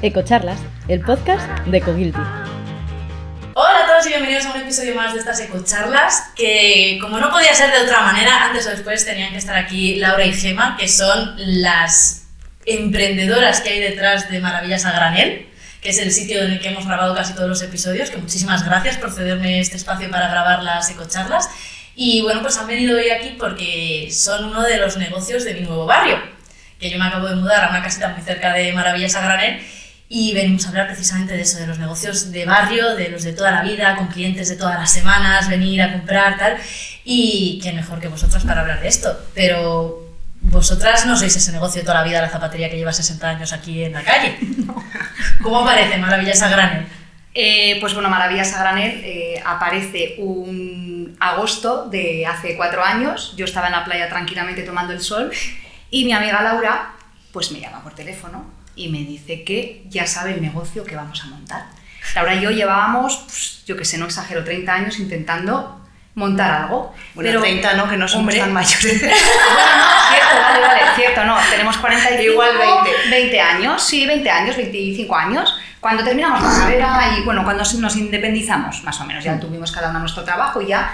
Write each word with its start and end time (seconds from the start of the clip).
Ecocharlas, 0.00 0.60
el 0.86 1.00
podcast 1.00 1.44
de 1.66 1.80
Cogilty. 1.80 2.20
Hola 3.54 3.80
a 3.82 3.86
todos 3.88 4.06
y 4.06 4.10
bienvenidos 4.10 4.46
a 4.46 4.52
un 4.52 4.60
episodio 4.60 4.94
más 4.94 5.12
de 5.12 5.18
estas 5.18 5.40
Ecocharlas, 5.40 6.30
que 6.36 6.98
como 7.00 7.18
no 7.18 7.32
podía 7.32 7.52
ser 7.52 7.72
de 7.72 7.80
otra 7.80 8.02
manera, 8.02 8.44
antes 8.44 8.64
o 8.68 8.70
después 8.70 9.04
tenían 9.04 9.32
que 9.32 9.38
estar 9.38 9.56
aquí 9.56 9.96
Laura 9.96 10.24
y 10.24 10.32
Gema, 10.32 10.76
que 10.76 10.86
son 10.86 11.34
las 11.36 12.28
emprendedoras 12.64 13.60
que 13.60 13.70
hay 13.70 13.80
detrás 13.80 14.30
de 14.30 14.38
Maravillas 14.38 14.84
a 14.84 14.92
Granel, 14.92 15.48
que 15.80 15.88
es 15.88 15.98
el 15.98 16.12
sitio 16.12 16.44
en 16.44 16.52
el 16.52 16.60
que 16.60 16.68
hemos 16.68 16.86
grabado 16.86 17.12
casi 17.16 17.34
todos 17.34 17.48
los 17.48 17.62
episodios, 17.62 18.10
que 18.10 18.18
muchísimas 18.18 18.64
gracias 18.64 18.98
por 18.98 19.10
cederme 19.10 19.58
este 19.58 19.76
espacio 19.76 20.08
para 20.12 20.28
grabar 20.28 20.62
las 20.62 20.88
Ecocharlas. 20.90 21.50
Y 21.96 22.22
bueno, 22.22 22.40
pues 22.42 22.56
han 22.56 22.68
venido 22.68 22.96
hoy 22.96 23.10
aquí 23.10 23.34
porque 23.36 24.10
son 24.12 24.44
uno 24.44 24.62
de 24.62 24.76
los 24.76 24.96
negocios 24.96 25.42
de 25.42 25.54
mi 25.54 25.62
nuevo 25.62 25.86
barrio, 25.86 26.22
que 26.78 26.88
yo 26.88 27.00
me 27.00 27.06
acabo 27.06 27.26
de 27.26 27.34
mudar 27.34 27.64
a 27.64 27.70
una 27.70 27.82
casita 27.82 28.10
muy 28.10 28.22
cerca 28.22 28.52
de 28.52 28.72
Maravillas 28.72 29.16
a 29.16 29.22
Granel 29.22 29.60
y 30.10 30.32
venimos 30.32 30.64
a 30.64 30.70
hablar 30.70 30.86
precisamente 30.86 31.34
de 31.34 31.42
eso, 31.42 31.58
de 31.58 31.66
los 31.66 31.78
negocios 31.78 32.32
de 32.32 32.46
barrio, 32.46 32.96
de 32.96 33.10
los 33.10 33.24
de 33.24 33.34
toda 33.34 33.50
la 33.50 33.62
vida, 33.62 33.94
con 33.96 34.06
clientes 34.06 34.48
de 34.48 34.56
todas 34.56 34.78
las 34.78 34.90
semanas, 34.90 35.50
venir 35.50 35.82
a 35.82 35.92
comprar, 35.92 36.38
tal. 36.38 36.56
Y 37.04 37.60
qué 37.62 37.74
mejor 37.74 38.00
que 38.00 38.08
vosotras 38.08 38.44
para 38.44 38.62
hablar 38.62 38.80
de 38.80 38.88
esto. 38.88 39.14
Pero 39.34 40.08
vosotras 40.40 41.04
no 41.04 41.14
sois 41.14 41.36
ese 41.36 41.52
negocio 41.52 41.82
de 41.82 41.86
toda 41.86 42.00
la 42.00 42.04
vida, 42.04 42.22
la 42.22 42.30
zapatería 42.30 42.70
que 42.70 42.78
lleva 42.78 42.92
60 42.92 43.28
años 43.28 43.52
aquí 43.52 43.84
en 43.84 43.92
la 43.92 44.02
calle. 44.02 44.38
¿Cómo 45.42 45.60
aparece 45.60 45.98
Maravillas 45.98 46.40
a 46.40 46.48
Granel? 46.48 46.86
Eh, 47.34 47.76
pues 47.78 47.92
bueno, 47.92 48.08
Maravillas 48.08 48.54
a 48.54 48.60
Granel 48.60 49.02
eh, 49.04 49.42
aparece 49.44 50.14
un 50.18 51.18
agosto 51.20 51.84
de 51.84 52.26
hace 52.26 52.56
cuatro 52.56 52.82
años. 52.82 53.34
Yo 53.36 53.44
estaba 53.44 53.66
en 53.66 53.72
la 53.72 53.84
playa 53.84 54.08
tranquilamente 54.08 54.62
tomando 54.62 54.94
el 54.94 55.02
sol 55.02 55.30
y 55.90 56.06
mi 56.06 56.12
amiga 56.12 56.42
Laura 56.42 56.94
pues 57.30 57.52
me 57.52 57.60
llama 57.60 57.82
por 57.82 57.94
teléfono 57.94 58.57
y 58.78 58.88
me 58.88 58.98
dice 58.98 59.44
que 59.44 59.84
ya 59.88 60.06
sabe 60.06 60.34
el 60.34 60.40
negocio 60.40 60.84
que 60.84 60.96
vamos 60.96 61.22
a 61.24 61.26
montar. 61.26 61.66
Laura 62.14 62.34
y 62.36 62.40
yo 62.40 62.50
llevábamos, 62.50 63.16
pues, 63.26 63.64
yo 63.66 63.76
que 63.76 63.84
sé, 63.84 63.98
no 63.98 64.06
exagero, 64.06 64.44
30 64.44 64.72
años 64.72 64.98
intentando 64.98 65.84
montar 66.14 66.50
algo. 66.50 66.94
Bueno, 67.14 67.28
pero 67.30 67.40
30 67.42 67.74
no, 67.74 67.88
que 67.88 67.96
no 67.96 68.08
somos 68.08 68.22
hombre, 68.22 68.38
tan 68.38 68.52
mayores. 68.52 69.02
Bueno, 69.02 69.76
no, 69.76 70.08
cierto, 70.08 70.40
vale, 70.40 70.60
vale, 70.60 70.80
cierto, 70.96 71.24
no, 71.24 71.36
tenemos 71.50 71.76
45, 71.76 72.32
Igual 72.32 72.58
20. 72.84 73.10
20 73.10 73.40
años, 73.40 73.82
sí, 73.82 74.06
20 74.06 74.30
años, 74.30 74.56
25 74.56 75.14
años. 75.14 75.54
Cuando 75.80 76.02
terminamos 76.02 76.42
la 76.42 76.48
carrera 76.48 77.14
y 77.16 77.24
bueno, 77.24 77.44
cuando 77.44 77.62
nos 77.62 77.96
independizamos, 77.96 78.82
más 78.84 79.00
o 79.00 79.04
menos, 79.04 79.22
ya 79.22 79.38
tuvimos 79.38 79.70
cada 79.70 79.90
uno 79.90 80.00
nuestro 80.00 80.24
trabajo 80.24 80.60
y 80.60 80.68
ya 80.68 80.92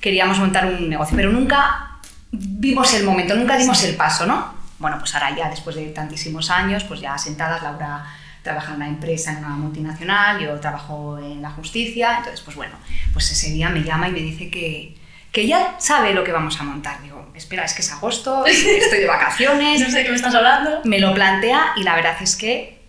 queríamos 0.00 0.38
montar 0.38 0.66
un 0.66 0.88
negocio, 0.88 1.16
pero 1.16 1.30
nunca 1.30 1.98
vimos 2.32 2.92
el 2.94 3.04
momento, 3.04 3.34
nunca 3.36 3.56
dimos 3.56 3.82
el 3.84 3.94
paso, 3.94 4.26
¿no? 4.26 4.55
Bueno, 4.78 4.98
pues 4.98 5.14
ahora 5.14 5.34
ya, 5.34 5.48
después 5.48 5.76
de 5.76 5.86
tantísimos 5.86 6.50
años, 6.50 6.84
pues 6.84 7.00
ya 7.00 7.16
sentadas, 7.18 7.62
Laura 7.62 8.04
trabaja 8.42 8.70
en 8.70 8.76
una 8.76 8.88
empresa, 8.88 9.32
en 9.32 9.38
una 9.38 9.48
multinacional, 9.56 10.38
yo 10.38 10.60
trabajo 10.60 11.18
en 11.18 11.42
la 11.42 11.50
justicia, 11.50 12.18
entonces, 12.18 12.40
pues 12.42 12.56
bueno, 12.56 12.74
pues 13.12 13.30
ese 13.30 13.50
día 13.50 13.68
me 13.70 13.82
llama 13.82 14.08
y 14.08 14.12
me 14.12 14.20
dice 14.20 14.50
que, 14.50 14.96
que 15.32 15.46
ya 15.48 15.74
sabe 15.80 16.14
lo 16.14 16.22
que 16.22 16.30
vamos 16.30 16.60
a 16.60 16.62
montar. 16.62 17.02
Digo, 17.02 17.32
espera, 17.34 17.64
es 17.64 17.74
que 17.74 17.82
es 17.82 17.90
agosto, 17.90 18.46
estoy 18.46 19.00
de 19.00 19.06
vacaciones, 19.06 19.80
No 19.80 19.90
sé 19.90 19.98
de 19.98 20.04
qué 20.04 20.10
me 20.10 20.16
estás 20.16 20.34
hablando. 20.34 20.80
me 20.84 21.00
lo 21.00 21.12
plantea 21.12 21.72
y 21.76 21.82
la 21.82 21.96
verdad 21.96 22.16
es 22.20 22.36
que 22.36 22.80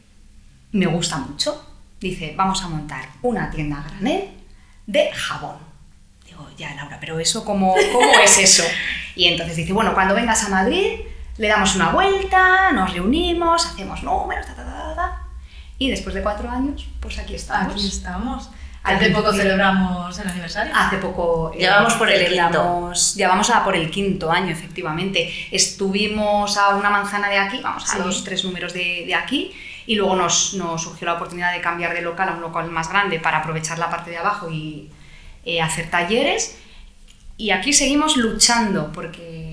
me 0.74 0.86
gusta 0.86 1.18
mucho. 1.18 1.64
Dice, 2.00 2.36
vamos 2.38 2.62
a 2.62 2.68
montar 2.68 3.10
una 3.24 3.50
tienda 3.50 3.84
granel 3.88 4.30
de 4.86 5.12
jabón. 5.12 5.58
Digo, 6.24 6.48
ya 6.56 6.76
Laura, 6.76 6.98
pero 7.00 7.20
eso 7.20 7.44
cómo, 7.44 7.74
cómo 7.92 8.12
es 8.24 8.38
eso? 8.48 8.64
Y 9.16 9.26
entonces 9.26 9.56
dice, 9.56 9.74
bueno, 9.74 9.96
cuando 9.96 10.14
vengas 10.14 10.44
a 10.44 10.50
Madrid 10.50 11.00
le 11.38 11.48
damos 11.48 11.76
una 11.76 11.90
vuelta, 11.90 12.72
nos 12.72 12.94
reunimos, 12.94 13.66
hacemos 13.66 14.04
números, 14.04 14.46
ta, 14.46 14.56
ta, 14.56 14.64
ta, 14.66 14.72
ta, 14.72 14.96
ta. 14.96 15.22
Y 15.78 15.90
después 15.90 16.16
de 16.16 16.22
cuatro 16.24 16.50
años, 16.50 16.88
pues 17.00 17.18
aquí 17.20 17.36
estamos. 17.36 17.74
Aquí 17.74 17.88
estamos. 17.88 18.50
Hace 18.84 19.10
poco 19.12 19.34
celebramos 19.34 20.18
el 20.18 20.28
aniversario. 20.30 20.74
Hace 20.74 20.98
poco. 20.98 21.52
eh, 21.54 21.60
Ya 21.62 21.76
vamos 21.76 21.94
por 21.96 22.10
el 22.10 22.26
vamos 23.28 23.50
a 23.50 23.64
por 23.64 23.76
el 23.76 23.92
quinto 23.92 24.32
año, 24.32 24.50
efectivamente. 24.52 25.32
Estuvimos 25.52 26.58
a 26.58 26.76
una 26.76 26.90
manzana 26.90 27.28
de 27.30 27.38
aquí, 27.38 27.60
vamos 27.62 27.84
a 27.84 27.94
Sí. 27.94 27.98
los 28.00 28.24
tres 28.24 28.44
números 28.46 28.74
de, 28.74 29.04
de 29.06 29.14
aquí, 29.14 29.52
y 29.86 29.96
luego 29.96 30.16
nos, 30.16 30.54
nos 30.54 30.82
surgió 30.84 31.06
la 31.06 31.14
oportunidad 31.16 31.52
de 31.54 31.60
cambiar 31.62 31.94
de 31.94 32.02
local 32.02 32.30
a 32.30 32.32
un 32.34 32.42
local 32.42 32.70
más 32.72 32.90
grande 32.90 33.20
para 33.20 33.40
aprovechar 33.40 33.78
la 33.78 33.90
parte 33.90 34.10
de 34.10 34.18
abajo 34.18 34.50
y 34.50 34.90
eh, 35.46 35.62
hacer 35.62 35.90
talleres. 35.90 36.58
Y 37.36 37.52
aquí 37.52 37.74
seguimos 37.74 38.16
luchando 38.18 38.92
porque 38.94 39.47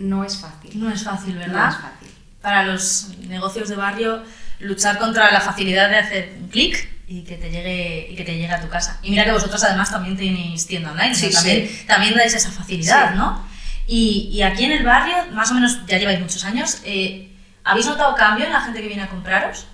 no 0.00 0.24
es 0.24 0.36
fácil. 0.38 0.78
No 0.80 0.90
es 0.90 1.04
fácil, 1.04 1.34
No 1.34 1.40
¿verdad? 1.40 1.68
es 1.70 1.76
fácil. 1.76 2.08
Para 2.42 2.64
los 2.64 3.08
negocios 3.28 3.68
de 3.68 3.76
barrio, 3.76 4.22
luchar 4.60 4.98
contra 4.98 5.30
la 5.30 5.40
facilidad 5.40 5.88
de 5.90 5.96
hacer 5.98 6.34
un 6.40 6.48
clic 6.48 6.88
y 7.06 7.22
que 7.22 7.36
te 7.36 7.50
llegue 7.50 8.08
y 8.10 8.16
que 8.16 8.24
te 8.24 8.32
llegue 8.36 8.52
a 8.52 8.60
tu 8.60 8.68
casa. 8.68 8.98
Y 9.02 9.10
mira 9.10 9.24
que 9.24 9.32
vosotros 9.32 9.62
además 9.64 9.90
también 9.90 10.16
tenéis 10.16 10.66
tienda 10.66 10.92
online, 10.92 11.14
Sí, 11.14 11.26
¿no? 11.26 11.32
también, 11.32 11.68
sí. 11.68 11.84
también 11.86 12.14
dais 12.14 12.34
esa 12.34 12.50
facilidad, 12.50 13.10
Sí. 13.12 13.16
¿no? 13.18 13.46
Y, 13.86 14.30
y 14.32 14.42
aquí 14.42 14.64
en 14.64 14.72
el 14.72 14.84
barrio, 14.84 15.14
más 15.32 15.50
o 15.50 15.54
menos 15.54 15.84
ya 15.86 15.98
lleváis 15.98 16.20
muchos 16.20 16.44
años, 16.44 16.78
eh, 16.84 17.32
¿habéis 17.64 17.86
notado 17.86 18.14
cambio 18.14 18.46
en 18.46 18.52
la 18.52 18.60
gente 18.60 18.80
que 18.80 18.86
viene 18.86 19.02
a 19.02 19.08
compraros? 19.08 19.66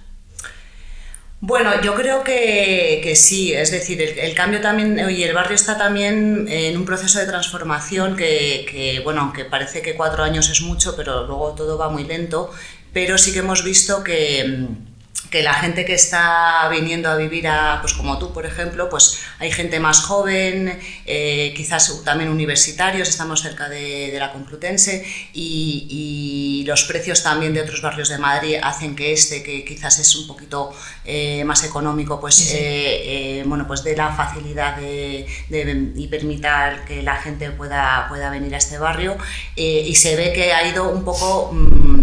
Bueno, 1.41 1.81
yo 1.83 1.95
creo 1.95 2.25
que, 2.25 3.01
que 3.03 3.15
sí, 3.15 3.53
es 3.53 3.71
decir, 3.71 4.01
el, 4.01 4.35
cambio 4.35 4.61
también, 4.63 4.99
y 5.11 5.23
el 5.23 5.35
barrio 5.35 5.55
está 5.55 5.77
también 5.77 6.47
en 6.49 6.77
un 6.77 6.87
proceso 6.87 7.19
de 7.19 7.27
transformación 7.27 8.17
que, 8.17 8.67
que, 8.71 9.01
bueno, 9.01 9.21
aunque 9.21 9.45
parece 9.45 9.83
que 9.83 9.95
cuatro 9.95 10.25
años 10.25 10.49
es 10.49 10.63
mucho, 10.63 10.97
pero 10.97 11.27
luego 11.27 11.55
todo 11.55 11.77
va 11.77 11.91
muy 11.91 12.05
lento, 12.05 12.51
pero 12.93 13.19
sí 13.19 13.33
que 13.33 13.41
hemos 13.41 13.63
visto 13.63 14.03
que, 14.03 14.67
que 15.37 15.43
la 15.43 15.53
gente 15.53 15.85
que 15.85 15.93
está 15.93 16.67
viniendo 16.71 17.11
a 17.11 17.17
vivir 17.17 17.47
a, 17.47 17.79
pues 17.83 17.93
como 17.93 18.19
tú, 18.19 18.33
por 18.33 18.47
ejemplo, 18.47 18.89
pues 18.89 19.21
hay 19.39 19.51
gente 19.53 19.79
más 19.81 20.01
joven, 20.01 20.79
eh, 21.05 21.53
quizás 21.55 22.03
también 22.05 22.31
universitarios, 22.31 23.07
estamos 23.11 23.43
cerca 23.43 23.69
de, 23.69 24.11
de 24.13 24.19
la 24.19 24.33
Complutense 24.33 25.05
y, 25.35 25.87
y 26.63 26.65
los 26.67 26.85
precios 26.85 27.23
también 27.23 27.53
de 27.53 27.61
otros 27.61 27.83
barrios 27.83 28.09
de 28.09 28.17
Madrid 28.17 28.57
hacen 28.63 28.97
que 28.97 29.13
este, 29.13 29.43
que 29.43 29.63
quizás 29.63 29.99
es 29.99 30.17
un 30.17 30.27
poquito 30.27 30.73
eh, 31.05 31.45
más 31.45 31.65
económico, 31.65 32.19
pues, 32.19 32.37
Sí, 32.37 32.57
eh, 32.57 33.41
eh, 33.41 33.45
bueno, 33.47 33.67
pues 33.67 33.83
dé 33.85 33.95
la 33.95 34.11
facilidad 34.15 34.77
de, 34.77 35.27
de- 35.51 35.93
y 35.97 36.09
permita 36.09 36.85
que 36.89 37.03
la 37.03 37.17
gente 37.17 37.51
pueda, 37.51 38.07
pueda 38.09 38.31
venir 38.31 38.55
a 38.55 38.59
este 38.59 38.79
barrio 38.79 39.19
eh, 39.55 39.85
y 39.87 39.95
se 39.97 40.17
ve 40.17 40.33
que 40.33 40.55
ha 40.55 40.67
ido 40.67 40.89
un 40.89 41.05
poco... 41.05 41.51
mm, 41.53 41.96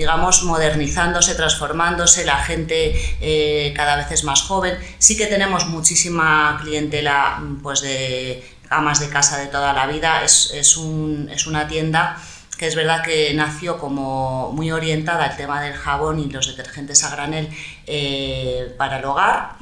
digamos, 0.00 0.42
modernizándose, 0.44 1.34
transformándose, 1.34 2.24
la 2.24 2.38
gente 2.38 2.94
eh, 3.20 3.72
cada 3.76 3.96
vez 3.96 4.10
es 4.10 4.24
más 4.24 4.40
joven. 4.42 4.78
Sí 4.98 5.14
que 5.16 5.26
tenemos 5.26 5.66
muchísima 5.66 6.58
clientela 6.62 7.36
mm, 7.40 7.56
pues 7.62 7.82
de 7.82 8.42
amas 8.70 8.98
de 9.00 9.08
casa 9.10 9.36
de 9.36 9.46
toda 9.48 9.72
la 9.74 9.86
vida, 9.86 10.24
es, 10.24 10.52
es, 10.54 10.76
un- 10.78 11.28
es 11.30 11.46
una 11.46 11.68
tienda 11.68 12.16
que 12.56 12.66
es 12.66 12.74
verdad 12.74 13.02
que 13.02 13.32
nació 13.34 13.78
como 13.78 14.52
muy 14.52 14.70
orientada 14.70 15.24
al 15.24 15.36
tema 15.36 15.60
del 15.62 15.74
jabón 15.74 16.18
y 16.18 16.30
los 16.30 16.46
detergentes 16.46 17.02
a 17.04 17.10
granel 17.10 17.48
eh, 17.86 18.74
para 18.78 18.98
el 18.98 19.04
hogar, 19.04 19.56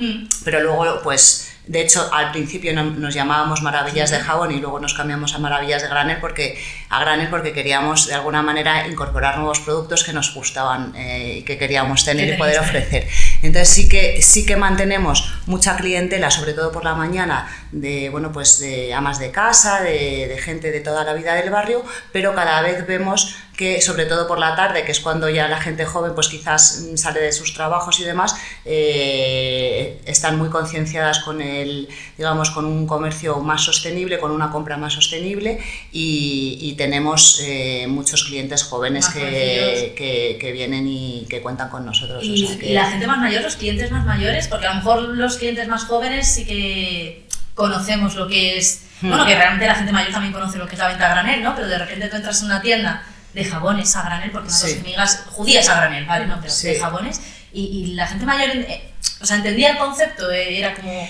pero 0.45 0.61
luego 0.61 1.01
pues 1.03 1.49
de 1.69 1.81
hecho 1.83 2.09
al 2.13 2.33
principio 2.33 2.73
no- 2.75 2.85
nos 2.91 3.15
llamábamos 3.15 3.63
maravillas 3.63 4.11
de 4.11 4.19
jabón 4.19 4.51
y 4.53 4.59
luego 4.61 4.81
nos 4.81 4.95
cambiamos 4.95 5.35
a 5.35 5.39
maravillas 5.39 5.83
de 5.83 5.89
granel 5.89 6.19
porque 6.21 6.59
a 6.89 6.99
granel 7.01 7.29
porque 7.29 7.53
queríamos 7.53 8.07
de 8.09 8.15
alguna 8.15 8.43
manera 8.43 8.87
incorporar 8.89 9.37
nuevos 9.39 9.61
productos 9.61 10.03
que 10.05 10.13
nos 10.13 10.35
gustaban 10.35 10.95
eh, 10.97 11.37
y 11.39 11.43
que 11.43 11.59
queríamos 11.59 12.05
tener 12.05 12.35
y 12.35 12.37
poder 12.39 12.57
¿eh? 12.57 12.61
ofrecer. 12.61 13.09
Entonces 13.43 13.69
sí 13.69 13.89
que 13.89 14.23
sí 14.23 14.47
que 14.47 14.57
mantenemos 14.57 15.33
mucha 15.47 15.77
clientela, 15.77 16.31
sobre 16.31 16.55
todo 16.55 16.73
por 16.73 16.85
la 16.85 16.95
mañana, 16.95 17.47
de 17.73 18.09
bueno 18.11 18.33
pues 18.33 18.59
de 18.61 18.95
amas 18.95 19.19
de 19.19 19.31
casa, 19.31 19.83
de, 19.83 20.27
de 20.27 20.39
gente 20.39 20.71
de 20.71 20.81
toda 20.81 21.05
la 21.05 21.13
vida 21.13 21.35
del 21.35 21.51
barrio, 21.51 21.85
pero 22.13 22.35
cada 22.35 22.63
vez 22.63 22.87
vemos 22.87 23.37
que 23.59 23.83
sobre 23.83 24.07
todo 24.07 24.29
por 24.29 24.39
la 24.39 24.55
tarde, 24.55 24.85
que 24.85 24.93
es 24.93 25.01
cuando 25.01 25.29
ya 25.29 25.49
la 25.49 25.61
gente 25.61 25.85
joven 25.85 26.13
pues 26.15 26.29
quizás 26.29 26.85
mm, 26.93 26.97
sale 26.97 27.21
de 27.21 27.33
sus 27.33 27.53
trabajos 27.55 27.99
y 27.99 28.05
demás, 28.05 28.37
eh, 28.65 29.99
están 30.07 30.39
muy 30.39 30.49
concienciadas 30.49 31.19
con 31.21 31.41
el, 31.43 31.89
digamos, 32.17 32.51
con 32.51 32.65
un 32.65 32.87
comercio 32.87 33.41
más 33.41 33.63
sostenible, 33.63 34.19
con 34.21 34.31
una 34.31 34.51
compra 34.51 34.77
más 34.77 34.93
sostenible 34.95 35.59
y, 35.93 36.59
y 36.61 36.75
tenemos 36.75 37.41
eh, 37.45 37.87
muchos 37.89 38.25
clientes 38.25 38.63
jóvenes 38.63 39.09
que, 39.09 39.93
que, 39.97 40.39
que 40.41 40.53
vienen 40.53 40.87
y 40.87 41.27
que 41.29 41.41
cuentan 41.43 41.69
con 41.69 41.85
nosotros. 41.85 42.23
o 42.23 42.27
Y, 42.27 42.47
sea 42.47 42.59
que- 42.59 42.67
y 42.71 42.73
la 42.75 42.89
gente 42.91 43.07
más 43.09 43.19
mayor, 43.19 43.43
los 43.43 43.57
clientes 43.57 43.91
más 43.91 44.05
mayores, 44.07 44.47
porque 44.47 44.67
a 44.67 44.71
lo 44.71 44.77
mejor 44.77 45.01
los 45.03 45.37
clientes 45.37 45.67
más 45.67 45.85
jóvenes 45.85 46.29
sí 46.33 46.45
que 46.47 47.25
conocemos 47.55 48.15
lo 48.15 48.29
que 48.29 48.57
es. 48.59 48.83
Hmm. 49.01 49.09
Bueno, 49.11 49.27
que 49.27 49.35
realmente 49.35 49.67
la 49.67 49.75
gente 49.75 49.93
mayor 49.93 50.13
también 50.13 50.33
conoce 50.33 50.59
lo 50.59 50.67
que 50.67 50.75
es 50.75 50.79
la 50.79 50.89
venta 50.89 51.07
a 51.07 51.11
granel, 51.11 51.43
¿no? 51.43 51.55
Pero 51.57 51.67
de 51.69 51.79
repente 51.79 52.09
tú 52.09 52.17
entras 52.17 52.41
en 52.41 52.47
una 52.47 52.61
tienda 52.63 53.03
de 53.43 53.45
jabones 53.51 53.95
a 53.97 54.03
granel, 54.03 54.31
porque 54.31 54.49
unas 54.49 54.61
Sí. 54.61 54.73
dos 54.75 54.81
amigas 54.81 55.25
judías 55.31 55.69
a 55.69 55.77
granel, 55.77 56.05
¿vale? 56.07 56.27
No, 56.27 56.39
pero 56.41 56.53
Sí. 56.53 56.69
de 56.69 56.81
jabones. 56.81 57.21
Y, 57.53 57.63
y 57.65 57.87
la 57.95 58.07
gente 58.07 58.27
mayor, 58.27 58.51
eh, 58.51 58.91
o 59.23 59.27
sea, 59.27 59.37
entendía 59.37 59.71
el 59.71 59.79
concepto, 59.79 60.31
eh, 60.31 60.59
era 60.59 60.75
como. 60.75 61.09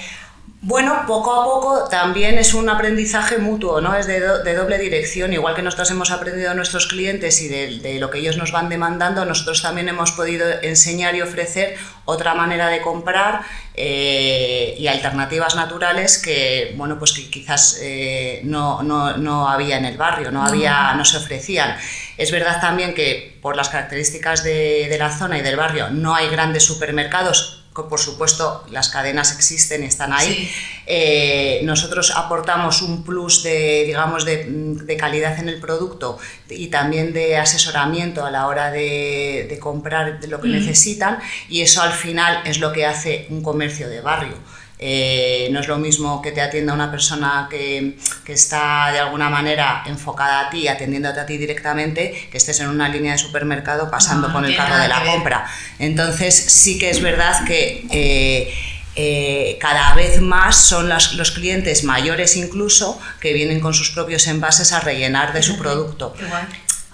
Bueno, 0.61 1.05
poco 1.07 1.41
a 1.41 1.45
poco 1.45 1.89
también 1.89 2.37
es 2.37 2.53
un 2.53 2.69
aprendizaje 2.69 3.39
mutuo, 3.39 3.81
¿no? 3.81 3.95
Es 3.95 4.09
de, 4.09 4.19
do- 4.19 4.43
de 4.43 4.55
doble 4.57 4.77
dirección. 4.79 5.33
Igual 5.33 5.55
que 5.55 5.63
nosotros 5.63 5.89
hemos 5.93 6.11
aprendido 6.11 6.49
de 6.51 6.57
nuestros 6.57 6.89
clientes 6.89 7.41
y 7.43 7.47
de, 7.49 7.79
de 7.79 8.01
lo 8.01 8.11
que 8.11 8.19
ellos 8.19 8.37
nos 8.37 8.51
van 8.51 8.69
demandando, 8.69 9.25
nosotros 9.25 9.63
también 9.63 9.89
hemos 9.89 10.11
podido 10.11 10.45
enseñar 10.63 11.15
y 11.15 11.23
ofrecer 11.23 11.77
otra 12.07 12.35
manera 12.35 12.67
de 12.71 12.83
comprar 12.83 13.43
eh, 13.75 14.75
y 14.77 14.89
alternativas 14.89 15.55
naturales 15.55 16.19
que, 16.19 16.75
bueno, 16.77 16.99
pues 16.99 17.13
que 17.13 17.31
quizás 17.31 17.79
eh, 17.81 18.41
no, 18.43 18.83
no- 18.83 19.17
no 19.17 19.49
había 19.49 19.77
en 19.79 19.85
el 19.85 19.97
barrio, 19.97 20.33
no, 20.33 20.45
había, 20.45 20.93
no 20.95 21.05
se 21.05 21.19
ofrecían. 21.19 21.77
Es 22.19 22.31
verdad 22.31 22.61
también 22.61 22.95
que 22.95 23.39
por 23.41 23.57
las 23.57 23.71
características 23.71 24.45
de, 24.45 24.89
de 24.91 24.99
la 24.99 25.17
zona 25.17 25.39
y 25.39 25.43
del 25.43 25.57
barrio 25.57 25.89
no 25.91 26.15
hay 26.15 26.29
grandes 26.29 26.65
supermercados 26.65 27.59
por 27.87 28.01
supuesto 28.01 28.65
las 28.71 28.89
cadenas 28.89 29.35
existen 29.35 29.85
y 29.85 29.87
están 29.87 30.13
ahí. 30.13 30.35
Sí. 30.35 30.51
Eh, 30.87 31.61
nosotros 31.65 32.13
aportamos 32.17 32.83
un 32.83 33.05
plus 33.05 33.43
de, 33.43 33.85
digamos, 33.87 34.25
de, 34.25 34.47
de 34.49 34.97
calidad 34.97 35.39
en 35.39 35.49
el 35.49 35.61
producto 35.61 36.19
y 36.49 36.69
también 36.69 37.13
de 37.13 37.37
asesoramiento 37.37 38.25
a 38.25 38.31
la 38.31 38.47
hora 38.47 38.71
de, 38.71 39.47
de 39.49 39.59
comprar 39.59 40.19
lo 40.27 40.41
que 40.41 40.49
necesitan 40.49 41.19
y 41.49 41.61
eso 41.61 41.83
al 41.83 41.93
final 41.93 42.43
es 42.45 42.59
lo 42.59 42.73
que 42.73 42.87
hace 42.87 43.27
un 43.31 43.43
comercio 43.43 43.89
de 43.89 44.01
barrio. 44.01 44.35
Eh, 44.81 45.49
no 45.51 45.59
es 45.61 45.67
lo 45.67 45.77
mismo 45.79 46.23
que 46.23 46.31
te 46.31 46.41
atienda 46.41 46.73
una 46.73 46.91
persona 46.91 47.49
que, 47.51 47.99
que 48.25 48.33
está 48.33 48.91
de 48.93 49.01
alguna 49.01 49.29
manera 49.29 49.83
enfocada 49.87 50.47
a 50.47 50.51
ti, 50.51 50.69
atendiéndote 50.69 51.19
a 51.19 51.27
ti 51.27 51.37
directamente, 51.37 52.29
que 52.31 52.37
estés 52.39 52.61
en 52.61 52.69
una 52.69 52.89
línea 52.89 53.13
de 53.13 53.19
supermercado 53.19 53.91
pasando 53.91 54.29
No, 54.29 54.33
con 54.35 54.43
no 54.43 54.49
el 54.49 54.57
carro 54.57 54.77
de 54.79 54.89
la 54.89 55.05
compra. 55.05 55.47
Entonces 55.81 56.35
sí 56.37 56.79
que 56.79 56.91
es 56.91 57.03
verdad 57.03 57.45
que 57.45 57.87
eh, 57.91 58.55
eh, 58.95 59.59
cada 59.61 59.95
vez 59.95 60.21
más 60.21 60.57
son 60.57 60.89
las- 60.89 61.15
los 61.15 61.31
clientes 61.33 61.83
mayores 61.85 62.37
incluso 62.37 63.01
que 63.21 63.33
vienen 63.33 63.61
con 63.61 63.75
sus 63.75 63.91
propios 63.91 64.27
envases 64.29 64.73
a 64.73 64.81
rellenar 64.81 65.33
de 65.33 65.43
su 65.43 65.59
producto. 65.59 66.15
Guay. 66.29 66.45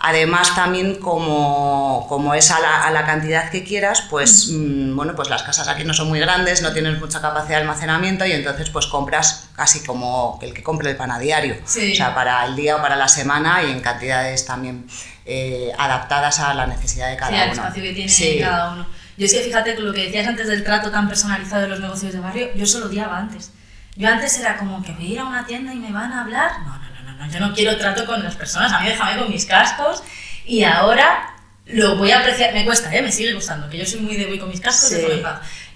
Además, 0.07 0.55
también 0.55 0.97
como, 0.97 2.05
como 2.11 2.35
es 2.35 2.51
a 2.51 2.61
la, 2.61 2.85
a 2.85 2.91
la 2.91 3.07
cantidad 3.07 3.49
que 3.51 3.65
quieras, 3.65 4.03
pues 4.11 4.51
mm, 4.53 4.95
bueno, 4.95 5.15
pues 5.17 5.31
las 5.31 5.43
casas 5.43 5.67
aquí 5.69 5.83
no 5.85 5.95
son 5.95 6.09
muy 6.09 6.21
grandes, 6.21 6.61
no 6.61 6.73
tienes 6.75 7.01
mucha 7.01 7.23
capacidad 7.23 7.57
de 7.57 7.63
almacenamiento 7.63 8.27
y 8.27 8.33
entonces 8.33 8.69
pues 8.69 8.87
compras 8.87 9.49
casi 9.57 9.83
como 9.83 10.39
el 10.43 10.53
que 10.53 10.63
compre 10.63 10.91
el 10.91 10.97
pan 10.97 11.11
a 11.11 11.19
diario. 11.19 11.57
Sí. 11.65 11.93
O 11.93 11.97
sea, 11.97 12.15
para 12.15 12.45
el 12.45 12.55
día 12.55 12.77
o 12.77 12.83
para 12.83 12.97
la 12.97 13.09
semana 13.09 13.63
y 13.63 13.71
en 13.71 13.81
cantidades 13.81 14.45
también 14.45 14.87
eh, 15.25 15.73
adaptadas 15.79 16.39
a 16.41 16.53
la 16.53 16.67
necesidad 16.67 17.09
de 17.09 17.17
cada 17.17 17.31
sí, 17.31 17.37
al 17.39 17.49
uno. 17.53 17.63
espacio 17.63 17.83
que 17.83 17.93
tiene 17.95 18.09
Sí. 18.11 18.39
cada 18.41 18.73
uno. 18.73 18.87
Yo 19.17 19.27
es 19.27 19.33
que 19.33 19.41
fíjate 19.41 19.75
que 19.75 19.81
lo 19.81 19.93
que 19.95 20.05
decías 20.05 20.27
antes 20.27 20.49
del 20.49 20.65
trato 20.65 20.91
tan 20.91 21.09
personalizado 21.09 21.63
de 21.63 21.69
los 21.69 21.81
negocios 21.81 22.13
de 22.13 22.21
barrio, 22.21 22.49
yo 22.55 22.65
eso 22.65 22.81
lo 22.81 22.87
odiaba 22.87 23.17
antes. 23.17 23.53
Yo 23.97 24.09
antes 24.09 24.39
era 24.39 24.57
como 24.59 24.83
que 24.83 24.93
voy 24.93 25.07
a 25.07 25.09
ir 25.09 25.19
a 25.21 25.25
una 25.25 25.47
tienda 25.47 25.73
y 25.73 25.77
me 25.79 25.93
van 25.93 26.13
a 26.13 26.23
hablar. 26.23 26.51
No, 26.67 26.77
no, 26.79 26.84
no, 27.15 27.27
yo 27.31 27.41
no 27.41 27.53
quiero 27.55 27.77
trato 27.79 28.05
con 28.07 28.23
las 28.23 28.37
personas, 28.37 28.73
a 28.73 28.81
mí 28.81 28.89
déjame 28.89 29.19
con 29.21 29.31
mis 29.31 29.47
cascos. 29.47 30.03
Y 30.47 30.63
ahora 30.65 31.31
lo 31.67 31.97
voy 31.97 32.11
a 32.11 32.21
apreciar, 32.21 32.53
me 32.53 32.65
cuesta, 32.65 32.95
¿eh? 32.95 33.01
me 33.03 33.11
sigue 33.11 33.33
gustando, 33.33 33.69
que 33.71 33.79
yo 33.79 33.87
soy 33.87 34.01
muy 34.01 34.17
de 34.17 34.27
voy 34.27 34.39
con 34.39 34.49
mis 34.51 34.61
cascos, 34.61 34.91
Sí. 34.91 35.23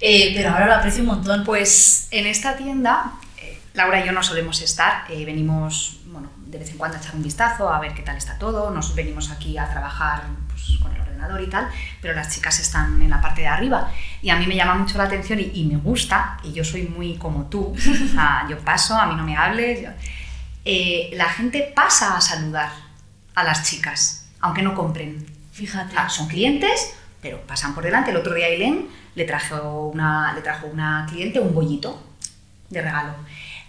Eh, 0.01 0.33
pero 0.37 0.51
ahora 0.51 0.67
lo 0.67 0.75
aprecio 0.75 1.01
un 1.01 1.09
montón. 1.09 1.45
Pues 1.45 2.09
en 2.11 2.27
esta 2.27 2.57
tienda, 2.57 3.13
eh, 3.43 3.59
Laura 3.75 4.01
y 4.03 4.07
yo 4.07 4.13
no 4.13 4.23
solemos 4.23 4.61
estar, 4.61 5.05
eh, 5.09 5.25
venimos 5.25 6.01
bueno, 6.07 6.31
de 6.47 6.59
vez 6.59 6.71
en 6.71 6.77
cuando 6.79 6.97
a 6.97 7.01
echar 7.01 7.15
un 7.17 7.23
vistazo, 7.23 7.69
a 7.73 7.81
ver 7.81 7.95
qué 7.95 8.03
tal 8.03 8.17
está 8.17 8.39
todo, 8.39 8.71
nos 8.71 8.95
venimos 8.95 9.31
aquí 9.31 9.57
a 9.59 9.69
trabajar 9.71 10.23
pues, 10.49 10.79
con 10.81 10.95
el 10.95 11.01
ordenador 11.01 11.41
y 11.43 11.47
tal, 11.49 11.69
pero 12.01 12.15
las 12.15 12.33
chicas 12.35 12.59
están 12.61 13.01
en 13.03 13.11
la 13.11 13.21
parte 13.21 13.41
de 13.43 13.49
arriba 13.49 13.91
y 14.23 14.31
a 14.31 14.37
mí 14.37 14.47
me 14.47 14.55
llama 14.57 14.75
mucho 14.75 14.97
la 14.99 15.05
atención 15.05 15.41
y, 15.41 15.51
y 15.55 15.65
me 15.65 15.77
gusta, 15.77 16.39
y 16.45 16.53
yo 16.53 16.65
soy 16.65 16.83
muy 16.85 17.17
como 17.17 17.47
tú, 17.47 17.75
o 17.77 18.13
sea, 18.13 18.47
yo 18.49 18.59
paso, 18.59 18.97
a 18.97 19.07
mí 19.07 19.15
no 19.17 19.25
me 19.25 19.37
hables, 19.37 19.83
yo- 19.83 19.91
eh, 20.71 21.09
la 21.15 21.31
gente 21.31 21.73
pasa 21.75 22.15
a 22.15 22.21
saludar 22.21 22.71
a 23.35 23.43
las 23.43 23.63
chicas, 23.63 24.29
aunque 24.41 24.61
no 24.61 24.75
compren. 24.75 25.25
Fíjate. 25.51 25.93
Sea, 25.93 26.11
son 26.11 26.29
clientes, 26.29 26.93
pero 27.23 27.41
pasan 27.47 27.75
por 27.75 27.83
delante. 27.83 28.11
El 28.11 28.19
otro 28.19 28.35
día 28.35 28.49
Ailén 28.49 28.87
le 29.15 29.25
trajo 29.25 29.89
una, 29.89 30.35
le 30.35 30.43
trajo 30.43 30.67
una 30.67 31.07
cliente 31.09 31.41
un 31.41 31.55
bollito 31.55 32.03
de 32.69 32.83
regalo. 32.83 33.15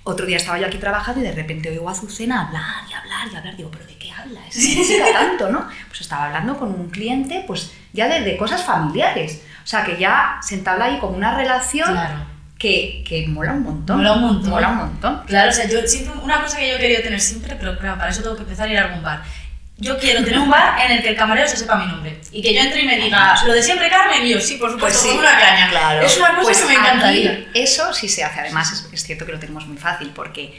Otro 0.04 0.26
día 0.26 0.36
estaba 0.36 0.60
yo 0.60 0.68
aquí 0.68 0.78
trabajando 0.78 1.22
y 1.22 1.24
de 1.24 1.32
repente 1.32 1.70
oigo 1.70 1.88
a 1.88 1.94
Azucena 1.94 2.48
hablar 2.48 2.84
y 2.90 2.94
hablar 2.94 3.28
y 3.32 3.36
hablar. 3.38 3.56
Digo, 3.56 3.72
¿pero 3.72 3.86
de 3.86 3.98
qué 3.98 4.12
habla 4.12 4.46
esa 4.46 4.60
chica 4.60 5.06
tanto, 5.14 5.50
no? 5.50 5.70
Pues 5.88 6.02
estaba 6.02 6.26
hablando 6.26 6.60
con 6.60 6.70
un 6.78 6.90
cliente, 6.90 7.46
pues 7.48 7.72
ya 7.94 8.10
de, 8.10 8.22
de 8.22 8.36
cosas 8.36 8.62
familiares. 8.66 9.42
O 9.64 9.68
sea, 9.68 9.86
que 9.86 9.98
ya 9.98 10.40
se 10.42 10.56
entabla 10.56 10.86
ahí 10.86 11.00
como 11.00 11.16
una 11.16 11.34
relación 11.38 11.92
Claro. 11.92 12.29
Que, 12.60 13.04
que 13.08 13.26
mola 13.28 13.54
un 13.54 13.64
montón. 13.64 13.98
Mola 13.98 14.14
un 14.14 14.22
montón. 14.22 14.50
Mola 14.52 14.70
un 14.70 14.78
montón. 14.78 15.24
Claro, 15.26 15.50
o 15.50 15.54
sea, 15.54 15.68
yo 15.68 15.80
siempre, 15.88 16.14
una 16.22 16.42
cosa 16.44 16.58
que 16.58 16.70
yo 16.70 16.76
he 16.76 16.80
querido 16.80 17.02
tener 17.02 17.20
siempre, 17.22 17.56
pero 17.60 17.78
claro, 17.80 17.98
para 17.98 18.12
eso 18.12 18.22
tengo 18.22 18.36
que 18.36 18.44
empezar 18.44 18.68
a 18.68 18.72
ir 18.72 18.78
a 18.78 18.84
algún 18.86 19.02
bar. 19.02 19.24
Yo 19.78 19.98
quiero 19.98 20.26
tener 20.26 20.40
un 20.40 20.50
bar 20.50 20.78
en 20.86 20.92
el 20.98 21.02
que 21.02 21.08
el 21.10 21.16
camarero 21.16 21.48
se 21.48 21.56
sepa 21.56 21.78
mi 21.78 21.86
nombre 21.86 22.20
y 22.34 22.42
que 22.42 22.54
yo 22.54 22.60
entre 22.60 22.82
y 22.82 22.86
me 22.86 22.98
diga, 22.98 23.34
lo 23.46 23.54
de 23.54 23.64
siempre 23.64 23.90
Carmen, 23.90 24.26
y 24.26 24.32
yo, 24.32 24.42
sí, 24.42 24.58
por 24.58 24.70
supuesto, 24.74 25.00
Pues 25.02 25.12
sí, 25.14 25.18
una 25.18 25.40
caña. 25.40 25.70
claro. 25.70 26.06
Es 26.06 26.18
una 26.18 26.36
cosa 26.36 26.42
Pues 26.42 26.58
que 26.58 26.68
me 26.68 26.74
encantaría. 26.74 27.46
Eso 27.54 27.94
sí 27.94 28.10
se 28.10 28.26
hace. 28.26 28.42
Además, 28.42 28.74
es, 28.74 28.90
es 28.92 29.04
cierto 29.04 29.26
que 29.26 29.32
lo 29.32 29.40
tenemos 29.40 29.66
muy 29.66 29.78
fácil 29.78 30.12
porque 30.14 30.54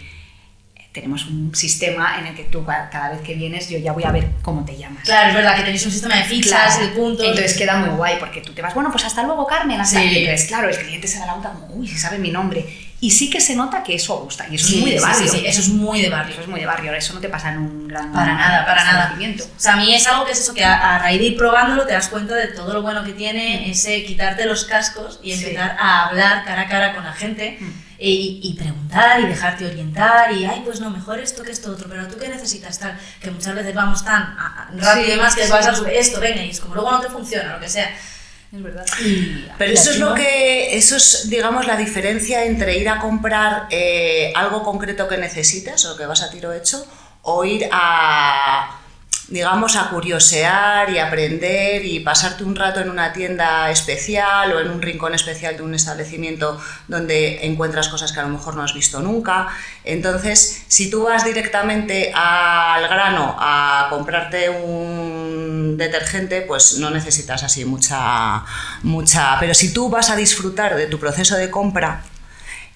tenemos 0.93 1.27
un 1.27 1.55
sistema 1.55 2.19
en 2.19 2.27
el 2.27 2.35
que 2.35 2.45
tú 2.45 2.65
ca- 2.65 2.89
cada 2.91 3.11
vez 3.11 3.21
que 3.21 3.35
vienes 3.35 3.69
yo 3.69 3.79
ya 3.79 3.93
voy 3.93 4.05
a 4.05 4.11
ver 4.11 4.29
cómo 4.43 4.65
te 4.65 4.77
llamas. 4.77 5.05
Claro, 5.05 5.29
es 5.29 5.35
verdad 5.37 5.55
que 5.57 5.63
tenéis 5.63 5.85
un 5.87 5.93
sistema 5.93 6.17
de 6.17 6.25
fichas, 6.25 6.77
Claro. 6.77 6.83
de 6.87 6.89
puntos. 6.97 7.27
Entonces 7.27 7.57
queda 7.57 7.77
muy 7.77 7.91
guay 7.91 8.17
porque 8.19 8.41
tú 8.41 8.53
te 8.53 8.61
vas, 8.63 8.75
bueno, 8.75 8.91
pues 8.91 9.05
hasta 9.05 9.23
luego, 9.23 9.47
Carmen. 9.47 9.81
Hasta 9.81 10.01
Sí. 10.01 10.19
Entonces, 10.19 10.49
claro, 10.49 10.69
el 10.69 10.77
cliente 10.77 11.07
se 11.07 11.19
da 11.21 11.27
la 11.27 11.35
vuelta 11.35 11.53
como, 11.53 11.67
uy, 11.75 11.87
si 11.87 11.97
sabe 11.97 12.19
mi 12.19 12.31
nombre. 12.31 12.67
Y 13.03 13.13
sí 13.13 13.31
que 13.31 13.41
se 13.41 13.57
nota 13.57 13.83
que 13.83 13.95
eso 13.95 14.19
gusta. 14.19 14.47
Y 14.51 14.57
eso 14.57 14.67
Sí, 14.67 14.75
es 14.77 14.81
muy 14.83 14.91
de 14.91 15.01
barrio. 15.01 15.31
Sí, 15.31 15.39
sí, 15.39 15.47
eso 15.47 15.61
es 15.61 15.69
muy 15.69 16.03
de 16.03 16.11
barrio. 16.11 16.33
Eso 16.33 16.43
es 16.43 16.49
muy 16.49 16.61
de 16.61 16.67
barrio. 16.67 16.93
Eso 16.93 17.15
no 17.15 17.21
te 17.21 17.31
pasa 17.31 17.51
en 17.51 17.59
un 17.59 17.89
gran 17.89 18.13
Para 18.13 18.35
nada, 18.35 18.67
para 18.67 18.85
nada. 18.85 19.17
O 19.19 19.61
sea, 19.61 19.73
a 19.73 19.77
mí 19.77 19.95
es 19.95 20.07
algo 20.07 20.27
que 20.27 20.33
es 20.33 20.41
eso, 20.41 20.53
que 20.53 20.65
a, 20.65 20.97
a 20.97 20.99
raíz 20.99 21.19
de 21.19 21.27
ir 21.29 21.37
probándolo 21.39 21.87
te 21.87 21.95
das 21.95 22.09
cuenta 22.09 22.35
de 22.35 22.49
todo 22.49 22.75
lo 22.75 22.83
bueno 22.83 23.03
que 23.03 23.13
tiene 23.13 23.71
ese 23.71 24.05
quitarte 24.05 24.45
los 24.45 24.65
cascos 24.67 25.19
y 25.23 25.33
empezar 25.33 25.77
a 25.81 26.09
hablar 26.09 26.45
cara 26.45 26.63
a 26.63 26.69
cara 26.69 26.95
con 26.95 27.05
la 27.05 27.13
gente 27.15 27.57
Mm. 27.61 27.90
Y, 28.01 28.41
y 28.43 28.55
preguntar 28.55 29.21
y 29.21 29.27
dejarte 29.27 29.67
orientar 29.67 30.33
y, 30.33 30.45
ay, 30.45 30.63
pues 30.65 30.81
no, 30.81 30.91
mejor 30.91 31.21
esto 31.21 31.43
que 31.43 31.53
esto 31.53 31.73
otro, 31.73 31.87
pero 31.89 32.09
tú 32.09 32.17
qué 32.19 32.29
necesitas 32.29 32.79
tal, 32.79 32.99
que 33.21 33.31
muchas 33.31 33.55
veces 33.55 33.75
vamos 33.75 34.05
tan 34.05 34.37
rápido 34.37 34.95
Sí, 34.95 35.01
y 35.01 35.11
demás 35.11 35.35
que 35.37 35.45
sí. 35.45 35.53
vas 35.53 35.67
a 35.67 35.75
subir 35.75 35.93
esto, 35.93 36.19
venga, 36.21 36.43
y 36.43 36.51
es 36.51 36.61
como 36.61 36.75
luego 36.75 36.91
no 36.91 37.01
te 37.01 37.09
funciona, 37.09 37.55
lo 37.55 37.61
que 37.61 37.69
sea. 37.69 37.95
Es 38.53 38.63
verdad. 38.63 38.85
Y, 39.05 39.47
Pero 39.59 39.73
eso 39.73 39.91
es 39.91 39.99
lo 39.99 40.15
que, 40.15 40.77
eso 40.77 40.97
es, 40.97 41.29
digamos, 41.31 41.67
la 41.67 41.77
diferencia 41.77 42.43
entre 42.45 42.79
ir 42.79 42.89
a 42.89 42.99
comprar 42.99 43.67
eh, 43.71 44.33
algo 44.35 44.65
concreto 44.65 45.07
que 45.07 45.19
necesitas 45.19 45.85
o 45.85 45.97
que 45.97 46.07
vas 46.07 46.23
a 46.23 46.31
tiro 46.31 46.53
hecho, 46.53 46.85
o 47.23 47.45
ir 47.45 47.69
a, 47.71 48.80
digamos, 49.31 49.77
a 49.77 49.91
curiosear 49.91 50.91
y 50.91 50.99
aprender 50.99 51.85
y 51.85 52.01
pasarte 52.01 52.43
un 52.43 52.57
rato 52.57 52.81
en 52.81 52.91
una 52.91 53.13
tienda 53.13 53.71
especial 53.71 54.53
o 54.53 54.61
en 54.61 54.71
un 54.71 54.83
rincón 54.83 55.15
especial 55.15 55.57
de 55.57 55.63
un 55.63 55.73
establecimiento 55.73 56.61
donde 56.89 57.47
encuentras 57.47 57.89
cosas 57.89 58.13
que 58.13 58.19
a 58.19 58.25
lo 58.25 58.31
mejor 58.31 58.57
no 58.57 58.63
has 58.63 58.75
visto 58.75 59.01
nunca. 59.01 59.49
Entonces, 59.85 60.65
si 60.67 60.91
tú 60.91 61.05
vas 61.05 61.25
directamente 61.25 62.13
al 62.13 62.89
grano 62.89 63.37
a 63.39 63.87
comprarte 63.89 64.51
un 64.51 65.77
detergente, 65.79 66.43
pues 66.43 66.79
no 66.79 66.91
necesitas 66.91 67.45
así 67.45 67.65
mucha, 67.65 68.45
mucha. 68.83 69.37
Pero 69.39 69.55
si 69.55 69.73
tú 69.73 69.89
vas 69.89 70.11
a 70.11 70.17
disfrutar 70.17 70.75
de 70.75 70.87
tu 70.87 70.99
proceso 70.99 71.37
de 71.37 71.51
compra, 71.51 72.03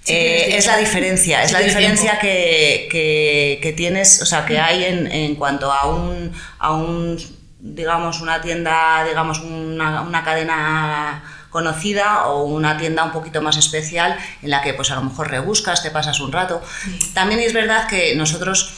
eh, 0.07 0.57
es 0.59 0.67
la 0.67 0.77
diferencia, 0.77 1.43
es 1.43 1.53
la 1.53 1.61
diferencia 1.61 2.19
que, 2.19 2.89
que- 2.91 3.59
que 3.63 3.73
tienes, 3.73 4.21
o 4.23 4.27
sea, 4.27 4.45
que 4.45 4.59
hay 4.59 4.85
en, 4.85 5.07
en 5.11 5.35
cuanto 5.35 5.73
a 5.73 5.87
un, 5.89 6.33
a 6.59 6.73
un, 6.73 7.17
digamos, 7.61 8.21
una 8.21 8.41
tienda, 8.43 9.05
digamos, 9.09 9.41
una, 9.41 10.03
una 10.03 10.23
cadena 10.23 11.25
conocida 11.51 12.27
o 12.27 12.45
una 12.45 12.77
tienda 12.77 13.05
un 13.05 13.13
poquito 13.13 13.41
más 13.41 13.57
especial 13.57 14.19
en 14.43 14.51
la 14.51 14.61
que 14.61 14.75
pues 14.75 14.91
a 14.91 14.97
lo 14.97 15.03
mejor 15.03 15.31
rebuscas, 15.31 15.83
te 15.83 15.91
pasas 15.91 16.19
un 16.21 16.33
rato. 16.33 16.61
También 17.15 17.41
es 17.41 17.53
verdad 17.53 17.87
que 17.89 18.15
nosotros 18.17 18.75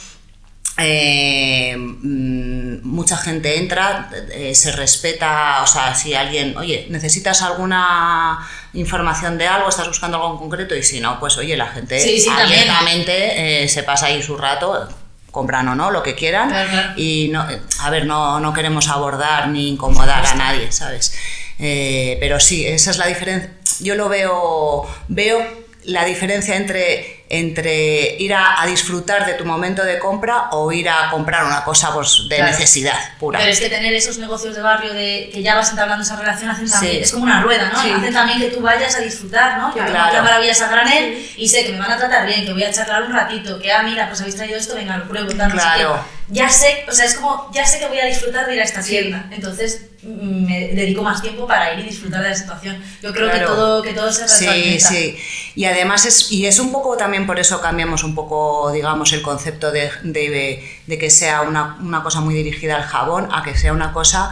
eh, 0.77 1.75
mm, 1.75 2.85
mucha 2.87 3.17
gente 3.17 3.57
entra, 3.57 4.09
eh, 4.31 4.53
se 4.53 4.71
respeta, 4.71 5.63
o 5.63 5.67
sea, 5.67 5.95
si 5.95 6.13
alguien, 6.13 6.55
oye, 6.55 6.85
necesitas 6.89 7.41
alguna 7.41 8.47
información 8.79 9.37
de 9.37 9.47
algo, 9.47 9.69
estás 9.69 9.87
buscando 9.87 10.17
algo 10.17 10.33
en 10.33 10.37
concreto 10.37 10.75
y 10.75 10.83
si 10.83 10.99
no, 10.99 11.19
pues 11.19 11.37
oye, 11.37 11.57
la 11.57 11.67
gente 11.67 11.99
Sí, 11.99 12.25
abiertamente 12.29 13.63
eh, 13.63 13.67
se 13.67 13.83
pasa 13.83 14.07
ahí 14.07 14.21
su 14.21 14.37
rato, 14.37 14.87
compran 15.31 15.67
o 15.67 15.75
no, 15.75 15.91
lo 15.91 16.03
que 16.03 16.15
quieran 16.15 16.93
y 16.95 17.29
no, 17.31 17.49
eh, 17.49 17.61
a 17.81 17.89
ver, 17.89 18.05
no, 18.05 18.39
no 18.39 18.53
queremos 18.53 18.87
abordar 18.87 19.49
ni 19.49 19.69
incomodar 19.69 20.25
a 20.25 20.35
nadie, 20.35 20.71
¿sabes? 20.71 21.13
Eh, 21.59 22.17
pero 22.19 22.39
sí, 22.39 22.65
esa 22.65 22.91
es 22.91 22.97
la 22.97 23.07
diferencia. 23.07 23.51
Yo 23.79 23.95
lo 23.95 24.09
veo, 24.09 24.87
veo 25.07 25.39
la 25.83 26.05
diferencia 26.05 26.55
entre 26.55 27.16
entre 27.29 28.15
ir 28.19 28.33
a, 28.33 28.61
a 28.61 28.65
disfrutar 28.65 29.25
de 29.25 29.33
tu 29.33 29.45
momento 29.45 29.83
de 29.83 29.99
compra 29.99 30.49
o 30.51 30.71
ir 30.71 30.89
a 30.89 31.09
comprar 31.11 31.45
una 31.45 31.63
cosa 31.63 31.93
pues, 31.93 32.25
de 32.29 32.37
Claro. 32.37 32.51
necesidad 32.51 32.97
pura. 33.19 33.39
Pero 33.39 33.51
es 33.51 33.59
que 33.59 33.69
tener 33.69 33.93
esos 33.93 34.17
negocios 34.17 34.55
de 34.55 34.61
barrio 34.61 34.93
de 34.93 35.29
que 35.33 35.41
ya 35.43 35.55
vas 35.55 35.69
entablando 35.71 36.03
esa 36.03 36.15
relación 36.15 36.49
hacen 36.51 36.69
también, 36.69 36.93
Sí. 36.93 36.99
es 36.99 37.11
como 37.11 37.23
una 37.25 37.41
rueda, 37.41 37.69
¿no? 37.73 37.81
Sí. 37.81 37.91
Hacen 37.91 38.13
también 38.13 38.39
que 38.39 38.47
tú 38.47 38.61
vayas 38.61 38.95
a 38.95 38.99
disfrutar, 38.99 39.57
¿no? 39.57 39.69
Yo 39.69 39.75
tengo 39.83 39.89
Claro. 39.91 40.23
maravillas 40.23 40.61
a 40.61 40.69
granel 40.69 41.29
y 41.35 41.47
sé 41.49 41.65
que 41.65 41.73
me 41.73 41.79
van 41.79 41.91
a 41.91 41.97
tratar 41.97 42.25
bien, 42.25 42.45
que 42.45 42.53
voy 42.53 42.63
a 42.63 42.71
charlar 42.71 43.03
un 43.03 43.13
ratito, 43.13 43.59
que 43.59 43.71
ah, 43.71 43.83
mira, 43.83 44.07
pues 44.07 44.19
habéis 44.21 44.35
traído 44.35 44.57
esto, 44.57 44.75
venga, 44.75 44.97
lo 44.97 45.07
pruebo, 45.07 45.27
tal, 45.35 45.49
no 45.49 45.55
sé 45.55 45.61
Claro. 45.61 46.16
Ya 46.29 46.49
sé, 46.49 46.83
o 46.89 46.91
sea, 46.91 47.05
es 47.05 47.15
como, 47.15 47.49
ya 47.53 47.65
sé 47.65 47.79
que 47.79 47.87
voy 47.87 47.99
a 47.99 48.05
disfrutar 48.05 48.45
de 48.47 48.55
ir 48.55 48.59
a 48.61 48.63
esta 48.65 48.81
Sí. 48.83 48.89
tienda, 48.91 49.29
entonces 49.31 49.85
me 50.03 50.69
dedico 50.73 51.01
más 51.01 51.21
tiempo 51.21 51.47
para 51.47 51.73
ir 51.73 51.79
y 51.79 51.83
disfrutar 51.89 52.21
de 52.21 52.29
la 52.29 52.35
situación. 52.35 52.81
Yo 53.01 53.13
creo 53.13 53.31
que 53.31 53.39
todo, 53.39 53.81
que 53.81 53.93
todo 53.93 54.11
se 54.11 54.27
Sí, 54.27 54.79
sí. 54.79 55.17
Y 55.55 55.65
además 55.65 56.05
es, 56.05 56.31
y 56.31 56.45
es 56.45 56.59
un 56.59 56.71
poco 56.73 56.97
también 56.97 57.25
por 57.25 57.39
eso 57.39 57.61
cambiamos 57.61 58.03
un 58.03 58.13
poco, 58.13 58.71
digamos, 58.73 59.13
el 59.13 59.21
concepto 59.21 59.71
de, 59.71 59.89
de- 60.03 60.63
de 60.85 60.97
que 60.97 61.09
sea 61.09 61.41
una, 61.41 61.77
una 61.81 62.03
cosa 62.03 62.19
muy 62.21 62.33
dirigida 62.35 62.75
al 62.75 62.83
jabón 62.83 63.29
a 63.33 63.41
que 63.43 63.57
sea 63.57 63.71
una 63.73 63.93
cosa, 63.93 64.29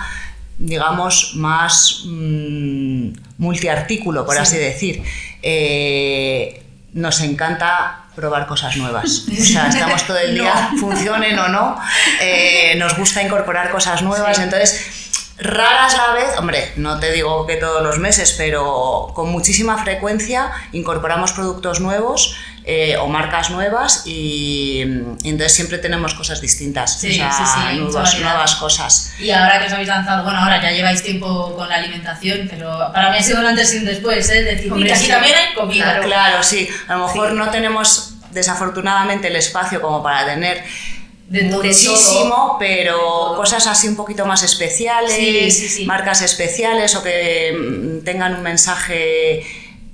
digamos, 0.57 1.31
más 1.35 2.01
mm, 2.05 3.09
multiartículo, 3.37 4.25
por 4.25 4.35
Sí. 4.35 4.41
así 4.41 4.57
decir. 4.57 5.03
Eh, 5.41 6.61
nos 6.93 7.19
encanta 7.21 8.04
probar 8.15 8.47
cosas 8.47 8.75
nuevas. 8.77 9.25
O 9.29 9.43
sea, 9.43 9.67
estamos 9.67 10.03
todo 10.03 10.17
el 10.17 10.35
día, 10.35 10.71
funcionen 10.79 11.37
o 11.39 11.47
no, 11.49 11.77
eh, 12.21 12.75
nos 12.77 12.97
gusta 12.97 13.21
incorporar 13.21 13.69
cosas 13.71 14.01
nuevas, 14.01 14.37
Sí. 14.37 14.43
entonces 14.43 14.85
raras 15.37 15.97
la 15.97 16.13
vez, 16.13 16.37
hombre, 16.37 16.71
no 16.77 16.97
te 16.99 17.11
digo 17.11 17.45
que 17.45 17.57
todos 17.57 17.83
los 17.83 17.99
meses, 17.99 18.33
pero 18.37 19.11
con 19.13 19.29
muchísima 19.29 19.77
frecuencia 19.83 20.49
incorporamos 20.71 21.33
productos 21.33 21.81
nuevos 21.81 22.37
eh, 22.67 22.97
o 22.97 23.07
marcas 23.07 23.51
nuevas 23.51 24.01
y, 24.07 24.81
y 25.23 25.29
entonces 25.29 25.53
siempre 25.53 25.77
tenemos 25.77 26.15
cosas 26.15 26.41
distintas, 26.41 26.99
Sí, 26.99 27.11
o 27.11 27.13
sea, 27.13 27.31
sí, 27.31 27.43
sí, 28.15 28.21
nuevas, 28.23 28.55
cosas. 28.55 29.13
Y 29.19 29.29
ahora 29.29 29.59
que 29.59 29.67
os 29.67 29.73
habéis 29.73 29.87
lanzado, 29.87 30.23
bueno, 30.23 30.39
ahora 30.39 30.59
ya 30.61 30.71
lleváis 30.71 31.03
tiempo 31.03 31.55
con 31.55 31.69
la 31.69 31.75
alimentación, 31.75 32.47
pero 32.49 32.69
para 32.91 33.11
mí 33.11 33.17
ha 33.17 33.21
sido 33.23 33.39
un 33.39 33.45
antes 33.45 33.71
y 33.75 33.77
un 33.77 33.85
después, 33.85 34.27
¿eh? 34.29 34.41
Decir, 34.43 34.71
Hombre, 34.71 34.83
"Mira, 34.85 34.95
aquí 34.95 35.05
sí. 35.05 35.11
también 35.11 35.35
hay 35.35 35.53
comida. 35.53 35.83
Claro. 35.85 36.03
Claro, 36.07 36.43
sí, 36.43 36.67
a 36.87 36.95
lo 36.95 37.05
mejor 37.07 37.29
Sí. 37.29 37.35
no 37.35 37.49
tenemos 37.51 38.15
desafortunadamente 38.31 39.27
el 39.27 39.35
espacio 39.35 39.79
como 39.81 40.01
para 40.01 40.25
tener 40.25 40.63
De 41.27 41.43
muchísimo, 41.43 42.29
todo. 42.35 42.57
pero 42.59 42.97
todo. 42.97 43.35
cosas 43.37 43.65
así 43.67 43.87
un 43.87 43.95
poquito 43.95 44.25
más 44.25 44.43
especiales, 44.43 45.13
Sí, 45.13 45.51
sí, 45.51 45.69
sí. 45.69 45.85
marcas 45.85 46.21
especiales 46.21 46.95
o 46.95 47.03
que 47.03 47.53
mm, 48.01 48.03
tengan 48.03 48.35
un 48.35 48.41
mensaje 48.43 49.43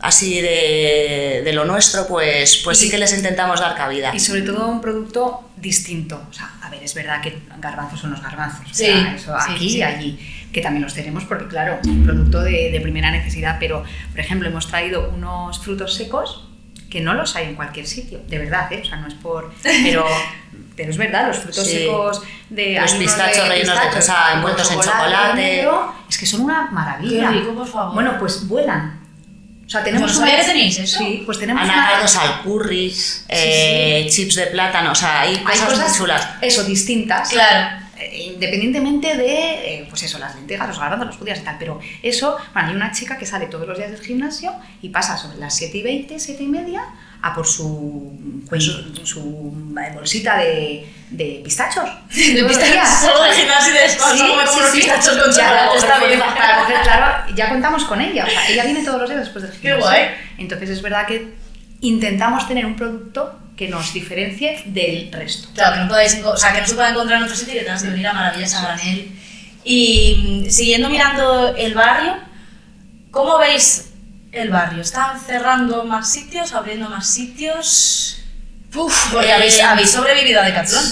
así 0.01 0.41
de, 0.41 1.41
de 1.43 1.53
lo 1.53 1.65
nuestro, 1.65 2.07
pues, 2.07 2.57
pues 2.63 2.77
sí 2.79 2.89
que 2.89 2.97
les 2.97 3.13
intentamos 3.15 3.59
dar 3.59 3.75
cabida. 3.75 4.13
Y 4.15 4.19
sobre 4.19 4.41
todo 4.41 4.67
un 4.67 4.81
producto 4.81 5.49
distinto. 5.57 6.21
O 6.29 6.33
sea, 6.33 6.51
a 6.61 6.69
ver, 6.69 6.83
es 6.83 6.93
verdad 6.93 7.21
que 7.21 7.37
garbanzos 7.59 7.99
son 7.99 8.11
los 8.11 8.21
garbanzos. 8.21 8.65
o 8.69 8.73
Sí, 8.73 8.85
sea, 8.85 9.15
eso 9.15 9.33
sí, 9.45 9.51
aquí 9.53 9.69
sí. 9.69 9.77
y 9.77 9.83
allí. 9.83 10.19
Que 10.51 10.61
también 10.61 10.83
los 10.83 10.93
tenemos 10.93 11.23
porque, 11.25 11.47
claro, 11.47 11.79
un 11.85 12.03
producto 12.03 12.41
de, 12.41 12.71
de 12.71 12.81
primera 12.81 13.09
necesidad. 13.11 13.57
Pero, 13.59 13.83
por 14.11 14.19
ejemplo, 14.19 14.49
hemos 14.49 14.67
traído 14.67 15.09
unos 15.09 15.59
frutos 15.59 15.93
secos 15.95 16.47
que 16.89 16.99
no 16.99 17.13
los 17.13 17.35
hay 17.37 17.45
en 17.47 17.55
cualquier 17.55 17.87
sitio. 17.87 18.19
De 18.27 18.37
verdad, 18.37 18.71
¿eh? 18.73 18.81
O 18.83 18.85
sea, 18.85 18.97
no 18.97 19.07
es 19.07 19.13
por. 19.13 19.53
Pero, 19.63 20.05
pero 20.75 20.89
es 20.89 20.97
verdad, 20.97 21.27
los 21.27 21.37
frutos 21.37 21.65
Sí. 21.65 21.77
secos 21.83 22.21
de. 22.49 22.77
Los 22.81 22.93
pistachos 22.95 23.47
rellenos 23.47 23.79
de- 23.93 23.99
o 23.99 24.01
sea, 24.01 24.33
envueltos 24.33 24.69
en 24.71 24.79
chocolate. 24.81 25.35
negro, 25.41 25.93
es 26.09 26.17
que 26.17 26.25
son 26.25 26.41
una 26.41 26.69
maravilla. 26.71 27.29
Qué 27.31 27.39
rico, 27.39 27.53
por 27.55 27.67
favor. 27.67 27.93
Bueno, 27.93 28.15
pues 28.19 28.45
vuelan. 28.47 28.99
O 29.71 29.73
sea, 29.73 29.85
tenemos. 29.85 30.13
No 30.19 30.23
una- 30.25 30.41
tenéis 30.45 30.77
eso. 30.79 30.97
Sí, 30.99 31.23
pues 31.25 31.39
tenemos. 31.39 31.63
una- 31.63 31.73
Anacardos 31.73 32.15
al 32.17 32.41
curry, 32.43 32.93
eh, 33.29 34.05
chips 34.09 34.35
de 34.35 34.47
plátano, 34.47 34.91
o 34.91 34.95
sea, 34.95 35.21
hay 35.21 35.35
hay 35.37 35.43
cosas, 35.59 35.87
muy 35.89 35.97
chulas. 35.97 36.27
eso 36.41 36.65
distintas 36.65 37.29
Claro. 37.29 37.79
Eh, 37.97 38.31
independientemente 38.33 39.15
de 39.15 39.75
eh, 39.75 39.87
pues 39.89 40.03
eso 40.03 40.19
las 40.19 40.35
lentejas 40.35 40.67
los 40.67 40.77
garbanzos 40.77 41.07
los 41.07 41.15
judías 41.17 41.39
y 41.39 41.43
tal 41.43 41.55
pero 41.59 41.79
eso 42.03 42.35
bueno 42.51 42.69
hay 42.69 42.75
una 42.75 42.91
chica 42.91 43.15
que 43.17 43.25
sale 43.27 43.45
todos 43.45 43.65
los 43.67 43.77
días 43.77 43.91
del 43.91 44.01
gimnasio 44.01 44.53
y 44.81 44.89
pasa 44.89 45.15
sobre 45.17 45.37
las 45.37 45.55
7 45.55 45.77
y 45.77 45.83
20 45.83 46.19
7 46.19 46.43
y 46.43 46.47
media 46.47 46.83
a 47.21 47.33
por 47.33 47.45
su 47.47 48.13
su, 48.59 49.05
su, 49.05 49.73
eh, 49.79 49.91
bolsita 49.93 50.37
de, 50.37 50.87
de 51.11 51.41
pistachos 51.43 51.87
De 52.15 52.43
pistachos. 52.43 52.89
Salgo 52.89 53.23
del 53.23 53.33
gimnasio 53.33 53.71
y 53.71 53.75
de 53.77 53.83
descanso, 53.83 54.15
Sí, 54.17 54.29
como 54.29 54.41
sí, 54.41 54.57
unos 54.57 54.71
sí. 54.71 54.77
pistachos 54.77 55.17
con 55.17 55.31
chocolate, 55.33 55.77
está 55.77 55.99
bien. 56.05 56.19
para 56.19 56.59
coger, 56.59 56.81
claro, 56.83 57.35
ya 57.35 57.49
contamos 57.49 57.83
con 57.85 58.01
ella. 58.01 58.25
O 58.25 58.29
sea, 58.29 58.49
ella 58.49 58.63
viene 58.65 58.83
todos 58.83 58.99
los 59.01 59.09
días 59.09 59.21
después 59.21 59.43
del 59.43 59.53
gimnasio. 59.53 59.79
guay. 59.85 60.01
Entonces 60.37 60.69
es 60.69 60.81
verdad 60.81 61.05
que 61.07 61.33
intentamos 61.81 62.47
tener 62.47 62.65
un 62.65 62.75
producto 62.75 63.37
que 63.55 63.67
nos 63.67 63.93
diferencie 63.93 64.61
del 64.65 65.11
resto. 65.11 65.49
Claro, 65.53 65.75
que 65.75 65.81
no 65.81 65.87
podáis, 65.89 66.19
o 66.23 66.35
sea, 66.37 66.53
que 66.53 66.61
no 66.61 66.67
se 66.67 66.73
pueda 66.75 66.89
encontrar 66.89 67.17
en 67.19 67.23
otro 67.25 67.35
sitio 67.35 67.53
y 67.53 67.57
que 67.59 67.63
tengas 67.65 67.83
que 67.83 67.89
venir 67.89 68.07
a 68.07 68.13
Maravillas 68.13 68.53
a 68.55 68.61
Granel. 68.63 69.11
Y 69.63 70.43
mm, 70.47 70.49
siguiendo 70.49 70.89
mirando 70.89 71.55
el 71.55 71.73
barrio, 71.75 72.15
¿cómo 73.11 73.37
veis 73.37 73.90
el 74.31 74.49
barrio? 74.49 74.81
¿Están 74.81 75.19
cerrando 75.19 75.83
más 75.83 76.11
sitios, 76.11 76.53
abriendo 76.53 76.89
más 76.89 77.07
sitios? 77.07 78.23
Uf, 78.73 79.11
porque 79.11 79.27
Eh, 79.27 79.33
habéis, 79.33 79.59
habéis 79.61 79.91
sobrevivido 79.91 80.41
a 80.41 80.45
Decathlon. 80.45 80.83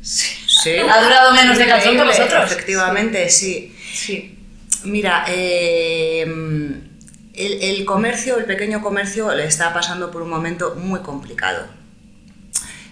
Sí. 0.00 0.70
Ha 0.90 1.02
durado 1.02 1.32
menos 1.34 1.56
Decathlon 1.58 1.96
que 1.96 2.02
vosotros. 2.04 2.50
Efectivamente, 2.50 3.28
sí. 3.30 3.76
Sí. 3.94 4.38
Mira, 4.84 5.24
eh, 5.28 6.22
el, 6.22 7.62
el 7.62 7.84
comercio, 7.84 8.38
el 8.38 8.44
pequeño 8.44 8.80
comercio, 8.82 9.32
le 9.34 9.44
está 9.44 9.72
pasando 9.72 10.10
por 10.10 10.22
un 10.22 10.30
momento 10.30 10.74
muy 10.76 11.00
complicado. 11.00 11.66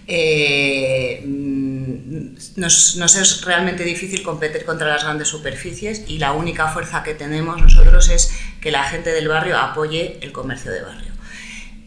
Eh, 0.09 1.23
nos, 1.25 2.97
nos 2.97 3.17
es 3.17 3.43
realmente 3.45 3.83
difícil 3.83 4.23
competir 4.23 4.65
contra 4.65 4.87
las 4.87 5.03
grandes 5.03 5.27
superficies 5.29 6.05
y 6.07 6.19
la 6.19 6.33
única 6.33 6.69
fuerza 6.69 7.03
que 7.03 7.15
tenemos 7.15 7.61
nosotros 7.61 8.09
es 8.11 8.31
que 8.61 8.71
la 8.71 8.85
gente 8.85 9.11
del 9.11 9.29
barrio 9.29 9.59
apoye 9.59 10.19
el 10.23 10.33
comercio 10.33 10.71
de 10.73 10.83
barrio. 10.83 11.13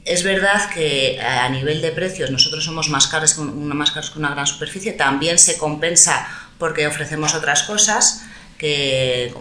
Es 0.06 0.24
verdad 0.24 0.70
que 0.74 1.16
eh, 1.16 1.22
a 1.22 1.50
nivel 1.50 1.82
de 1.82 1.92
precios 1.92 2.32
nosotros 2.32 2.66
somos 2.66 2.90
más 2.90 3.08
caros 3.08 3.38
más 3.38 3.92
caros 3.92 4.10
que 4.10 4.20
una 4.20 4.32
gran 4.32 4.48
superficie, 4.48 4.94
también 4.94 5.38
se 5.38 5.58
compensa 5.58 6.28
porque 6.58 6.88
ofrecemos 6.88 7.36
otras 7.36 7.64
cosas 7.64 8.24
que 8.58 9.34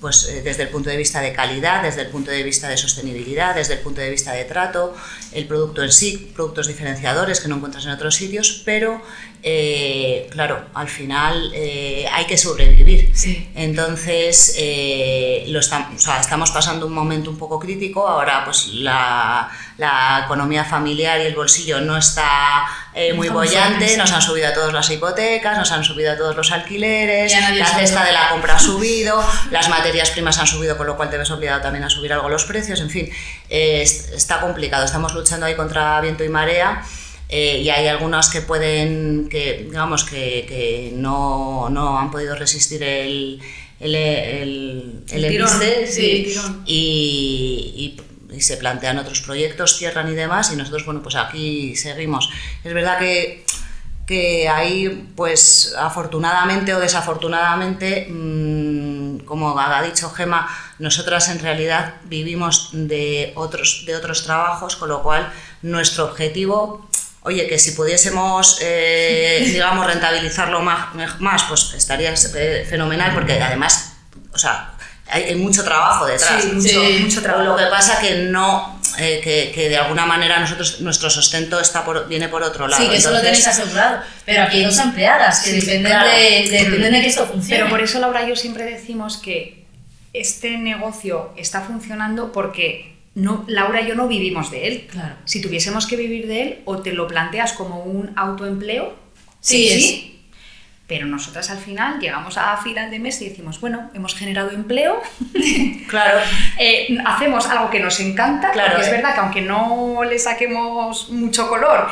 pues 0.00 0.28
eh, 0.28 0.42
desde 0.42 0.62
el 0.64 0.68
punto 0.70 0.88
de 0.88 0.96
vista 0.96 1.20
de 1.20 1.32
calidad, 1.32 1.82
desde 1.82 2.02
el 2.02 2.08
punto 2.08 2.30
de 2.30 2.42
vista 2.42 2.68
de 2.68 2.76
sostenibilidad, 2.76 3.54
desde 3.54 3.74
el 3.74 3.80
punto 3.80 4.00
de 4.00 4.10
vista 4.10 4.32
de 4.32 4.44
trato, 4.44 4.94
el 5.32 5.46
producto 5.46 5.82
en 5.82 5.92
sí, 5.92 6.32
productos 6.34 6.68
diferenciadores 6.68 7.40
que 7.40 7.48
no 7.48 7.56
encuentras 7.56 7.84
en 7.84 7.92
otros 7.92 8.14
sitios, 8.14 8.62
pero 8.64 9.02
eh, 9.42 10.28
claro, 10.30 10.66
al 10.74 10.88
final 10.88 11.50
eh, 11.54 12.06
hay 12.12 12.26
que 12.26 12.36
sobrevivir. 12.36 13.10
Sí. 13.14 13.50
Entonces, 13.54 14.54
eh, 14.58 15.44
lo 15.48 15.60
estam- 15.60 15.94
o 15.94 15.98
sea, 15.98 16.20
estamos 16.20 16.50
pasando 16.50 16.86
un 16.86 16.92
momento 16.92 17.30
un 17.30 17.38
poco 17.38 17.58
crítico. 17.58 18.06
Ahora, 18.06 18.44
pues 18.44 18.68
la, 18.68 19.50
la 19.78 20.22
economía 20.24 20.64
familiar 20.64 21.20
y 21.20 21.24
el 21.24 21.34
bolsillo 21.34 21.80
no 21.80 21.96
está 21.96 22.66
muy 22.92 23.00
Está 23.02 23.14
muy 23.14 23.28
bollante. 23.28 23.88
sí. 23.88 23.96
Nos 23.96 24.12
han 24.12 24.20
subido 24.20 24.48
a 24.48 24.52
todos 24.52 24.72
las 24.72 24.90
hipotecas, 24.90 25.56
nos 25.56 25.70
han 25.72 25.84
subido 25.84 26.12
a 26.12 26.16
todos 26.16 26.36
los 26.36 26.50
alquileres, 26.52 27.32
la 27.56 27.66
cesta 27.66 28.04
de 28.04 28.12
la 28.12 28.28
compra 28.30 28.56
ha 28.56 28.58
subido, 28.70 29.24
las 29.50 29.68
materias 29.68 30.10
primas 30.10 30.38
han 30.38 30.46
subido, 30.46 30.76
con 30.76 30.86
lo 30.86 30.96
cual 30.96 31.08
te 31.08 31.16
ves 31.16 31.30
obligado 31.30 31.60
también 31.62 31.84
a 31.84 31.90
subir 31.90 32.12
algo 32.12 32.28
los 32.28 32.44
precios. 32.44 32.80
En 32.80 32.90
fin, 32.90 33.08
es- 33.48 34.08
está 34.10 34.40
complicado. 34.40 34.84
Estamos 34.84 35.14
luchando 35.14 35.46
ahí 35.46 35.54
contra 35.56 36.00
viento 36.00 36.24
y 36.24 36.28
marea. 36.28 36.82
Eh, 37.30 37.60
y 37.62 37.70
hay 37.70 37.86
algunas 37.86 38.28
que 38.28 38.42
pueden, 38.42 39.28
que 39.30 39.64
digamos 39.68 40.04
que, 40.04 40.44
que 40.48 40.90
no, 40.94 41.68
no 41.70 41.98
han 41.98 42.10
podido 42.10 42.34
resistir 42.34 42.82
el, 42.82 43.40
el, 43.78 43.94
el, 43.94 45.04
el 45.10 45.24
El 45.24 45.30
tirón, 45.30 45.48
embiste, 45.52 45.86
sí, 45.86 45.92
sí, 45.92 46.10
el 46.10 46.24
tirón. 46.32 46.62
y, 46.66 47.96
y- 47.96 48.00
y 48.36 48.40
se 48.42 48.56
plantean 48.58 48.96
otros 48.98 49.22
proyectos, 49.22 49.76
cierran 49.76 50.08
y 50.10 50.14
demás, 50.14 50.52
y 50.52 50.56
nosotros, 50.56 50.84
bueno, 50.84 51.02
pues 51.02 51.16
aquí 51.16 51.74
seguimos. 51.74 52.30
Es 52.62 52.72
verdad 52.72 52.98
que, 53.00 53.44
que 54.06 54.48
ahí, 54.48 55.08
pues 55.16 55.74
afortunadamente 55.76 56.72
o 56.72 56.78
desafortunadamente, 56.78 58.06
mm, 58.08 59.18
como 59.24 59.58
ha 59.58 59.82
dicho 59.82 60.10
Gema, 60.10 60.48
nosotras 60.78 61.28
en 61.28 61.40
realidad 61.40 61.96
vivimos 62.04 62.70
de 62.72 63.32
otros, 63.34 63.82
de 63.86 63.96
otros 63.96 64.22
trabajos, 64.24 64.76
con 64.76 64.88
lo 64.88 65.02
cual 65.02 65.32
nuestro 65.62 66.04
objetivo 66.04 66.88
Oye, 67.22 67.46
que 67.46 67.58
si 67.58 67.72
pudiésemos, 67.72 68.58
eh, 68.62 69.42
digamos, 69.52 69.86
rentabilizarlo 69.86 70.60
más, 70.60 70.94
más, 71.20 71.42
pues 71.44 71.74
estaría 71.74 72.12
eh, 72.12 72.66
fenomenal, 72.68 73.12
porque 73.14 73.40
además, 73.40 73.92
o 74.32 74.38
sea, 74.38 74.72
hay, 75.06 75.24
hay 75.24 75.34
mucho 75.36 75.62
trabajo 75.64 76.06
detrás. 76.06 76.42
Sí, 76.42 76.48
mucho, 76.52 76.68
Sí. 76.68 76.98
mucho 77.02 77.20
trabajo. 77.22 77.44
Lo 77.50 77.56
que 77.56 77.66
pasa 77.66 78.00
que 78.00 78.14
no, 78.30 78.80
eh, 78.96 79.20
que, 79.22 79.50
que 79.54 79.68
de 79.68 79.76
alguna 79.76 80.06
manera 80.06 80.38
nosotros 80.38 80.80
nuestro 80.80 81.10
sustento 81.10 81.58
está 81.60 81.84
por, 81.84 82.06
viene 82.08 82.28
por 82.28 82.42
otro 82.42 82.68
lado. 82.68 82.80
Sí, 82.82 82.88
que 82.88 82.96
eso 82.96 83.10
lo 83.10 83.16
Entonces, 83.18 83.44
tenéis 83.44 83.58
asegurado. 83.60 84.02
Pero 84.24 84.42
aquí 84.44 84.58
hay 84.58 84.64
dos 84.64 84.78
empleadas 84.78 85.40
que 85.40 85.50
Sí, 85.50 85.60
dependen, 85.66 85.92
claro. 85.92 86.08
de, 86.10 86.48
de- 86.48 86.64
dependen 86.64 86.92
de 86.92 87.00
que 87.02 87.08
esto 87.08 87.26
funcione. 87.26 87.56
Pero 87.58 87.68
por 87.70 87.80
eso, 87.82 87.98
Laura, 87.98 88.26
yo 88.26 88.36
siempre 88.36 88.64
decimos 88.64 89.16
que 89.18 89.66
este 90.12 90.56
negocio 90.58 91.32
está 91.36 91.60
funcionando 91.60 92.32
porque 92.32 92.96
no, 93.14 93.44
Laura 93.48 93.80
y 93.80 93.88
yo 93.88 93.94
no 93.94 94.08
vivimos 94.08 94.50
de 94.50 94.68
él. 94.68 94.86
Claro. 94.90 95.16
Si 95.24 95.40
tuviésemos 95.42 95.86
que 95.86 95.96
vivir 95.96 96.26
de 96.26 96.42
él, 96.42 96.58
o 96.64 96.78
te 96.78 96.92
lo 96.92 97.06
planteas 97.06 97.52
como 97.52 97.82
un 97.82 98.12
autoempleo, 98.16 99.10
Sí, 99.40 99.68
sí. 99.68 100.06
Pero 100.86 101.06
nosotras 101.06 101.50
al 101.50 101.58
final 101.58 102.00
llegamos 102.00 102.36
a 102.36 102.56
final 102.56 102.90
de 102.90 102.98
mes 102.98 103.22
y 103.22 103.28
decimos, 103.28 103.60
bueno, 103.60 103.90
hemos 103.94 104.14
generado 104.16 104.50
empleo, 104.50 105.00
Claro. 105.88 106.18
eh, 106.58 106.98
hacemos 107.06 107.46
algo 107.46 107.70
que 107.70 107.80
nos 107.80 108.00
encanta, 108.00 108.50
Claro, 108.50 108.72
porque 108.72 108.86
es 108.86 108.92
eh. 108.92 108.96
verdad 108.96 109.14
que 109.14 109.20
aunque 109.20 109.40
no 109.40 110.02
le 110.04 110.18
saquemos 110.18 111.10
mucho 111.10 111.48
color, 111.48 111.88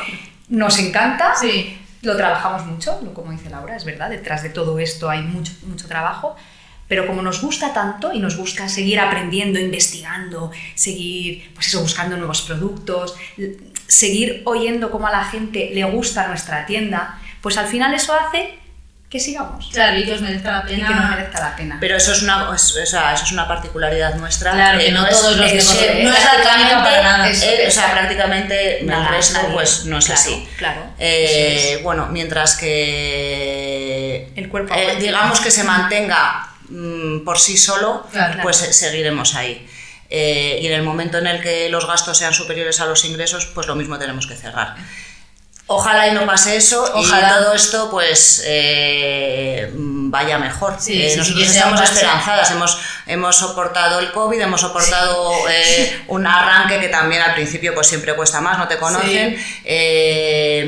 nos 0.49 0.77
encanta. 0.79 1.33
Sí. 1.35 1.77
Lo 2.01 2.15
trabajamos 2.15 2.65
mucho, 2.65 2.97
como 3.13 3.31
dice 3.31 3.49
Laura, 3.49 3.75
es 3.75 3.83
verdad, 3.83 4.09
detrás 4.09 4.41
de 4.43 4.49
todo 4.49 4.79
esto 4.79 5.09
hay 5.09 5.21
mucho, 5.21 5.51
mucho 5.63 5.87
trabajo, 5.87 6.35
pero 6.89 7.07
como 7.07 7.21
nos 7.21 7.39
gusta 7.41 7.71
tanto 7.71 8.11
y 8.11 8.19
nos 8.19 8.35
gusta 8.35 8.67
seguir 8.67 8.99
aprendiendo, 8.99 9.57
investigando, 9.59 10.51
seguir, 10.75 11.51
pues 11.55 11.67
eso, 11.67 11.79
buscando 11.81 12.17
nuevos 12.17 12.41
productos, 12.41 13.15
seguir 13.87 14.41
oyendo 14.45 14.91
cómo 14.91 15.07
a 15.07 15.11
la 15.11 15.23
gente 15.23 15.69
le 15.73 15.83
gusta 15.85 16.27
nuestra 16.27 16.65
tienda, 16.65 17.17
pues 17.41 17.57
al 17.57 17.67
final 17.67 17.93
eso 17.93 18.13
hace 18.13 18.57
que 19.09 19.19
sigamos 19.19 19.69
Claro, 19.73 19.97
y 19.97 20.03
que 20.05 20.13
os 20.13 20.21
merezca 20.21 20.51
la 20.51 20.63
y 20.71 20.75
pena. 20.75 20.87
que 20.87 20.93
nos 20.93 21.09
merezca 21.09 21.39
la 21.39 21.55
pena. 21.55 21.77
Pero 21.79 21.95
eso 21.97 22.11
es 22.11 22.21
una, 22.21 22.51
es- 22.53 22.75
o 22.75 22.85
sea, 22.85 23.13
eso 23.15 23.23
es 23.23 23.31
una 23.31 23.47
particularidad 23.47 24.13
nuestra. 24.15 24.51
Claro, 24.51 24.77
que 24.77 24.91
no 24.91 25.03
es- 25.07 25.19
todos 25.19 25.35
los 25.37 25.47
es- 25.51 25.53
negocios- 25.65 25.81
eh, 25.95 26.01
no 26.03 26.13
es 26.13 26.23
la 26.25 26.31
tónica 26.31 26.43
prácticamente- 26.45 26.89
para 27.01 27.01
nada. 27.17 27.29
es- 27.29 27.41
eh, 27.43 27.65
o 27.67 27.71
sea, 27.71 27.91
prácticamente 27.91 28.79
Nada, 28.83 29.07
el 29.07 29.15
resto 29.15 29.41
nadie. 29.41 29.53
pues 29.55 29.85
no 29.85 29.97
es 29.97 30.05
Claro, 30.05 30.21
así. 30.21 30.47
claro, 30.57 30.81
Eh, 30.99 31.79
Bueno, 31.83 32.07
mientras 32.11 32.55
que 32.57 34.31
El 34.35 34.49
cuerpo 34.49 34.73
eh, 34.75 34.97
digamos 34.99 35.39
que 35.39 35.49
se 35.51 35.63
mantenga 35.63 36.48
mm, 36.69 37.19
por 37.25 37.39
sí 37.39 37.57
solo, 37.57 38.05
Claro. 38.11 38.39
pues 38.43 38.61
eh, 38.63 38.73
seguiremos 38.73 39.35
ahí. 39.35 39.67
Eh, 40.09 40.59
y 40.61 40.67
en 40.67 40.73
el 40.73 40.81
momento 40.83 41.17
en 41.19 41.27
el 41.27 41.41
que 41.41 41.69
los 41.69 41.85
gastos 41.85 42.17
sean 42.17 42.33
superiores 42.33 42.79
a 42.79 42.85
los 42.87 43.05
ingresos, 43.05 43.45
pues 43.53 43.67
lo 43.67 43.75
mismo 43.75 43.99
tenemos 43.99 44.25
que 44.25 44.35
cerrar. 44.35 44.75
Ojalá 45.71 46.07
y 46.07 46.13
no 46.13 46.25
pase 46.25 46.55
eso 46.55 46.83
Ojalá. 46.95 47.27
y 47.27 47.31
todo 47.31 47.53
esto 47.53 47.91
pues 47.91 48.41
eh, 48.43 49.71
vaya 49.75 50.39
mejor. 50.39 50.75
Sí, 50.79 50.99
Eh, 50.99 51.11
sí, 51.11 51.17
nosotros 51.17 51.43
estamos 51.47 51.79
esperanzadas, 51.81 52.49
hemos, 52.49 52.79
hemos 53.05 53.35
soportado 53.35 53.99
el 53.99 54.11
COVID, 54.11 54.41
hemos 54.41 54.61
soportado 54.61 55.31
eh, 55.47 56.03
un 56.07 56.25
arranque 56.25 56.79
que 56.79 56.87
también 56.89 57.21
al 57.21 57.35
principio 57.35 57.75
pues 57.75 57.85
siempre 57.85 58.15
cuesta 58.15 58.41
más, 58.41 58.57
no 58.57 58.67
te 58.67 58.79
conocen, 58.79 59.37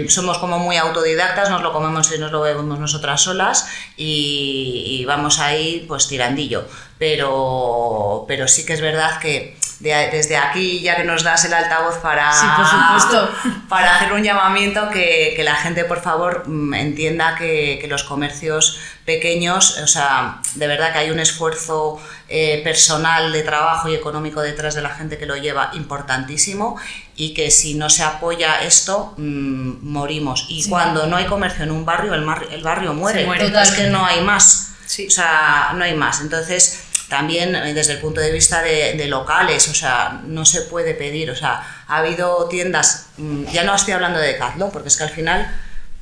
somos 0.08 0.38
como 0.38 0.60
muy 0.60 0.78
autodidactas, 0.78 1.50
nos 1.50 1.64
lo 1.64 1.74
comemos 1.74 2.12
y 2.14 2.20
nos 2.20 2.32
lo 2.32 2.42
bebemos 2.42 2.78
nosotras 2.78 3.22
solas 3.22 3.68
y, 3.98 5.00
y 5.02 5.06
vamos 5.06 5.40
ahí 5.40 5.84
pues 5.88 6.08
tirandillo. 6.08 6.68
Pero, 7.00 8.26
pero 8.28 8.48
sí 8.48 8.68
que 8.68 8.74
es 8.74 8.82
verdad 8.82 9.20
que 9.20 9.58
de- 9.82 10.10
desde 10.12 10.38
aquí, 10.38 10.80
ya 10.82 10.96
que 10.96 11.04
nos 11.04 11.24
das 11.24 11.44
el 11.46 11.54
altavoz 11.54 11.98
para, 11.98 12.32
Sí, 12.34 12.46
por 12.56 12.66
supuesto. 12.68 13.32
para 13.70 13.96
hacer 13.96 14.14
un 14.14 14.24
llamamiento 14.24 14.90
que, 14.90 15.34
que 15.36 15.44
la 15.44 15.56
gente, 15.56 15.84
por 15.86 16.02
favor, 16.02 16.44
mm, 16.48 16.74
entienda 16.76 17.36
que, 17.36 17.78
que 17.82 17.88
los 17.88 18.04
comercios 18.04 18.80
pequeños, 19.06 19.78
o 19.80 19.88
sea, 19.88 20.40
de 20.56 20.68
verdad 20.68 20.94
que 20.94 21.00
hay 21.00 21.10
un 21.12 21.20
esfuerzo 21.20 22.00
eh, 22.30 22.62
personal 22.64 23.32
de 23.34 23.42
trabajo 23.42 23.90
y 23.90 23.96
económico 23.96 24.42
detrás 24.42 24.76
de 24.76 24.82
la 24.82 24.90
gente 24.90 25.18
que 25.18 25.26
lo 25.26 25.36
lleva 25.36 25.72
importantísimo 25.74 26.78
y 27.16 27.34
que 27.34 27.52
si 27.52 27.74
no 27.74 27.90
se 27.90 28.04
apoya 28.04 28.62
esto, 28.62 29.14
mm, 29.18 29.90
morimos. 29.90 30.46
Y 30.50 30.64
Sí. 30.64 30.70
cuando 30.70 31.08
no 31.08 31.18
hay 31.18 31.26
comercio 31.26 31.64
en 31.64 31.72
un 31.72 31.84
barrio, 31.86 32.14
el, 32.14 32.22
mar- 32.22 32.48
el 32.52 32.62
barrio 32.64 32.94
muere. 32.94 33.26
muere. 33.26 33.48
Es 33.62 33.72
que 33.72 33.88
no 33.88 34.06
hay 34.06 34.22
más. 34.22 34.68
Sí. 34.86 35.08
O 35.08 35.12
sea, 35.12 35.72
no 35.76 35.84
hay 35.84 35.96
más. 35.96 36.22
Entonces, 36.22 36.84
también 37.12 37.54
eh, 37.56 37.74
desde 37.76 37.92
el 37.94 38.00
punto 38.00 38.20
de 38.22 38.32
vista 38.32 38.62
de, 38.64 38.94
de 38.94 39.06
locales, 39.08 39.68
o 39.68 39.74
sea, 39.76 40.22
no 40.26 40.46
se 40.46 40.62
puede 40.62 40.94
pedir, 40.96 41.30
o 41.30 41.36
sea, 41.36 41.62
ha 41.88 41.98
habido 41.98 42.48
tiendas, 42.48 43.08
mm, 43.18 43.46
ya 43.52 43.64
no 43.64 43.76
estoy 43.76 43.94
hablando 43.94 44.18
de 44.20 44.28
Decathlon, 44.30 44.72
porque 44.72 44.88
es 44.88 44.96
que 44.98 45.04
al 45.04 45.10
final, 45.10 45.46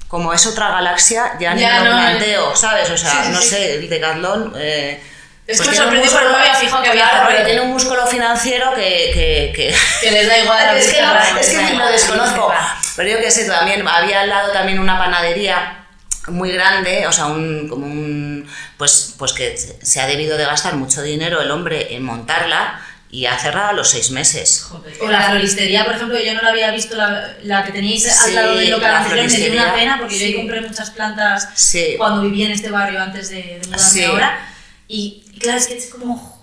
como 0.08 0.32
es 0.34 0.46
otra 0.46 0.70
galaxia, 0.70 1.34
ya 1.40 1.54
ni 1.56 1.62
Ya 1.62 1.80
lo 1.80 1.92
no, 1.92 1.98
planteo, 2.00 2.56
¿sabes? 2.56 2.90
O 2.92 2.98
sea, 2.98 3.12
Sí, 3.24 3.30
no 3.32 3.42
sí. 3.42 3.50
sé, 3.50 3.76
el 3.76 3.90
Decathlon... 3.90 4.54
Eh, 4.56 5.02
Es 5.48 5.58
pues 5.58 5.70
que 5.70 5.76
sorprendió 5.78 6.12
porque 6.12 6.26
no 6.26 6.32
me 6.32 6.38
había 6.42 6.54
fijado 6.54 6.84
que 6.84 6.90
había 6.90 7.26
pero 7.28 7.44
tiene 7.46 7.62
un 7.62 7.70
músculo 7.72 8.06
financiero 8.06 8.72
que- 8.76 9.10
que- 9.16 9.52
que 9.56 9.76
Que 10.02 10.12
les 10.12 10.28
da 10.28 10.38
igual. 10.38 10.78
es 10.78 10.88
que, 10.94 11.02
no, 11.02 11.40
es 11.40 11.50
que 11.50 11.74
lo 11.76 11.88
desconozco. 11.88 12.54
Pero 12.96 13.10
yo 13.10 13.18
qué 13.18 13.32
sé, 13.32 13.46
también 13.50 13.88
había 13.88 14.22
al 14.22 14.30
lado 14.30 14.52
también 14.52 14.78
una 14.80 15.00
panadería 15.00 15.79
muy 16.28 16.52
grande, 16.52 17.08
o 17.08 17.12
sea, 17.12 17.28
un, 17.28 17.68
como 17.68 17.86
un, 17.88 18.48
pues, 18.78 19.16
pues 19.18 19.34
que 19.34 19.58
se- 19.58 20.02
ha 20.02 20.08
debido 20.08 20.38
de 20.38 20.46
gastar 20.46 20.76
mucho 20.76 21.02
dinero 21.02 21.42
el 21.42 21.50
hombre 21.52 21.96
en 21.96 22.04
montarla 22.04 22.80
y 23.12 23.26
ha 23.26 23.40
cerrado 23.40 23.70
a 23.70 23.74
los 23.74 23.90
seis 23.90 24.12
meses. 24.12 24.62
Joder. 24.70 24.94
O 25.02 25.08
la 25.10 25.30
floristería, 25.32 25.84
por 25.86 25.96
ejemplo, 25.96 26.20
yo 26.20 26.34
no 26.36 26.42
la 26.44 26.50
había 26.52 26.70
visto, 26.72 26.96
la, 26.96 27.34
la 27.44 27.64
que 27.64 27.72
teníais 27.72 28.04
Sí, 28.04 28.10
al 28.30 28.36
lado 28.36 28.56
del 28.56 28.70
local 28.70 28.92
la 28.92 29.00
anterior, 29.00 29.32
me 29.32 29.38
dio 29.38 29.52
una 29.54 29.74
pena 29.74 29.98
porque 30.00 30.20
yo 30.20 30.26
ahí 30.26 30.32
Sí. 30.34 30.38
compré 30.38 30.62
muchas 30.62 30.92
plantas 30.92 31.50
Sí. 31.56 31.96
cuando 31.98 32.22
vivía 32.22 32.46
en 32.46 32.52
este 32.52 32.70
barrio 32.70 33.02
antes 33.02 33.30
de, 33.30 33.38
de 33.42 33.62
mudarme 33.66 33.80
Sí. 33.90 34.04
ahora. 34.04 34.48
Y 34.88 35.24
claro, 35.40 35.58
es 35.58 35.68
que 35.68 35.78
es 35.78 35.88
como, 35.88 36.39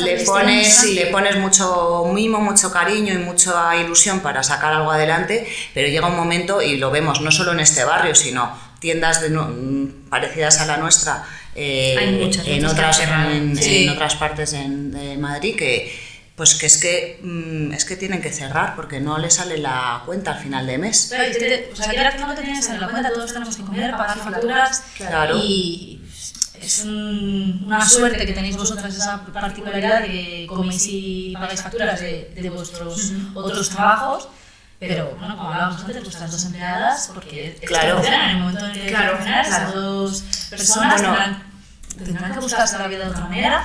Le 0.00 0.24
pones, 0.24 0.84
le 0.94 1.06
pones 1.06 1.36
mucho 1.36 2.04
mimo, 2.12 2.40
mucho 2.40 2.70
cariño 2.72 3.12
y 3.14 3.18
mucha 3.18 3.76
ilusión 3.76 4.20
para 4.20 4.42
sacar 4.42 4.72
algo 4.72 4.90
adelante, 4.90 5.46
pero 5.74 5.88
llega 5.88 6.06
un 6.08 6.16
momento, 6.16 6.62
y 6.62 6.76
lo 6.76 6.90
vemos 6.90 7.20
no 7.20 7.30
solo 7.30 7.52
en 7.52 7.60
este 7.60 7.84
barrio, 7.84 8.14
sino 8.14 8.56
tiendas 8.80 9.20
de 9.20 9.30
parecidas 10.08 10.60
a 10.60 10.66
la 10.66 10.76
nuestra 10.76 11.24
eh, 11.54 11.94
Hay 11.98 12.08
en, 12.56 12.64
otras, 12.64 12.98
en, 13.00 13.56
Sí. 13.56 13.84
en 13.84 13.90
otras 13.90 14.14
partes 14.16 14.52
en- 14.54 14.90
de 14.90 15.18
Madrid 15.18 15.54
que 15.56 15.92
pues 16.34 16.54
que 16.54 16.64
es 16.64 16.78
que 16.78 17.20
mm, 17.22 17.72
es 17.74 17.84
que 17.84 17.94
tienen 17.96 18.22
que 18.22 18.32
cerrar 18.32 18.74
porque 18.74 19.00
no 19.00 19.18
les 19.18 19.34
sale 19.34 19.58
la 19.58 20.02
cuenta 20.06 20.32
al 20.32 20.42
final 20.42 20.66
de 20.66 20.78
mes. 20.78 21.10
Te- 21.10 21.16
te- 21.38 21.70
o 21.72 21.76
sea, 21.76 21.90
que 21.90 22.18
no 22.18 22.34
tenías 22.34 22.66
en 22.70 22.80
la 22.80 22.88
cuenta, 22.88 23.12
todos 23.12 23.32
tenemos 23.34 23.54
que 23.54 23.62
comer, 23.64 23.90
pagar 23.92 24.18
facturas. 24.18 24.82
Claro. 24.96 25.36
Y 25.44 26.00
es 26.66 26.84
un- 26.84 27.62
una 27.66 27.86
suerte 27.86 28.24
que 28.26 28.32
tenéis 28.32 28.56
vosotras 28.56 28.94
esa 28.94 29.24
particularidad 29.26 30.00
de 30.02 30.06
que 30.08 30.46
coméis 30.48 30.86
y 30.88 31.32
pagáis 31.34 31.62
facturas 31.62 32.00
de, 32.00 32.32
de 32.34 32.50
vuestros 32.50 33.12
otros 33.34 33.68
trabajos. 33.70 34.28
Pero, 34.78 35.14
bueno, 35.16 35.36
como 35.36 35.48
hablábamos 35.50 35.80
antes, 35.84 36.02
vuestras 36.02 36.32
dos 36.32 36.44
empleadas, 36.44 37.10
porque 37.14 37.56
Claro. 37.64 38.02
en 38.04 38.12
el 38.30 38.36
momento 38.38 38.64
en 38.64 38.70
el 38.72 38.80
que 38.80 38.86
Claro, 38.88 39.18
claro. 39.22 39.80
dos 39.80 40.22
personas 40.50 40.94
Bueno. 41.00 41.16
tendrán, 41.16 41.42
tendrán 42.04 42.32
que 42.32 42.40
buscarse 42.40 42.78
la 42.78 42.88
vida 42.88 43.04
de 43.04 43.10
otra 43.10 43.24
manera. 43.26 43.62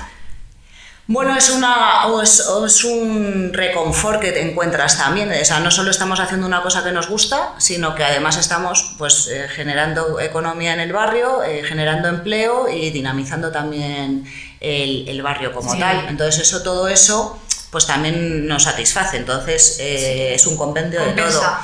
Bueno, 1.10 1.38
es, 1.38 1.50
una, 1.50 2.08
o 2.08 2.22
es, 2.22 2.42
o 2.48 2.66
es 2.66 2.84
un 2.84 3.52
reconfort 3.54 4.20
que 4.20 4.34
te 4.34 4.42
encuentras 4.42 4.98
también. 4.98 5.32
O 5.32 5.46
sea, 5.46 5.62
no 5.62 5.72
solo 5.72 5.90
estamos 5.90 6.20
haciendo 6.20 6.46
una 6.46 6.62
cosa 6.62 6.84
que 6.84 6.92
nos 6.92 7.08
gusta, 7.08 7.54
sino 7.60 7.96
que 7.96 8.04
además 8.04 8.36
estamos 8.36 8.96
pues, 8.98 9.28
eh, 9.32 9.48
generando 9.50 10.20
economía 10.20 10.74
en 10.74 10.82
el 10.82 10.92
barrio, 10.92 11.44
eh, 11.44 11.64
generando 11.64 12.10
empleo 12.10 12.68
y 12.70 12.90
dinamizando 12.90 13.52
también 13.52 14.26
el, 14.60 15.08
el 15.08 15.22
barrio 15.22 15.54
como 15.54 15.72
Sí. 15.72 15.80
tal. 15.80 16.08
Entonces, 16.10 16.42
eso, 16.42 16.62
todo 16.62 16.90
eso 16.90 17.42
pues 17.72 17.86
también 17.88 18.46
nos 18.46 18.64
satisface. 18.64 19.16
Entonces, 19.16 19.78
eh, 19.80 20.34
es 20.36 20.46
un 20.46 20.58
compendio 20.58 21.00
de 21.00 21.06
Compensa. 21.08 21.40
todo. 21.40 21.58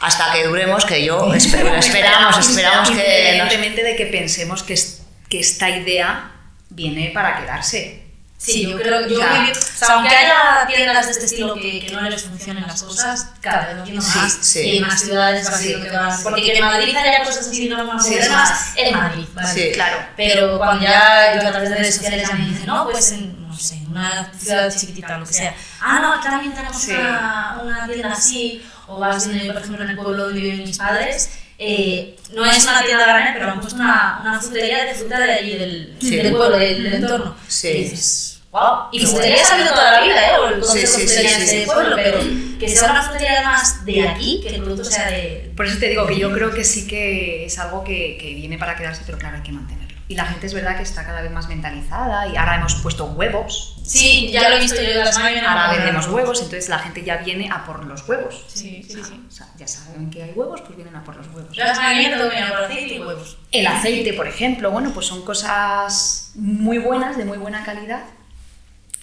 Hasta 0.00 0.32
que 0.32 0.46
duremos, 0.46 0.86
que 0.86 1.04
yo 1.04 1.34
espero, 1.34 1.74
esperamos, 1.74 2.38
esperamos 2.38 2.88
que... 2.88 2.94
Independientemente 2.96 3.82
de 3.82 3.94
que 3.96 4.06
pensemos 4.06 4.62
que, 4.62 4.72
es- 4.72 5.02
que 5.28 5.40
esta 5.40 5.68
idea 5.68 6.30
viene 6.70 7.10
para 7.12 7.40
quedarse. 7.40 8.07
Sí, 8.40 8.68
yo 8.70 8.76
creo 8.78 9.02
que 9.08 9.14
yo 9.14 9.20
O 9.20 9.54
sea, 9.54 9.94
aunque 9.96 10.14
haya 10.14 10.64
tiendas 10.68 11.06
de 11.06 11.10
este 11.12 11.24
estilo 11.24 11.54
que, 11.54 11.84
que 11.84 11.90
no 11.90 12.00
les 12.08 12.22
funcionen 12.22 12.64
las 12.68 12.84
cosas, 12.84 13.30
cada 13.40 13.66
vez 13.66 13.74
lo 13.74 13.78
entiendo 13.80 14.00
Sí, 14.02 14.18
más. 14.18 14.38
sí. 14.40 14.60
Y 14.60 14.76
en 14.76 14.86
más 14.86 15.00
ciudades 15.00 15.46
va 15.46 15.58
siendo 15.58 15.84
que 15.84 15.90
van. 15.96 16.22
Porque 16.22 16.42
que 16.42 16.56
en 16.58 16.64
Madrid 16.64 16.96
haya 16.96 17.24
cosas 17.24 17.48
así 17.48 17.68
no 17.68 17.84
más 17.84 18.06
modernas, 18.06 18.30
más. 18.30 18.72
es 18.76 18.92
Madrid, 18.92 19.24
¿vale? 19.34 19.48
Sí. 19.52 19.70
Claro. 19.74 19.98
Pero 20.16 20.56
cuando 20.58 20.84
ya 20.84 21.34
yo 21.34 21.48
a 21.48 21.50
través 21.50 21.68
de 21.70 21.76
redes 21.76 21.94
sociales 21.96 22.28
ya 22.28 22.34
me 22.36 22.46
dicen, 22.46 22.66
no, 22.66 22.88
pues 22.88 23.10
en, 23.10 23.48
no 23.48 23.56
sé, 23.58 23.74
en 23.74 23.88
una 23.88 24.32
ciudad 24.38 24.72
chiquitita, 24.72 25.18
lo 25.18 25.26
que 25.26 25.34
sea. 25.34 25.54
Ah, 25.80 25.98
no, 26.00 26.14
aquí 26.14 26.28
también 26.28 26.54
tenemos 26.54 26.86
una, 26.86 27.58
una 27.62 27.86
tienda 27.88 28.12
así. 28.12 28.64
O 28.86 29.00
vas, 29.00 29.26
en, 29.26 29.48
por 29.48 29.56
ejemplo, 29.62 29.82
en 29.84 29.90
el 29.90 29.96
pueblo 29.96 30.24
donde 30.26 30.40
viven 30.40 30.62
mis 30.64 30.78
padres. 30.78 31.28
Eh, 31.58 32.16
no 32.34 32.44
es 32.46 32.62
una 32.64 32.82
tienda 32.84 33.04
grande, 33.04 33.30
pero 33.34 33.50
han 33.52 33.60
puesto 33.60 33.76
una, 33.76 34.18
una 34.22 34.40
frutería 34.40 34.84
de 34.84 34.94
fruta 34.94 35.18
de 35.18 35.32
allí, 35.32 35.56
del, 35.56 35.96
Sí. 36.00 36.16
del 36.16 36.32
pueblo, 36.34 36.56
del, 36.56 36.82
del 36.84 36.94
entorno. 36.94 37.36
Sí. 37.48 37.68
Y 37.68 37.82
dices, 37.84 38.40
wow. 38.52 38.62
Y 38.92 39.00
frutería 39.04 39.42
ha 39.50 39.54
habido 39.54 39.70
toda 39.70 39.92
la 39.92 40.00
vida, 40.02 40.26
¿eh? 40.26 40.38
O 40.40 40.48
el 40.48 40.54
Sí, 40.54 40.60
concepto 40.68 40.86
sí, 40.98 41.00
de 41.00 41.06
frutería 41.08 41.38
de 41.38 41.66
pueblo, 41.66 41.96
pero 41.96 42.18
que 42.60 42.68
sea 42.68 42.90
una 42.90 43.02
frutería 43.02 43.32
además 43.38 43.84
de 43.84 44.08
aquí, 44.08 44.40
que 44.42 44.54
el 44.54 44.62
producto 44.62 44.84
sea 44.84 45.10
de. 45.10 45.52
Por 45.56 45.66
eso 45.66 45.78
te 45.78 45.88
digo 45.88 46.06
que 46.06 46.18
yo 46.18 46.32
creo 46.32 46.52
que 46.52 46.64
sí 46.64 46.86
que 46.86 47.44
es 47.46 47.58
algo 47.58 47.82
que, 47.84 48.16
que 48.20 48.34
viene 48.34 48.56
para 48.58 48.76
quedarse, 48.76 49.02
pero 49.04 49.18
claro, 49.18 49.36
hay 49.36 49.42
que 49.42 49.52
mantenerlo. 49.52 49.87
Y 50.10 50.14
la 50.14 50.24
gente 50.24 50.46
es 50.46 50.54
verdad 50.54 50.74
que 50.78 50.82
está 50.82 51.04
cada 51.04 51.20
vez 51.20 51.30
más 51.30 51.48
mentalizada 51.48 52.26
y 52.28 52.36
ahora 52.38 52.56
hemos 52.56 52.76
puesto 52.76 53.04
huevos. 53.04 53.76
Sí, 53.84 54.30
ya 54.32 54.48
lo 54.48 54.56
he 54.56 54.60
visto 54.60 54.80
yo 54.80 54.94
la 55.04 55.12
semana 55.12 55.28
que 55.28 55.34
viene. 55.34 55.46
Ahora 55.48 55.70
vendemos 55.72 56.06
huevos, 56.08 56.38
entonces 56.40 56.70
la 56.70 56.78
gente 56.78 57.04
ya 57.04 57.18
viene 57.18 57.50
a 57.52 57.66
por 57.66 57.84
los 57.84 58.08
huevos. 58.08 58.42
Sí, 58.48 58.82
sí, 58.88 59.02
sí. 59.06 59.22
O 59.28 59.30
sea, 59.30 59.48
ya 59.58 59.68
saben 59.68 60.08
que 60.10 60.22
hay 60.22 60.30
huevos, 60.30 60.62
pues 60.62 60.76
vienen 60.76 60.96
a 60.96 61.04
por 61.04 61.14
los 61.16 61.26
huevos. 61.28 61.54
Yo 61.54 61.62
la 61.62 61.74
semana 61.74 61.92
que 61.92 61.98
viene 62.00 62.16
tengo 62.16 62.30
que 62.30 62.36
venir 62.36 62.50
a 62.52 62.56
por 62.56 62.64
aceite 62.64 62.94
y 62.94 62.98
huevos. 63.00 63.36
El 63.52 63.66
aceite, 63.66 64.12
por 64.14 64.26
ejemplo, 64.26 64.70
bueno, 64.70 64.92
pues 64.94 65.04
son 65.06 65.22
cosas 65.26 66.30
muy 66.36 66.78
buenas, 66.78 67.18
de 67.18 67.26
muy 67.26 67.36
buena 67.36 67.62
calidad, 67.62 68.04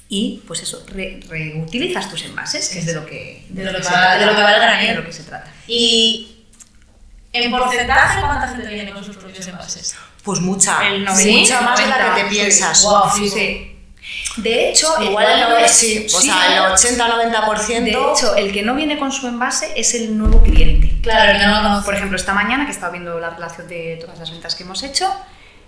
y 0.10 0.42
pues 0.48 0.62
eso, 0.64 0.84
re- 0.88 1.20
reutilizas 1.30 2.10
tus 2.10 2.24
envases, 2.26 2.70
que 2.70 2.80
es 2.80 2.86
de 2.88 2.94
lo 2.94 3.06
que, 3.06 3.46
De 3.50 3.64
lo 3.64 3.72
que 3.74 3.78
va- 3.84 3.90
trata, 3.92 4.18
de 4.18 4.26
lo 4.26 4.36
que 4.36 4.42
va 4.42 4.54
el 4.54 4.62
granel. 4.62 4.88
de 4.88 4.96
lo 4.96 5.06
que 5.06 5.14
se 5.14 5.24
trata. 5.24 5.52
Y 5.68 6.46
en 7.34 7.52
porcentaje, 7.52 8.22
¿cuánta 8.22 8.48
gente 8.50 8.68
viene 8.74 8.92
con 8.92 9.04
sus 9.04 9.18
propios 9.18 9.46
envases? 9.48 9.96
Pues 10.26 10.42
mucha, 10.42 10.86
El 10.88 11.02
mucha 11.02 11.14
90, 11.14 11.62
más 11.62 11.80
de 11.80 11.88
la 11.88 11.98
que 11.98 12.04
90, 12.04 12.24
te 12.24 12.30
piensas. 12.36 12.80
sí. 12.82 12.88
Wow, 12.88 13.04
Sí, 13.16 13.30
sí. 13.30 13.72
De 14.38 14.70
hecho, 14.70 14.98
el- 14.98 15.06
Igual 15.06 15.26
el, 15.32 15.40
no- 15.62 15.68
sí, 15.68 16.06
o 16.14 16.20
sí, 16.22 16.28
sea, 16.28 16.58
el 16.68 16.74
80-90%. 16.74 17.84
de 17.86 18.12
hecho, 18.12 18.36
el 18.36 18.52
que 18.52 18.64
no 18.64 18.76
viene 18.76 18.98
con 19.00 19.12
su 19.12 19.28
envase 19.28 19.72
es 19.76 19.94
el 19.96 20.18
nuevo 20.18 20.42
cliente. 20.44 20.98
Claro, 21.02 21.32
el 21.32 21.40
que 21.40 21.46
no 21.46 21.56
lo 21.58 21.62
conoce. 21.64 21.86
Por 21.86 21.96
ejemplo, 21.96 22.18
esta 22.18 22.34
mañana 22.34 22.66
que 22.66 22.72
he 22.72 22.76
estado 22.76 22.92
viendo 22.92 23.20
la 23.20 23.30
relación 23.32 23.68
de 23.68 23.98
todas 24.02 24.20
las 24.20 24.30
ventas 24.32 24.56
que 24.56 24.64
hemos 24.64 24.84
hecho, 24.84 25.10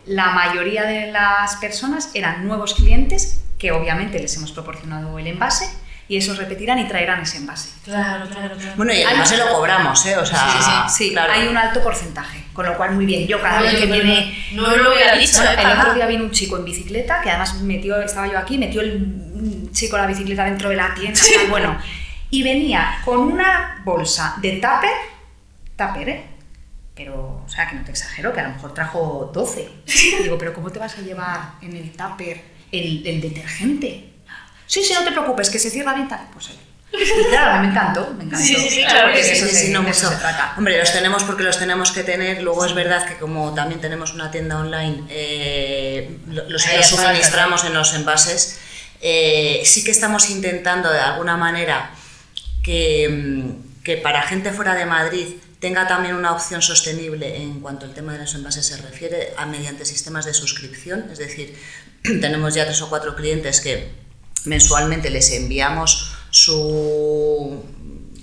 la 0.05 0.31
mayoría 0.31 0.83
de 0.83 1.11
las 1.11 1.55
personas 1.57 2.09
eran 2.13 2.45
nuevos 2.47 2.73
clientes 2.73 3.39
que 3.57 3.71
obviamente 3.71 4.19
les 4.19 4.35
hemos 4.37 4.51
proporcionado 4.51 5.17
el 5.17 5.27
envase 5.27 5.67
y 6.09 6.17
esos 6.17 6.37
repetirán 6.37 6.79
y 6.79 6.87
traerán 6.87 7.21
ese 7.21 7.37
envase. 7.37 7.69
Claro, 7.83 8.25
claro, 8.29 8.55
claro. 8.55 8.73
Bueno, 8.77 8.93
y 8.93 9.01
además 9.03 9.27
se 9.29 9.37
lo 9.37 9.49
cobramos, 9.53 10.05
¿eh? 10.05 10.15
O 10.17 10.25
sea, 10.25 10.49
Sí, 10.51 10.57
sí, 10.63 11.05
Sí, 11.07 11.11
claro. 11.11 11.33
hay 11.33 11.47
un 11.47 11.57
alto 11.57 11.81
porcentaje, 11.83 12.45
con 12.53 12.65
lo 12.65 12.77
cual 12.77 12.93
muy 12.93 13.05
bien. 13.05 13.27
Yo 13.27 13.41
cada 13.41 13.61
vez 13.61 13.75
que 13.75 13.85
viene... 13.87 14.45
No 14.53 14.75
lo 14.75 14.93
hubiera 14.93 15.15
dicho, 15.15 15.39
Bueno, 15.43 15.51
¿eh? 15.61 15.63
el 15.73 15.79
otro 15.79 15.93
día 15.95 16.05
vino 16.05 16.23
un 16.23 16.31
chico 16.31 16.57
en 16.57 16.65
bicicleta 16.65 17.19
que 17.21 17.29
además 17.29 17.55
metió, 17.61 17.99
estaba 18.01 18.27
yo 18.27 18.37
aquí, 18.39 18.57
metió 18.57 18.81
el 18.81 19.69
chico 19.73 19.97
la 19.97 20.07
bicicleta 20.07 20.45
dentro 20.45 20.69
de 20.69 20.75
la 20.77 20.93
tienda, 20.93 21.19
tal, 21.19 21.47
bueno, 21.49 21.77
y 22.29 22.41
venía 22.43 22.99
con 23.03 23.19
una 23.19 23.81
bolsa 23.83 24.35
de 24.41 24.53
tupper, 24.53 24.91
tupper, 25.75 26.09
¿eh? 26.09 26.25
Pero, 26.95 27.43
o 27.45 27.49
sea, 27.49 27.67
que 27.69 27.75
no 27.75 27.83
te 27.83 27.91
exagero, 27.91 28.33
que 28.33 28.39
a 28.39 28.47
lo 28.47 28.53
mejor 28.55 28.73
trajo 28.73 29.29
12. 29.33 29.69
Digo, 30.23 30.37
pero 30.37 30.51
¿cómo 30.53 30.71
te 30.71 30.79
vas 30.79 30.97
a 30.97 31.01
llevar 31.01 31.51
en 31.61 31.75
el 31.75 31.91
tupper 31.91 32.41
el, 32.71 33.05
el 33.05 33.21
detergente? 33.21 34.13
Sí, 34.67 34.83
sí, 34.83 34.93
no 34.93 35.03
te 35.03 35.11
preocupes, 35.11 35.49
que 35.49 35.57
se 35.59 35.69
cierra 35.69 35.93
bien 35.95 36.07
tal. 36.07 36.27
Pues 36.33 36.49
y 36.93 37.23
claro, 37.29 37.61
me 37.61 37.67
encantó, 37.69 38.13
me 38.17 38.23
encantó. 38.23 38.45
Sí, 38.45 38.55
sí, 38.55 38.69
sí, 38.69 38.83
claro 38.85 39.07
porque 39.07 39.23
sí, 39.23 39.31
eso 39.31 39.45
Sí, 39.47 39.51
se- 39.55 39.65
sí, 39.67 39.71
no 39.71 39.81
eso 39.81 39.87
mucho. 40.05 40.09
se 40.09 40.15
trata. 40.21 40.53
Hombre, 40.57 40.77
los 40.79 40.91
tenemos 40.91 41.23
porque 41.23 41.43
los 41.43 41.57
tenemos 41.59 41.91
que 41.91 42.03
tener. 42.03 42.41
Luego 42.41 42.65
es 42.65 42.73
verdad 42.73 43.05
que 43.07 43.15
como 43.17 43.53
también 43.53 43.81
tenemos 43.81 44.13
una 44.13 44.31
tienda 44.31 44.57
online, 44.59 45.03
eh, 45.09 46.17
lo- 46.27 46.49
los, 46.49 46.65
Ahí 46.67 46.77
los 46.77 46.85
suministramos 46.87 47.65
en 47.65 47.73
los 47.73 47.93
envases. 47.93 48.59
eh, 49.01 49.61
sí 49.65 49.83
que 49.83 49.91
estamos 49.91 50.29
intentando 50.31 50.89
de 50.91 50.99
alguna 50.99 51.37
manera 51.37 51.91
que, 52.63 53.07
mm, 53.09 53.83
que 53.83 53.97
para 53.97 54.23
gente 54.23 54.51
fuera 54.51 54.73
de 54.73 54.85
Madrid 54.85 55.35
tenga 55.59 55.87
también 55.87 56.15
una 56.15 56.31
opción 56.33 56.61
sostenible 56.61 57.37
en 57.37 57.59
cuanto 57.59 57.85
al 57.85 57.93
tema 57.93 58.13
de 58.13 58.19
los 58.19 58.33
envases 58.35 58.65
se 58.65 58.77
refiere 58.77 59.33
a 59.37 59.45
mediante 59.45 59.85
sistemas 59.85 60.25
de 60.25 60.33
suscripción. 60.33 61.09
Es 61.11 61.19
decir, 61.19 61.55
tenemos 62.21 62.53
ya 62.55 62.65
tres 62.65 62.81
o 62.81 62.89
cuatro 62.89 63.15
clientes 63.15 63.61
que 63.61 63.89
mensualmente 64.45 65.09
les 65.09 65.31
enviamos 65.31 66.11
su, 66.31 67.63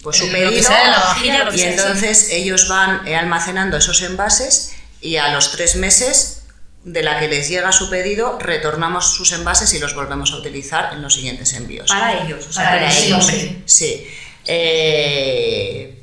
pues, 0.02 0.16
su 0.18 0.26
Lo 0.26 0.32
pedido 0.32 0.70
vajilla, 0.70 1.44
lo 1.44 1.54
y 1.54 1.58
sea, 1.58 1.70
entonces 1.70 2.28
ellos 2.30 2.68
van 2.68 3.06
eh, 3.06 3.16
almacenando 3.16 3.76
esos 3.76 4.02
envases 4.02 4.72
y 5.00 5.16
a 5.16 5.28
los 5.28 5.52
tres 5.52 5.76
meses 5.76 6.40
de 6.84 7.02
la 7.02 7.18
que 7.18 7.28
les 7.28 7.48
llega 7.48 7.72
su 7.72 7.88
pedido 7.88 8.38
retornamos 8.38 9.14
sus 9.14 9.32
envases 9.32 9.72
y 9.72 9.78
los 9.78 9.94
volvemos 9.94 10.32
a 10.32 10.36
utilizar 10.36 10.92
en 10.92 11.00
los 11.02 11.14
siguientes 11.14 11.52
envíos. 11.54 11.88
Para 11.88 12.22
ellos, 12.24 12.46
o 12.46 12.52
sea, 12.52 12.64
Para 12.64 12.76
para 12.82 12.92
ellos, 12.94 13.26
sí. 13.26 13.62
Sí. 13.64 14.06
Eh, 14.46 16.02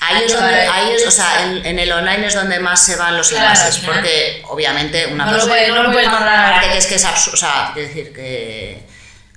ahí 0.00 0.22
es 0.24 0.32
donde, 0.32 0.50
Para 0.66 0.74
ahí 0.74 0.92
es- 0.96 1.06
o 1.06 1.10
sea, 1.10 1.44
en, 1.44 1.64
en 1.66 1.78
el 1.78 1.92
online 1.92 2.26
es 2.26 2.34
donde 2.34 2.58
más 2.60 2.84
se 2.84 2.96
van 2.96 3.16
los 3.16 3.30
envases, 3.32 3.78
porque 3.84 4.42
obviamente 4.48 5.06
una 5.08 5.26
No 5.26 5.32
lo 5.32 5.36
persona... 5.38 5.54
puede- 5.54 5.68
no 5.68 5.82
lo 5.82 5.92
puedes 5.92 6.08
mandar. 6.10 6.46
Aparte 6.54 6.70
que 6.72 6.78
es 6.78 6.86
que 6.86 6.94
es 6.94 7.04
absurdo, 7.04 7.34
o 7.34 7.38
sea, 7.38 7.70
quiero 7.74 7.88
decir 7.88 8.12
que... 8.14 8.83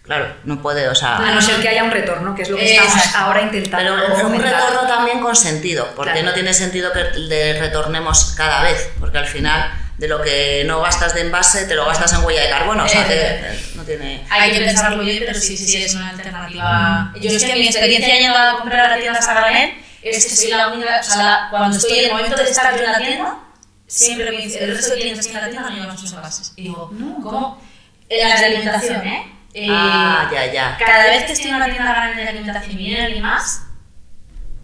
Claro, 0.07 0.33
no 0.45 0.61
puede, 0.61 0.87
o 0.87 0.95
sea... 0.95 1.17
A 1.17 1.31
no 1.35 1.41
ser 1.41 1.57
que 1.61 1.67
haya 1.69 1.83
un 1.83 1.91
retorno, 1.91 2.33
que 2.33 2.41
es 2.43 2.49
lo 2.49 2.55
que 2.57 2.71
estamos 2.71 2.95
Exacto. 2.95 3.17
ahora 3.19 3.41
intentando. 3.43 3.95
Pero 3.95 4.15
un 4.15 4.21
fomentar. 4.21 4.53
retorno 4.55 4.87
también 4.87 5.19
con 5.19 5.35
sentido, 5.35 5.87
porque 5.95 6.13
Claro. 6.13 6.27
no 6.27 6.33
tiene 6.33 6.53
sentido 6.53 6.91
que 6.93 7.03
le 7.19 7.59
retornemos 7.59 8.33
cada 8.37 8.63
vez, 8.63 8.89
porque 9.01 9.17
al 9.17 9.27
final 9.27 9.69
de 9.97 10.07
lo 10.07 10.21
que 10.21 10.63
no 10.65 10.79
gastas 10.81 11.13
de 11.13 11.21
envase 11.21 11.65
te 11.65 11.75
lo 11.75 11.85
gastas 11.85 12.13
en 12.13 12.23
huella 12.23 12.41
de 12.43 12.49
carbono, 12.49 12.85
o 12.85 12.87
sea, 12.87 13.05
que 13.07 13.13
Eh, 13.19 13.59
no 13.75 13.83
tiene... 13.83 14.25
Hay 14.29 14.51
que 14.53 14.59
pensarlo 14.61 15.03
bien, 15.03 15.23
pero 15.25 15.37
sí, 15.39 15.57
sí, 15.57 15.65
sí, 15.67 15.83
es 15.83 15.93
una 15.95 16.09
alternativa. 16.09 17.11
Yo 17.19 17.29
es 17.31 17.43
que 17.43 17.53
mi 17.55 17.67
experiencia 17.67 18.17
yendo 18.17 18.37
a 18.37 18.57
comprar 18.59 18.93
a 18.93 18.97
tiendas 18.99 19.27
a 19.27 19.33
granel 19.33 19.73
es 20.01 20.25
que 20.25 20.35
soy 20.35 20.51
la 20.51 20.69
única, 20.69 20.99
o 21.01 21.03
sea, 21.03 21.17
la- 21.17 21.47
cuando 21.51 21.75
estoy 21.75 21.99
en 21.99 22.05
el 22.05 22.11
momento 22.11 22.35
de 22.37 22.43
estar 22.49 22.73
yo 22.77 22.83
en 22.85 22.91
la 22.93 22.97
tienda, 22.99 23.35
siempre 23.87 24.31
me 24.31 24.37
dice, 24.37 24.63
el 24.63 24.73
resto 24.75 24.93
de 24.93 25.01
clientes 25.01 25.27
que 25.27 25.33
en 25.33 25.41
la 25.41 25.49
tienda 25.49 25.69
no 25.69 25.75
llevan 25.75 25.97
sus 25.97 26.13
envases. 26.13 26.53
Y 26.55 26.63
digo, 26.63 26.89
¿cómo? 27.23 27.61
En 28.07 28.29
las 28.29 28.39
de 28.39 28.45
alimentación, 28.45 29.05
¿eh? 29.05 29.33
Eh, 29.59 29.67
Ah, 29.71 30.29
ya, 30.31 30.51
ya. 30.53 30.77
Cada 30.77 31.05
vez 31.05 31.23
que 31.25 31.33
estoy 31.33 31.49
en 31.49 31.55
una 31.55 31.65
tienda 31.65 31.91
grande 31.91 32.21
de 32.21 32.29
alimentación 32.29 32.73
y 32.73 32.75
viene 32.77 33.05
alguien 33.05 33.23
más, 33.23 33.63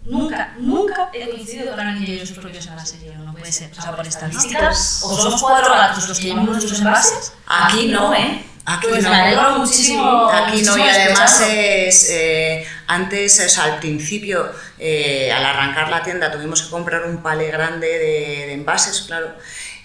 nunca, 0.04 0.54
nunca 0.58 1.10
he 1.12 1.28
coincidido 1.30 1.72
con 1.72 1.80
alguien 1.80 2.04
que 2.06 2.12
lleve 2.12 2.26
sus 2.26 2.38
propios 2.38 2.64
envases. 2.66 3.02
Yo, 3.04 3.12
no 3.14 3.32
puede 3.32 3.50
ser. 3.50 3.70
O 3.76 3.82
sea, 3.82 3.96
por 3.96 4.06
estadísticas, 4.06 5.00
o 5.02 5.16
somos 5.16 5.42
cuatro 5.42 5.74
gatos 5.74 6.08
los 6.08 6.18
que 6.18 6.26
llevamos 6.26 6.50
nuestros 6.50 6.78
envases. 6.78 7.32
Aquí 7.46 7.88
no, 7.88 8.14
¿eh? 8.14 8.44
Aquí 8.66 8.86
Pues 8.88 9.02
no. 9.02 9.10
me 9.10 9.16
alegro 9.16 9.58
muchísimo. 9.58 10.28
Aquí 10.28 10.62
no, 10.62 10.76
y 10.76 10.80
muchísimo 10.80 10.84
además 10.88 11.40
es, 11.50 12.10
eh, 12.10 12.64
antes, 12.86 13.40
o 13.44 13.48
sea, 13.48 13.64
al 13.64 13.78
principio, 13.80 14.48
eh, 14.78 15.32
al 15.32 15.44
arrancar 15.44 15.88
la 15.90 16.02
tienda, 16.04 16.30
tuvimos 16.30 16.62
que 16.62 16.70
comprar 16.70 17.04
un 17.04 17.20
palé 17.20 17.50
grande 17.50 17.88
de, 17.88 18.46
de 18.46 18.52
envases, 18.52 19.02
claro, 19.02 19.34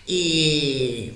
y 0.06 1.14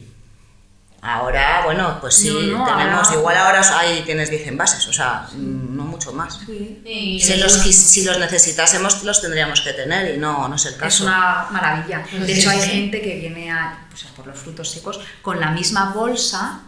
ahora, 1.03 1.61
bueno, 1.65 1.97
pues 1.99 2.15
sí, 2.15 2.29
No, 2.29 2.59
no, 2.59 2.65
tenemos, 2.65 3.07
ahora- 3.07 3.19
igual 3.19 3.37
ahora 3.37 3.79
ahí 3.79 4.01
tienes 4.05 4.29
10 4.29 4.47
envases, 4.47 4.87
o 4.87 4.93
sea, 4.93 5.27
mm, 5.33 5.75
no 5.75 5.83
mucho 5.83 6.13
más. 6.13 6.39
Y- 6.47 7.19
Si 7.21 7.35
los, 7.37 7.51
si 7.53 8.03
los 8.03 8.17
necesitásemos, 8.19 9.03
los 9.03 9.21
tendríamos 9.21 9.61
que 9.61 9.73
tener 9.73 10.15
y 10.15 10.17
no, 10.17 10.47
no 10.47 10.55
es 10.55 10.65
el 10.65 10.73
Es 10.73 10.79
caso. 10.79 11.03
una 11.03 11.47
maravilla. 11.51 12.03
De 12.11 12.33
hecho, 12.33 12.49
hay 12.49 12.61
gente 12.61 13.01
que 13.01 13.19
viene 13.19 13.51
a, 13.51 13.85
pues, 13.89 14.03
por 14.15 14.25
los 14.27 14.39
frutos 14.39 14.69
secos 14.71 14.99
con 15.21 15.39
la 15.39 15.51
misma 15.51 15.91
bolsa 15.93 16.61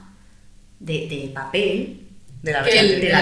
de, 0.80 1.08
de 1.08 1.32
papel 1.34 2.05
De 2.41 2.52
la 2.52 2.62
Que 2.63 2.76
verdad. 2.76 2.84
el- 2.91 3.02
de 3.02 3.10
la 3.10 3.19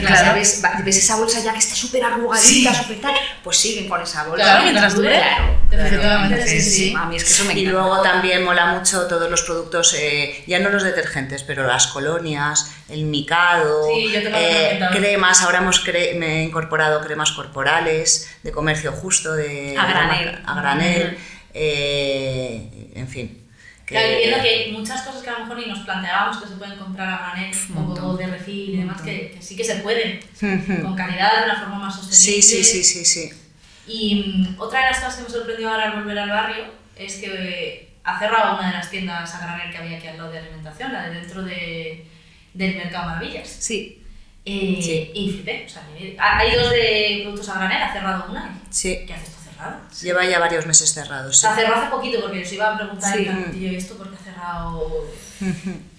Claro. 0.00 0.26
ya 0.26 0.32
ves, 0.34 0.62
ves 0.84 0.96
esa 0.98 1.16
bolsa 1.16 1.40
ya 1.42 1.52
que 1.54 1.60
está 1.60 1.74
súper 1.74 2.04
arrugadita, 2.04 2.74
súper 2.74 3.00
tal, 3.00 3.14
pues 3.42 3.56
siguen 3.56 3.88
con 3.88 4.02
esa 4.02 4.24
bolsa. 4.24 4.44
Claro, 4.44 4.62
mientras 4.64 4.94
dure. 4.94 5.18
Claro, 5.70 6.36
sí, 6.46 6.60
sí, 6.60 6.70
sí. 6.70 6.94
A 6.96 7.06
mí 7.06 7.16
es 7.16 7.24
que 7.24 7.30
eso 7.30 7.44
me 7.46 7.54
Y 7.54 7.62
encanta. 7.64 7.80
luego 7.80 8.02
también 8.02 8.44
mola 8.44 8.66
mucho 8.74 9.06
todos 9.06 9.30
los 9.30 9.42
productos, 9.42 9.94
eh, 9.98 10.44
ya 10.46 10.58
no 10.58 10.68
los 10.68 10.82
detergentes, 10.82 11.42
pero 11.42 11.66
las 11.66 11.86
colonias, 11.86 12.70
el 12.90 13.04
micado, 13.04 13.88
eh, 13.90 14.78
cremas, 14.92 15.40
ahora 15.42 15.58
hemos 15.58 15.82
cre- 15.82 16.14
me 16.16 16.40
he 16.40 16.44
incorporado 16.44 17.00
cremas 17.00 17.32
corporales 17.32 18.28
de 18.42 18.52
comercio 18.52 18.92
justo, 18.92 19.32
de 19.32 19.74
A 19.78 19.86
granel. 19.86 20.42
a 20.44 20.54
granel, 20.54 21.18
eh, 21.54 22.90
en 22.94 23.08
fin. 23.08 23.35
Que- 23.86 23.94
Claro, 23.94 24.12
y 24.12 24.16
viendo 24.16 24.42
que 24.42 24.48
hay 24.48 24.72
muchas 24.72 25.02
cosas 25.02 25.22
que 25.22 25.30
a 25.30 25.34
lo 25.34 25.38
mejor 25.40 25.58
ni 25.58 25.66
nos 25.66 25.78
planteábamos 25.80 26.38
que 26.38 26.48
se 26.48 26.54
pueden 26.56 26.76
comprar 26.78 27.08
a 27.08 27.34
como 27.68 27.80
montón. 27.82 28.16
de 28.16 28.26
refil 28.26 28.70
y 28.74 28.76
demás, 28.78 29.00
que, 29.00 29.30
que 29.30 29.40
sí 29.42 29.56
que 29.56 29.62
se 29.64 29.76
pueden, 29.76 30.20
con 30.82 30.96
calidad, 30.96 31.38
de 31.38 31.44
una 31.50 31.60
forma 31.60 31.78
más 31.78 31.94
Sí, 31.94 32.40
sostenible. 32.42 32.42
sí, 32.42 32.64
sí, 32.64 32.84
sí, 32.84 33.04
sí. 33.04 33.30
Y 33.86 34.14
mm, 34.26 34.60
otra 34.60 34.80
de 34.80 34.86
las 34.90 34.98
cosas 34.98 35.16
que 35.16 35.22
me 35.22 35.30
sorprendió 35.30 35.70
ahora 35.70 35.84
al 35.92 35.98
volver 36.00 36.18
al 36.18 36.30
barrio 36.30 36.64
es 36.96 37.14
que 37.16 37.26
eh, 37.32 37.88
ha 38.02 38.18
cerrado 38.18 38.58
una 38.58 38.68
de 38.68 38.72
las 38.74 38.90
tiendas 38.90 39.32
a 39.34 39.38
granel 39.40 39.70
que 39.70 39.78
había 39.78 39.98
aquí 39.98 40.08
al 40.08 40.16
lado 40.16 40.32
de 40.32 40.38
alimentación, 40.40 40.92
la 40.92 41.08
de 41.08 41.20
dentro 41.20 41.42
de, 41.44 42.04
del 42.54 42.76
Mercado 42.76 43.06
Maravillas. 43.06 43.48
Sí, 43.48 44.02
Eh, 44.48 44.78
Sí. 44.80 45.10
Y 45.14 45.30
flipé, 45.30 45.64
o 45.66 45.68
sea, 45.68 45.82
que- 45.98 46.16
hay 46.20 46.54
dos 46.54 46.70
de 46.70 47.20
productos 47.24 47.48
a 47.48 47.54
granel, 47.58 47.82
ha 47.82 47.92
cerrado 47.92 48.26
una. 48.30 48.56
Sí, 48.70 49.02
¿Qué 49.06 49.12
hace 49.12 49.26
lleva 50.02 50.24
ya 50.24 50.38
varios 50.38 50.66
meses 50.66 50.92
cerrados. 50.92 51.36
Sí. 51.36 51.42
sea, 51.46 51.54
cerró 51.56 51.74
hace 51.76 51.90
poquito 51.90 52.20
porque 52.20 52.42
os 52.42 52.52
iba 52.52 52.72
a 52.74 52.76
preguntar 52.76 53.16
Sí. 53.16 53.24
tío, 53.52 53.72
¿y 53.72 53.76
esto 53.76 53.96
por 53.96 54.10
qué 54.10 54.16
ha 54.16 54.24
cerrado? 54.24 55.06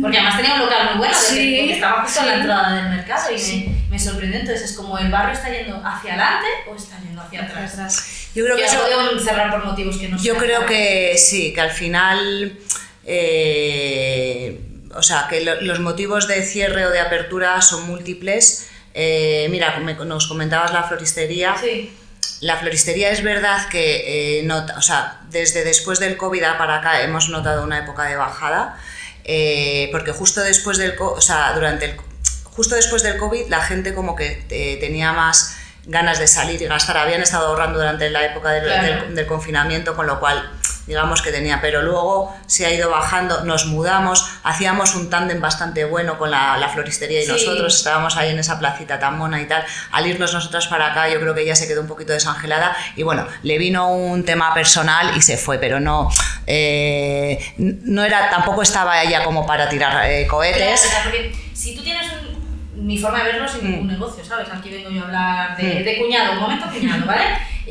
Porque 0.00 0.16
además 0.16 0.36
tenía 0.38 0.54
un 0.54 0.60
local 0.60 0.88
muy 0.88 0.98
bueno, 0.98 1.14
porque 1.14 1.72
estaba 1.74 2.02
justo 2.02 2.20
en 2.20 2.26
la 2.28 2.34
entrada 2.36 2.76
del 2.76 2.88
mercado 2.96 3.30
y 3.30 3.38
me, 3.38 3.88
me 3.90 3.98
sorprendió. 3.98 4.40
Entonces, 4.40 4.70
es 4.70 4.76
como 4.76 4.96
el 4.96 5.10
barrio 5.10 5.34
está 5.34 5.50
yendo 5.50 5.76
hacia 5.84 6.14
adelante 6.14 6.46
o 6.70 6.74
está 6.74 6.98
yendo 7.00 7.20
hacia 7.20 7.42
atrás. 7.42 8.30
Yo 8.34 8.42
creo 8.44 8.56
que 8.56 8.62
que 8.62 8.68
eso, 8.68 8.78
no 9.12 9.20
cerrar 9.20 9.50
por 9.50 9.66
motivos 9.66 9.98
que 9.98 10.08
no 10.08 10.16
Yo 10.16 10.34
creo 10.38 10.64
que 10.64 11.14
sí, 11.18 11.52
que 11.52 11.60
al 11.60 11.70
final, 11.72 12.58
eh, 13.04 14.60
o 14.94 15.02
sea, 15.02 15.26
que 15.28 15.42
lo- 15.44 15.60
los 15.60 15.78
motivos 15.80 16.26
de 16.26 16.42
cierre 16.42 16.86
o 16.86 16.90
de 16.90 17.00
apertura 17.00 17.60
son 17.60 17.86
múltiples. 17.86 18.68
Eh, 18.94 19.46
mira, 19.50 19.78
me- 19.80 19.94
nos 19.94 20.26
comentabas 20.26 20.72
la 20.72 20.82
floristería. 20.84 21.54
Sí, 21.60 21.92
La 22.40 22.56
floristería 22.56 23.10
es 23.10 23.22
verdad 23.22 23.68
que, 23.68 24.38
eh, 24.40 24.42
nota- 24.44 24.74
o 24.78 24.82
sea, 24.82 25.18
desde 25.28 25.62
después 25.64 25.98
del 26.00 26.16
COVID 26.16 26.42
a 26.44 26.58
para 26.58 26.76
acá 26.76 27.02
hemos 27.02 27.28
notado 27.28 27.62
una 27.62 27.78
época 27.78 28.04
de 28.04 28.16
bajada, 28.16 28.78
eh, 29.24 29.88
porque 29.92 30.12
justo 30.12 30.40
después 30.40 30.78
del, 30.78 30.94
o 30.98 31.20
sea, 31.20 31.52
durante 31.54 31.84
el, 31.84 31.96
justo 32.44 32.74
después 32.76 33.02
del 33.02 33.18
COVID 33.18 33.48
la 33.48 33.60
gente 33.62 33.92
como 33.94 34.16
que 34.16 34.44
eh, 34.48 34.78
tenía 34.80 35.12
más 35.12 35.56
ganas 35.84 36.18
de 36.18 36.26
salir 36.26 36.60
y 36.62 36.66
gastar, 36.66 36.96
habían 36.96 37.22
estado 37.22 37.46
ahorrando 37.48 37.78
durante 37.78 38.08
la 38.10 38.24
época 38.24 38.50
del, 38.50 38.64
Claro. 38.64 39.04
del- 39.06 39.14
del 39.14 39.26
confinamiento, 39.26 39.94
con 39.94 40.06
lo 40.06 40.18
cual 40.18 40.50
digamos 40.90 41.22
que 41.22 41.30
tenía, 41.30 41.60
pero 41.60 41.82
luego 41.82 42.34
se 42.46 42.66
ha 42.66 42.70
ido 42.72 42.90
bajando, 42.90 43.44
nos 43.44 43.66
mudamos, 43.66 44.28
hacíamos 44.42 44.96
un 44.96 45.08
tándem 45.08 45.40
bastante 45.40 45.84
bueno 45.84 46.18
con 46.18 46.30
la, 46.32 46.56
la 46.58 46.68
floristería 46.68 47.20
y 47.22 47.24
Sí. 47.26 47.30
nosotros 47.30 47.76
estábamos 47.76 48.16
ahí 48.16 48.30
en 48.30 48.38
esa 48.40 48.58
placita 48.58 48.98
tan 48.98 49.16
mona 49.16 49.40
y 49.40 49.46
tal. 49.46 49.64
Al 49.92 50.06
irnos 50.08 50.34
nosotras 50.34 50.66
para 50.66 50.88
acá, 50.88 51.08
yo 51.08 51.20
creo 51.20 51.32
que 51.34 51.42
ella 51.42 51.54
se 51.54 51.68
quedó 51.68 51.80
un 51.80 51.86
poquito 51.86 52.12
desangelada 52.12 52.76
y 52.96 53.04
bueno, 53.04 53.24
le 53.44 53.56
vino 53.56 53.88
un 53.88 54.24
tema 54.24 54.52
personal 54.52 55.16
y 55.16 55.22
se 55.22 55.36
fue, 55.38 55.58
pero 55.58 55.78
no, 55.78 56.10
eh, 56.46 57.38
no 57.58 58.04
era, 58.04 58.28
tampoco 58.30 58.62
estaba 58.62 59.00
ella 59.02 59.22
como 59.22 59.46
para 59.46 59.68
tirar 59.68 59.92
eh, 60.10 60.26
Claro, 60.26 60.28
cohetes. 60.28 60.84
o 60.86 60.88
sea, 60.90 61.02
porque 61.04 61.32
si 61.54 61.76
tú 61.76 61.82
tienes 61.84 62.06
un, 62.12 62.86
mi 62.86 62.98
forma 62.98 63.18
de 63.18 63.24
verlo 63.24 63.44
es 63.44 63.54
un 63.54 63.86
negocio, 63.86 64.24
¿sabes? 64.24 64.48
Aquí 64.52 64.70
vengo 64.70 64.90
yo 64.90 65.02
a 65.02 65.04
hablar 65.04 65.56
de, 65.56 65.80
Mm. 65.80 65.84
de 65.84 65.98
cuñado, 65.98 66.32
un 66.32 66.38
momento 66.40 66.66
cuñado, 66.68 67.06
¿vale? 67.06 67.24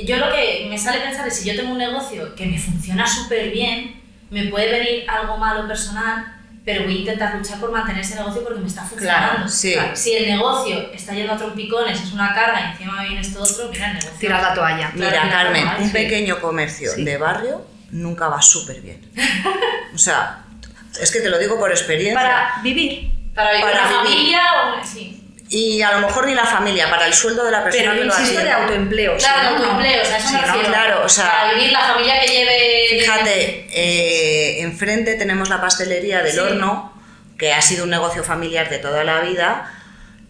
Yo 0.06 0.17
lo 0.17 0.32
que 0.32 0.67
me 0.69 0.78
sale 0.78 0.99
pensar 1.02 1.28
es 1.28 1.36
si 1.38 1.49
yo 1.49 1.56
tengo 1.56 1.71
un 1.71 1.78
negocio 1.78 2.34
que 2.36 2.45
me 2.45 2.58
funciona 2.58 3.08
súper 3.08 3.49
bien, 3.52 4.02
me 4.30 4.45
puede 4.45 4.69
venir 4.71 5.06
algo 5.10 5.38
malo 5.38 5.67
personal, 5.67 6.36
pero 6.63 6.84
voy 6.84 6.97
a 6.97 6.99
intentar 6.99 7.36
luchar 7.36 7.60
por 7.60 7.71
mantener 7.71 8.02
ese 8.02 8.15
negocio 8.15 8.43
porque 8.43 8.60
me 8.60 8.67
está 8.67 8.84
funcionando. 8.84 9.34
Claro, 9.36 9.49
sí. 9.49 9.73
Claro, 9.73 9.95
Si 9.95 10.13
el 10.15 10.28
negocio 10.30 10.91
está 10.93 11.13
yendo 11.13 11.34
a 11.34 11.38
trompicones, 11.38 11.99
es 12.02 12.12
una 12.13 12.34
carga 12.34 12.62
y 12.62 12.71
encima 12.73 13.02
viene 13.04 13.21
esto 13.21 13.41
otro, 13.41 13.69
mira 13.71 13.88
el 13.88 13.93
negocio. 13.93 14.19
Tiras 14.19 14.41
la 14.41 14.54
toalla. 14.54 14.91
Mira, 14.93 15.10
Claro, 15.10 15.30
Carmen, 15.32 15.67
un 15.80 15.86
sí. 15.88 15.91
pequeño 15.93 16.39
comercio 16.39 16.91
Sí. 16.93 17.04
de 17.04 17.17
barrio 17.17 17.65
nunca 17.91 18.28
va 18.28 18.41
súper 18.41 18.82
bien. 18.82 19.02
O 19.95 19.97
sea, 19.97 20.43
es 21.02 21.12
que 21.12 21.21
te 21.21 21.30
lo 21.30 21.39
digo 21.39 21.58
por 21.58 21.71
experiencia. 21.71 22.13
Para 22.21 22.62
vivir. 22.62 23.12
Para 23.34 23.52
vivir 23.52 23.65
para 23.65 23.82
una 23.89 24.02
vivir. 24.04 24.15
familia 24.15 24.41
o... 24.82 24.86
Sí. 24.86 25.19
Y 25.52 25.82
a 25.82 25.94
lo 25.94 26.06
mejor 26.08 26.28
ni 26.28 26.36
la 26.36 26.46
familia, 26.46 26.90
para 26.92 27.08
el 27.08 27.14
sueldo 27.14 27.44
de 27.44 27.52
la 27.52 27.64
persona 27.64 27.84
Pero 27.84 27.94
que 27.94 28.00
yo 28.00 28.06
lo 28.06 28.20
insisto 28.20 28.44
de 28.44 28.52
autoempleo. 28.52 29.18
Claro, 29.18 29.50
autoempleo, 29.58 30.02
o 30.04 30.06
sea, 30.06 30.18
eso 30.18 30.28
Sí, 30.30 30.36
¿no? 30.36 30.64
Claro, 30.68 31.02
o 31.04 31.10
sea- 31.10 31.26
Para 31.32 31.54
vivir 31.56 31.72
la 31.72 31.80
familia 31.82 32.22
que 32.22 32.28
lleve... 32.28 32.88
Fíjate, 33.00 33.68
eh, 33.74 34.62
enfrente 34.62 35.16
tenemos 35.16 35.50
la 35.50 35.60
pastelería 35.60 36.22
del 36.22 36.34
Sí. 36.34 36.40
horno, 36.40 36.94
que 37.38 37.52
ha 37.54 37.62
sido 37.64 37.86
un 37.86 37.90
negocio 37.90 38.24
familiar 38.24 38.70
de 38.70 38.78
toda 38.78 39.04
la 39.04 39.22
vida. 39.22 39.74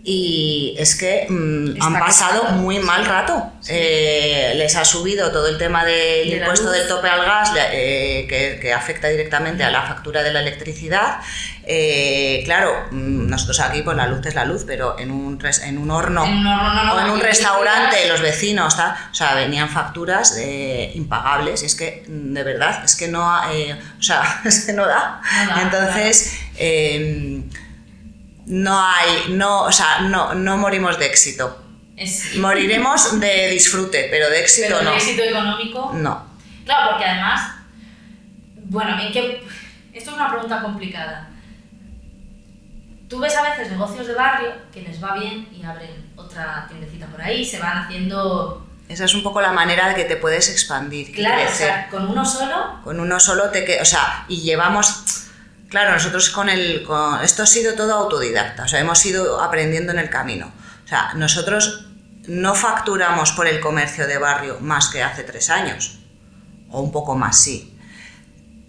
Y 0.02 0.76
es 0.80 0.96
que 0.96 1.28
mm, 1.30 1.82
han 1.82 1.94
pasado 2.00 2.44
muy 2.54 2.80
mal 2.80 3.06
rato. 3.06 3.52
Eh, 3.68 4.54
les 4.56 4.76
ha 4.78 4.86
subido 4.86 5.30
todo 5.32 5.48
el 5.48 5.58
tema 5.58 5.84
del 5.84 6.30
De 6.30 6.38
impuesto 6.38 6.72
del 6.72 6.88
tope 6.88 7.10
al 7.10 7.26
gas, 7.26 7.52
eh, 7.74 8.26
que, 8.30 8.60
que 8.62 8.74
afecta 8.74 9.10
directamente 9.10 9.64
a 9.64 9.70
la 9.72 9.82
factura 9.84 10.24
de 10.24 10.32
la 10.32 10.40
electricidad. 10.40 11.18
Eh, 11.66 12.42
claro, 12.46 12.72
mm, 12.92 13.28
nosotros 13.30 13.60
aquí, 13.60 13.82
pues 13.82 13.98
la 13.98 14.08
luz 14.08 14.26
es 14.26 14.36
la 14.36 14.46
luz, 14.46 14.64
pero 14.66 14.98
en 14.98 15.12
un, 15.12 15.38
res- 15.40 15.64
en 15.64 15.78
un 15.78 15.92
horno 15.92 16.26
En 16.26 16.38
un 16.38 16.48
horno, 16.48 16.74
no, 16.74 16.84
no, 16.86 16.94
o 16.96 17.00
en 17.02 17.10
un 17.12 17.20
restaurante, 17.20 18.08
los 18.08 18.22
vecinos, 18.22 18.78
tal, 18.78 18.96
o 19.12 19.14
sea, 19.14 19.36
venían 19.36 19.68
facturas 19.70 20.36
impagables. 20.96 21.62
Y 21.62 21.66
es 21.66 21.76
que, 21.76 22.06
mm, 22.08 22.34
de 22.34 22.44
verdad, 22.44 22.84
es 22.86 22.96
que 22.96 23.10
no, 23.10 23.28
o 23.28 24.02
sea, 24.02 24.42
es 24.46 24.66
que 24.66 24.72
no 24.74 24.88
da. 24.88 25.22
Entonces, 25.62 26.40
eh, 26.58 27.42
no 28.50 28.84
hay, 28.84 29.26
no, 29.30 29.62
o 29.62 29.72
sea, 29.72 30.02
no, 30.02 30.34
no 30.34 30.58
morimos 30.58 30.98
de 30.98 31.06
éxito. 31.06 31.64
Es, 31.96 32.36
Moriremos 32.36 33.20
de 33.20 33.50
disfrute, 33.52 34.08
pero 34.10 34.30
de 34.30 34.42
éxito 34.42 34.68
pero 34.70 34.82
no. 34.82 34.96
éxito 34.96 35.22
económico... 35.22 35.92
No. 35.94 36.26
Claro, 36.66 36.92
porque 36.92 37.06
además... 37.06 37.56
Bueno, 38.66 39.00
¿en 39.00 39.12
qué...? 39.12 39.44
Esto 39.94 40.12
es 40.12 40.16
una 40.16 40.30
pregunta 40.30 40.62
complicada. 40.62 41.30
Tú 43.08 43.20
ves 43.20 43.36
a 43.36 43.44
veces 43.44 43.70
negocios 43.72 44.08
de 44.08 44.14
barrio 44.16 44.52
que 44.72 44.82
les 44.82 45.04
va 45.04 45.14
bien 45.14 45.48
y 45.52 45.64
abren 45.64 46.12
otra 46.16 46.66
tiendecita 46.68 47.06
por 47.08 47.22
ahí, 47.22 47.46
se 47.46 47.60
van 47.60 47.84
haciendo... 47.84 48.66
Esa 48.88 49.06
es 49.06 49.14
un 49.14 49.22
poco 49.22 49.42
la 49.42 49.52
manera 49.52 49.90
de 49.90 49.96
que 49.96 50.06
te 50.06 50.16
puedes 50.16 50.50
expandir 50.50 51.12
Claro, 51.14 51.48
o 51.48 51.54
sea, 51.54 51.88
con 51.90 52.08
uno 52.08 52.26
solo... 52.26 52.80
Con 52.84 53.00
uno 53.00 53.20
solo 53.20 53.52
te 53.52 53.64
que, 53.64 53.80
o 53.80 53.86
sea, 53.86 54.26
y 54.28 54.42
llevamos, 54.42 55.29
claro, 55.70 55.92
nosotros 55.92 56.30
con 56.30 56.50
el, 56.50 56.84
con, 56.84 57.22
esto 57.22 57.44
ha 57.44 57.46
sido 57.46 57.74
todo 57.76 57.94
autodidacta, 57.94 58.64
o 58.64 58.68
sea, 58.68 58.80
hemos 58.80 59.06
ido 59.06 59.42
aprendiendo 59.42 59.92
en 59.92 60.00
el 60.00 60.10
camino. 60.10 60.52
O 60.86 60.88
sea, 60.88 61.14
nosotros 61.14 61.86
no 62.28 62.56
facturamos 62.56 63.32
por 63.32 63.48
el 63.48 63.60
comercio 63.60 64.08
de 64.08 64.18
barrio 64.18 64.58
más 64.60 64.90
que 64.90 65.04
hace 65.04 65.24
tres 65.24 65.50
años, 65.50 66.00
o 66.70 66.82
un 66.82 66.92
poco 66.92 67.16
más, 67.16 67.40
sí. 67.40 67.76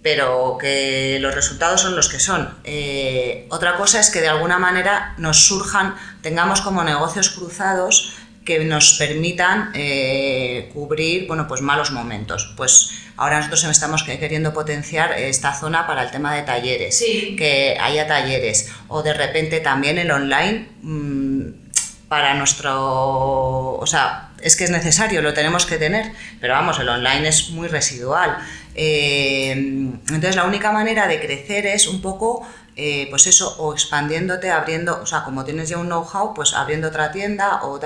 Pero 0.02 0.56
que 0.58 1.18
los 1.20 1.34
resultados 1.34 1.82
son 1.82 1.94
los 1.94 2.08
que 2.08 2.18
son. 2.18 2.58
Eh, 2.64 3.46
otra 3.50 3.76
cosa 3.76 4.00
es 4.00 4.08
que 4.08 4.22
de 4.22 4.28
alguna 4.28 4.58
manera 4.58 5.14
nos 5.18 5.44
surjan, 5.44 5.94
tengamos 6.22 6.62
como 6.62 6.84
negocios 6.84 7.30
cruzados 7.30 8.14
que 8.44 8.64
nos 8.64 8.94
permitan 8.94 9.70
eh, 9.74 10.70
cubrir 10.72 11.26
bueno, 11.26 11.46
pues 11.46 11.60
malos 11.60 11.90
momentos. 11.90 12.52
Pues 12.56 12.90
ahora 13.16 13.36
nosotros 13.38 13.64
estamos 13.64 14.02
que- 14.02 14.18
queriendo 14.18 14.52
potenciar 14.54 15.12
esta 15.12 15.52
zona 15.54 15.86
para 15.86 16.02
el 16.04 16.10
tema 16.10 16.34
de 16.34 16.42
talleres, 16.42 16.96
Sí. 16.98 17.36
que 17.36 17.76
haya 17.80 18.06
talleres 18.06 18.70
o 18.88 19.02
de 19.02 19.12
repente 19.12 19.60
también 19.60 19.98
el 19.98 20.10
online 20.10 20.68
mm, 20.82 21.40
para 22.08 22.34
nuestro, 22.34 22.74
o 23.74 23.86
sea, 23.86 24.30
es 24.42 24.56
que 24.56 24.64
es 24.64 24.70
necesario, 24.70 25.22
lo 25.22 25.32
tenemos 25.34 25.66
que 25.66 25.76
tener, 25.76 26.10
pero 26.40 26.54
vamos, 26.54 26.78
el 26.80 26.88
online 26.88 27.28
es 27.28 27.50
muy 27.50 27.68
residual. 27.68 28.36
Eh, 28.74 29.50
entonces 29.52 30.34
la 30.34 30.44
única 30.44 30.72
manera 30.72 31.06
de 31.06 31.20
crecer 31.20 31.66
es 31.66 31.86
un 31.86 32.00
poco 32.00 32.44
eh, 32.76 33.06
pues 33.10 33.26
eso, 33.26 33.56
o 33.58 33.74
expandiéndote, 33.74 34.50
abriendo, 34.50 35.00
o 35.02 35.06
sea, 35.06 35.22
como 35.22 35.44
tienes 35.44 35.68
ya 35.68 35.76
un 35.76 35.86
know-how, 35.88 36.32
pues 36.32 36.54
abriendo 36.54 36.88
otra 36.88 37.12
tienda 37.12 37.62
o 37.64 37.78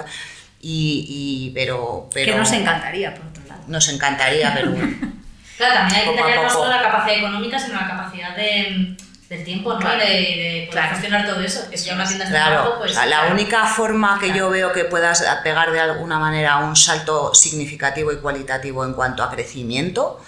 y, 0.66 1.46
y- 1.48 1.50
pero, 1.50 2.08
pero 2.12 2.32
Que 2.32 2.38
nos 2.38 2.52
encantaría, 2.52 3.14
por 3.14 3.26
otro 3.26 3.42
lado. 3.48 3.62
nos 3.66 3.88
encantaría, 3.88 4.52
pero. 4.54 4.72
Claro, 5.56 5.74
también 5.74 6.00
hay 6.00 6.10
que 6.16 6.20
tener 6.22 6.42
no 6.42 6.50
solo 6.50 6.68
la 6.68 6.82
capacidad 6.82 7.16
económica, 7.18 7.56
sino 7.60 7.80
la 7.80 7.86
capacidad 7.86 8.34
de, 8.34 8.96
del 9.28 9.44
tiempo, 9.44 9.72
¿no? 9.74 9.78
Claro. 9.78 9.98
De, 10.00 10.04
de 10.06 10.66
poder 10.68 10.70
Claro. 10.70 10.88
gestionar 10.90 11.26
todo 11.26 11.40
eso. 11.42 11.70
Que 11.70 11.78
si 11.78 11.86
ya 11.86 11.94
una 11.94 12.04
tienda 12.08 12.26
Claro, 12.28 12.58
abajo, 12.58 12.74
pues... 12.80 12.94
la 12.96 13.04
claro. 13.04 13.30
única 13.32 13.64
forma 13.66 14.18
que 14.20 14.32
yo 14.32 14.50
veo 14.50 14.72
que 14.72 14.84
puedas 14.84 15.24
pegar 15.44 15.70
de 15.70 15.78
alguna 15.78 16.18
manera 16.18 16.56
un 16.56 16.74
salto 16.74 17.32
significativo 17.34 18.10
y 18.10 18.16
cualitativo 18.16 18.84
en 18.84 18.94
cuanto 18.94 19.22
a 19.22 19.30
crecimiento 19.30 20.20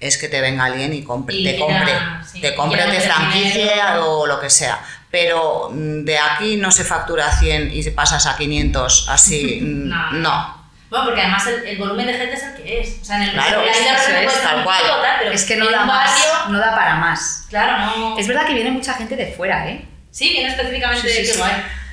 es 0.00 0.18
que 0.18 0.28
te 0.28 0.40
venga 0.40 0.64
alguien 0.64 0.92
y, 0.92 1.04
compre, 1.04 1.36
Y 1.36 1.44
te 1.44 1.58
compre, 1.60 1.92
sí, 2.32 2.40
te 2.40 2.54
compre, 2.56 2.82
te 2.82 3.38
dinero. 3.38 4.18
o 4.18 4.26
lo 4.26 4.40
que 4.40 4.50
sea. 4.50 4.80
Pero 5.12 5.68
mm, 5.70 6.04
de 6.04 6.18
aquí 6.18 6.56
no 6.56 6.72
se 6.72 6.82
factura 6.82 7.30
100 7.30 7.70
y 7.72 7.88
pasas 7.90 8.26
a 8.26 8.36
500 8.36 9.08
así, 9.10 9.60
mm, 9.62 9.88
No. 9.88 10.10
no. 10.12 10.62
Bueno, 10.90 11.06
porque 11.06 11.20
además 11.22 11.46
el, 11.46 11.64
el 11.66 11.78
volumen 11.78 12.06
de 12.06 12.12
gente 12.14 12.34
es 12.34 12.42
el 12.42 12.54
que 12.54 12.80
es. 12.80 12.98
O 13.00 13.04
sea, 13.04 13.16
en 13.16 13.22
el 13.22 13.30
Claro, 13.32 13.64
la 13.64 13.70
eso 13.70 13.80
es, 13.80 14.42
tal 14.42 14.58
un 14.58 14.64
cual. 14.64 14.82
poco 14.82 15.00
tal, 15.00 15.16
pero 15.20 15.30
Es 15.32 15.44
que 15.44 15.56
no 15.56 15.70
da 15.70 15.84
más, 15.86 16.10
no 16.48 16.58
da 16.58 16.74
para 16.74 16.96
más. 16.96 17.46
Claro, 17.48 17.96
no... 17.96 18.18
Es 18.18 18.26
verdad 18.26 18.46
que 18.46 18.52
viene 18.52 18.70
mucha 18.72 18.92
gente 18.94 19.16
de 19.16 19.32
fuera, 19.32 19.68
¿eh? 19.70 19.86
Sí, 20.10 20.28
viene 20.30 20.50
específicamente 20.50 21.08
Sí, 21.08 21.14
sí, 21.14 21.26
de 21.28 21.32
sí. 21.32 21.40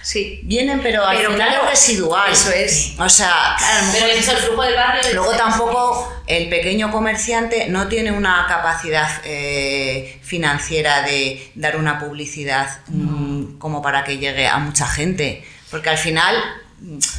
Sí. 0.01 0.39
Vienen, 0.43 0.81
pero 0.81 1.05
al 1.05 1.17
Pero 1.17 1.31
final 1.31 1.47
claro, 1.49 1.63
es 1.65 1.69
residual. 1.71 2.31
eso 2.31 2.51
es. 2.51 2.93
O 2.97 3.09
sea, 3.09 3.55
claro, 3.57 3.87
Pero 3.91 4.05
es 4.07 4.27
el 4.27 4.37
flujo 4.37 4.63
del 4.63 4.75
barrio... 4.75 5.01
Luego 5.13 5.31
tampoco 5.33 6.13
el 6.27 6.49
pequeño 6.49 6.91
comerciante 6.91 7.67
no 7.67 7.87
tiene 7.87 8.11
una 8.11 8.45
capacidad 8.47 9.09
eh, 9.25 10.19
financiera 10.21 11.01
de 11.01 11.51
dar 11.55 11.75
una 11.77 11.99
publicidad 11.99 12.79
mm, 12.87 13.57
como 13.57 13.81
para 13.81 14.03
que 14.03 14.17
llegue 14.17 14.47
a 14.47 14.57
mucha 14.59 14.87
gente, 14.87 15.43
porque 15.69 15.89
al 15.89 15.97
final 15.97 16.35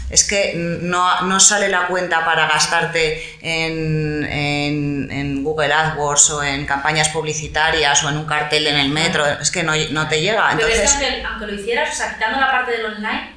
es 0.09 0.25
que 0.27 0.53
no, 0.57 1.23
no 1.23 1.39
sale 1.41 1.69
la 1.69 1.87
cuenta 1.87 2.25
para 2.25 2.47
gastarte 2.49 3.23
en, 3.43 4.25
en- 4.25 5.11
en 5.11 5.45
Google 5.45 5.73
AdWords 5.73 6.31
o 6.31 6.43
en 6.43 6.65
campañas 6.67 7.09
publicitarias 7.11 8.03
o 8.05 8.09
en 8.09 8.17
un 8.17 8.25
cartel 8.25 8.67
en 8.67 8.77
el 8.77 8.89
metro, 8.89 9.27
es 9.27 9.51
que 9.51 9.63
no, 9.63 9.73
no 9.91 10.09
te 10.09 10.21
llega. 10.21 10.51
Pero 10.57 10.67
es 10.69 10.75
que 10.75 10.81
Entonces, 10.83 11.03
aunque, 11.03 11.25
aunque 11.27 11.47
lo 11.47 11.55
hicieras, 11.61 11.91
o 11.93 11.97
sea, 11.97 12.15
quitando 12.15 12.41
la 12.41 12.51
parte 12.51 12.73
del 12.73 12.87
online, 12.87 13.31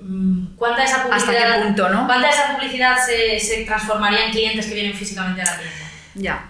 mm, 0.00 0.56
¿cuánta 0.56 0.80
de 0.82 0.86
esa 0.86 0.96
¿Hasta 0.96 1.08
publicidad, 1.08 1.56
qué 1.58 1.62
punto, 1.64 1.88
no? 1.90 2.06
¿cuánta 2.06 2.26
de 2.28 2.32
esa 2.34 2.54
publicidad 2.54 2.96
se, 3.06 3.38
se 3.40 3.64
transformaría 3.64 4.26
en 4.26 4.30
clientes 4.32 4.66
que 4.66 4.74
vienen 4.74 4.94
físicamente 4.94 5.42
a 5.42 5.44
la 5.44 5.56
tienda? 5.58 5.76
Ya. 6.14 6.44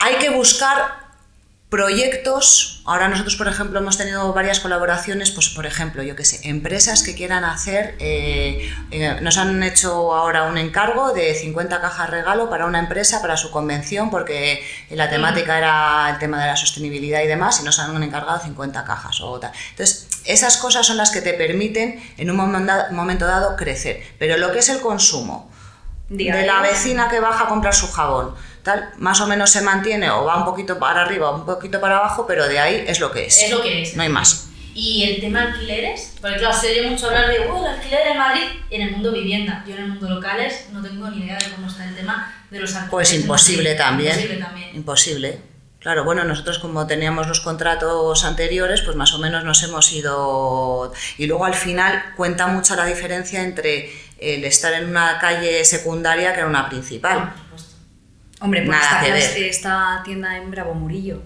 hay 0.00 0.14
que 0.16 0.30
buscar 0.30 1.07
proyectos. 1.68 2.80
Ahora 2.86 3.08
nosotros, 3.08 3.36
por 3.36 3.46
ejemplo, 3.46 3.78
hemos 3.78 3.98
tenido 3.98 4.32
varias 4.32 4.60
colaboraciones, 4.60 5.30
pues 5.30 5.50
por 5.50 5.66
ejemplo, 5.66 6.02
yo 6.02 6.16
qué 6.16 6.24
sé, 6.24 6.48
empresas 6.48 7.02
que 7.02 7.14
quieran 7.14 7.44
hacer, 7.44 7.94
eh, 7.98 8.72
eh, 8.90 9.18
nos 9.20 9.36
han 9.36 9.62
hecho 9.62 10.14
ahora 10.14 10.44
un 10.44 10.56
encargo 10.56 11.12
de 11.12 11.34
50 11.34 11.80
cajas 11.80 12.08
regalo 12.08 12.48
para 12.48 12.64
una 12.64 12.78
empresa, 12.78 13.20
para 13.20 13.36
su 13.36 13.50
convención, 13.50 14.10
porque 14.10 14.66
la 14.90 15.10
temática 15.10 15.58
era 15.58 16.10
el 16.10 16.18
tema 16.18 16.40
de 16.40 16.46
la 16.46 16.56
sostenibilidad 16.56 17.20
y 17.22 17.26
demás, 17.26 17.60
y 17.60 17.64
nos 17.64 17.78
han 17.78 18.02
encargado 18.02 18.40
50 18.40 18.84
cajas 18.84 19.20
o 19.20 19.38
tal. 19.38 19.52
Entonces, 19.70 20.08
esas 20.24 20.56
cosas 20.56 20.86
son 20.86 20.96
las 20.96 21.10
que 21.10 21.20
te 21.20 21.34
permiten 21.34 22.02
en 22.16 22.30
un 22.30 22.36
momento 22.36 23.26
dado 23.26 23.56
crecer. 23.56 24.02
Pero 24.18 24.38
lo 24.38 24.52
que 24.52 24.60
es 24.60 24.68
el 24.70 24.80
consumo, 24.80 25.50
de 26.08 26.46
la 26.46 26.62
vecina 26.62 27.08
que 27.08 27.20
baja 27.20 27.44
a 27.44 27.48
comprar 27.48 27.74
su 27.74 27.90
jabón, 27.92 28.34
tal, 28.62 28.90
más 28.98 29.20
o 29.20 29.26
menos 29.26 29.50
se 29.50 29.62
mantiene 29.62 30.10
o 30.10 30.24
va 30.24 30.36
un 30.36 30.44
poquito 30.44 30.78
para 30.78 31.02
arriba 31.02 31.30
o 31.30 31.36
un 31.36 31.46
poquito 31.46 31.80
para 31.80 31.98
abajo, 31.98 32.26
pero 32.26 32.48
de 32.48 32.58
ahí 32.58 32.84
es 32.86 33.00
lo 33.00 33.10
que 33.10 33.26
es. 33.26 33.42
Es 33.42 33.50
lo 33.50 33.62
que 33.62 33.82
es. 33.82 33.96
No 33.96 34.02
hay 34.02 34.08
más. 34.08 34.48
Y 34.74 35.02
el 35.02 35.20
tema 35.20 35.42
alquileres, 35.42 36.14
porque 36.20 36.36
claro, 36.36 36.56
se 36.56 36.70
oye 36.70 36.88
mucho 36.88 37.06
hablar 37.06 37.28
de, 37.28 37.50
uh, 37.50 37.64
el 37.64 37.66
alquiler 37.66 38.06
en 38.12 38.18
Madrid, 38.18 38.44
en 38.70 38.82
el 38.82 38.92
mundo 38.92 39.10
vivienda. 39.10 39.64
Yo 39.66 39.74
en 39.74 39.82
el 39.82 39.88
mundo 39.88 40.08
locales 40.08 40.66
no 40.72 40.80
tengo 40.80 41.10
ni 41.10 41.24
idea 41.24 41.36
de 41.36 41.50
cómo 41.50 41.66
está 41.66 41.84
el 41.84 41.96
tema 41.96 42.32
de 42.48 42.60
los 42.60 42.70
alquileres. 42.70 42.90
Pues 42.90 43.12
imposible 43.12 43.74
también. 43.74 44.12
Imposible 44.12 44.44
también. 44.44 44.76
Imposible. 44.76 45.38
Claro, 45.80 46.04
bueno, 46.04 46.24
nosotros 46.24 46.58
como 46.58 46.86
teníamos 46.86 47.26
los 47.28 47.40
contratos 47.40 48.24
anteriores, 48.24 48.82
pues 48.82 48.96
más 48.96 49.14
o 49.14 49.18
menos 49.18 49.44
nos 49.44 49.62
hemos 49.62 49.92
ido... 49.92 50.92
Y 51.16 51.26
luego 51.26 51.44
al 51.44 51.54
final 51.54 52.14
cuenta 52.16 52.46
mucho 52.48 52.76
la 52.76 52.84
diferencia 52.84 53.42
entre 53.42 53.90
el 54.18 54.44
estar 54.44 54.72
en 54.72 54.88
una 54.88 55.18
calle 55.18 55.64
secundaria 55.64 56.34
que 56.34 56.40
en 56.40 56.46
una 56.46 56.68
principal. 56.68 57.32
Hombre, 58.40 58.62
pues 58.62 58.78
Nada 58.78 58.90
esta, 58.90 59.04
que 59.04 59.12
ver. 59.12 59.22
este- 59.22 59.48
esta 59.48 60.02
tienda 60.04 60.36
en 60.36 60.50
Bravo 60.50 60.74
Murillo 60.74 61.22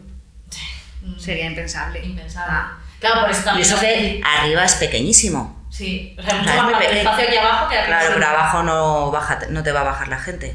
Mm, 1.03 1.19
sería 1.19 1.47
impensable. 1.47 2.01
Impensable. 2.05 2.53
Ah. 2.55 2.79
Claro, 3.01 3.23
por 3.23 3.31
eso 3.31 3.41
Y 3.41 3.45
también. 3.45 3.67
eso 3.69 3.81
que 3.81 4.21
arriba 4.25 4.65
es 4.65 4.75
pequeñísimo. 4.77 5.67
Sí, 5.69 6.15
o 6.19 6.23
sea, 6.23 6.35
mucho 6.37 6.55
más 6.55 6.83
espacio 6.85 7.27
aquí 7.29 7.37
abajo 7.37 7.69
que 7.69 7.77
arriba. 7.79 7.99
Claro, 7.99 8.15
pero 8.15 8.27
abajo 8.29 8.63
no, 8.63 9.11
baja, 9.11 9.39
no 9.49 9.63
te 9.65 9.73
va 9.73 9.81
a 9.81 9.85
bajar 9.85 10.07
la 10.09 10.19
gente. 10.21 10.55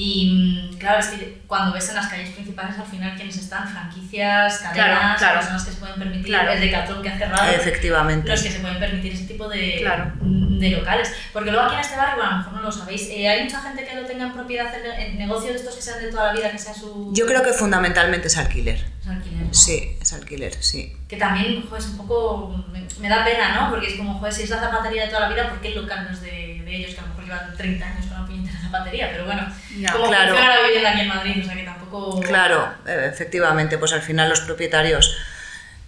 Y 0.00 0.30
mm, 0.30 0.78
claro, 0.78 1.00
es 1.00 1.06
que 1.08 1.42
cuando 1.48 1.72
ves 1.72 1.88
en 1.88 1.96
las 1.96 2.06
calles 2.06 2.30
principales, 2.30 2.78
al 2.78 2.86
final, 2.86 3.16
quienes 3.16 3.36
están? 3.36 3.66
Franquicias, 3.68 4.58
cadenas, 4.58 5.18
claro. 5.18 5.40
personas 5.40 5.64
que 5.64 5.72
se 5.72 5.76
pueden 5.78 5.96
permitir, 5.98 6.26
Claro. 6.26 6.52
el 6.52 6.60
Decathlon 6.60 7.02
que 7.02 7.08
ha 7.08 7.18
cerrado. 7.18 7.50
Efectivamente. 7.50 8.28
Los 8.28 8.40
que 8.40 8.50
se 8.52 8.60
pueden 8.60 8.78
permitir 8.78 9.12
ese 9.14 9.24
tipo 9.24 9.48
de, 9.48 9.78
Claro. 9.80 10.12
de 10.20 10.70
locales. 10.70 11.12
Porque 11.32 11.50
luego 11.50 11.66
aquí 11.66 11.74
en 11.74 11.80
este 11.80 11.96
barrio, 11.96 12.14
bueno, 12.14 12.30
a 12.30 12.32
lo 12.34 12.38
mejor 12.38 12.52
no 12.54 12.62
lo 12.62 12.70
sabéis, 12.70 13.08
eh, 13.10 13.28
hay 13.28 13.42
mucha 13.42 13.60
gente 13.60 13.84
que 13.84 13.96
lo 13.96 14.06
tenga 14.06 14.26
en 14.26 14.32
propiedad, 14.34 14.72
en, 15.00 15.18
negocios 15.18 15.54
de 15.54 15.58
estos 15.58 15.74
que 15.74 15.82
sean 15.82 15.98
de 16.00 16.12
toda 16.12 16.26
la 16.26 16.32
vida, 16.32 16.52
que 16.52 16.58
sea 16.58 16.74
su, 16.74 17.10
Yo 17.12 17.26
creo 17.26 17.42
que 17.42 17.52
fundamentalmente 17.52 18.28
es 18.28 18.36
alquiler. 18.38 18.78
su 19.02 19.10
alquiler. 19.10 19.46
¿no? 19.46 19.52
Sí, 19.52 19.96
es 20.00 20.12
alquiler, 20.12 20.54
sí. 20.62 20.96
Que 21.08 21.16
también, 21.16 21.62
joder, 21.66 21.82
es 21.82 21.88
un 21.88 21.96
poco. 21.96 22.64
Me, 22.70 22.82
me 23.00 23.08
da 23.08 23.24
pena, 23.24 23.54
¿no? 23.54 23.70
Porque 23.70 23.86
es 23.86 23.94
como, 23.94 24.18
joder, 24.18 24.32
si 24.32 24.42
es 24.42 24.50
la 24.50 24.60
zapatería 24.60 25.04
de 25.04 25.08
toda 25.08 25.20
la 25.20 25.28
vida, 25.30 25.48
¿por 25.48 25.60
qué 25.60 25.68
el 25.68 25.76
local 25.76 26.04
no 26.04 26.10
es 26.10 26.20
de, 26.20 26.62
de 26.64 26.76
ellos? 26.76 26.94
Que 26.94 27.00
a 27.00 27.02
lo 27.02 27.08
mejor 27.08 27.24
llevan 27.24 27.56
30 27.56 27.86
años 27.86 28.06
con 28.06 28.20
la 28.20 28.26
puñetera 28.26 28.60
zapatería, 28.60 29.08
pero 29.12 29.24
bueno, 29.24 29.46
Ya, 29.78 29.92
como 29.92 30.08
claro. 30.08 30.28
funciona 30.34 30.54
la 30.56 30.66
vivienda 30.66 30.90
aquí 30.90 31.00
en 31.00 31.08
Madrid, 31.08 31.40
o 31.40 31.44
sea 31.44 31.54
que 31.56 31.62
tampoco. 31.62 32.20
Claro, 32.20 32.68
eh, 32.86 33.08
efectivamente, 33.10 33.78
pues 33.78 33.92
al 33.94 34.02
final 34.02 34.28
los 34.28 34.40
propietarios, 34.40 35.16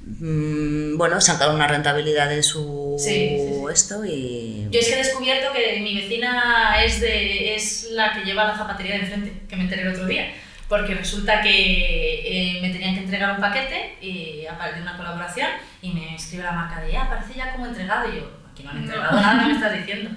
mm, 0.00 0.96
bueno, 0.96 1.20
sacan 1.20 1.54
una 1.54 1.66
rentabilidad 1.66 2.28
de 2.30 2.42
su 2.42 2.96
Sí, 2.98 3.10
sí, 3.10 3.54
sí. 3.54 3.64
esto 3.72 4.04
y... 4.04 4.68
Yo 4.70 4.80
es 4.80 4.88
que 4.88 4.94
he 4.94 4.98
descubierto 5.04 5.52
que 5.52 5.80
mi 5.80 5.96
vecina 6.00 6.82
es, 6.82 7.00
de, 7.00 7.54
es 7.54 7.88
la 7.92 8.12
que 8.14 8.24
lleva 8.24 8.44
la 8.48 8.56
zapatería 8.56 8.94
de 8.94 9.00
enfrente, 9.02 9.32
que 9.48 9.56
me 9.56 9.64
enteré 9.64 9.82
el 9.82 9.88
otro 9.88 10.06
día. 10.06 10.32
Porque 10.70 10.94
resulta 10.94 11.42
que 11.42 11.50
eh, 11.50 12.58
me 12.62 12.70
tenían 12.70 12.94
que 12.94 13.00
entregar 13.02 13.32
un 13.34 13.40
paquete 13.40 13.96
y 14.00 14.46
aparte 14.46 14.76
de 14.76 14.82
una 14.82 14.96
colaboración 14.96 15.48
y 15.82 15.90
me 15.90 16.14
escribe 16.14 16.44
la 16.44 16.52
marca 16.52 16.80
de, 16.80 16.96
ah, 16.96 17.08
parece 17.10 17.34
ya 17.34 17.52
como 17.52 17.66
entregado. 17.66 18.08
Y 18.08 18.16
yo, 18.16 18.30
aquí 18.50 18.62
no 18.62 18.70
han 18.70 18.78
entregado 18.78 19.20
nada, 19.20 19.40
¿qué 19.40 19.46
me 19.48 19.52
estás 19.58 19.72
diciendo? 19.74 20.10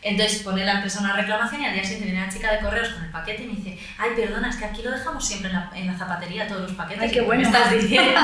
Entonces 0.00 0.42
pone 0.42 0.64
la 0.64 0.74
empresa 0.74 1.00
una 1.00 1.12
reclamación 1.14 1.60
y 1.60 1.66
al 1.66 1.74
día 1.74 1.82
siguiente 1.82 2.06
viene 2.06 2.24
la 2.24 2.32
chica 2.32 2.52
de 2.52 2.60
correos 2.60 2.88
con 2.90 3.04
el 3.04 3.10
paquete 3.10 3.42
y 3.42 3.46
me 3.48 3.54
dice, 3.56 3.78
ay, 3.98 4.10
perdona, 4.16 4.48
es 4.48 4.56
que 4.56 4.64
aquí 4.64 4.80
lo 4.82 4.92
dejamos 4.92 5.26
siempre 5.26 5.50
en 5.50 5.56
la, 5.56 5.70
en 5.74 5.86
la 5.88 5.98
zapatería 5.98 6.46
todos 6.48 6.62
los 6.62 6.72
paquetes. 6.72 7.02
Ay, 7.02 7.08
qué 7.10 7.14
¿Qué 7.16 7.20
bueno. 7.22 7.42
me 7.42 7.48
estás 7.58 7.72
diciendo? 7.72 8.20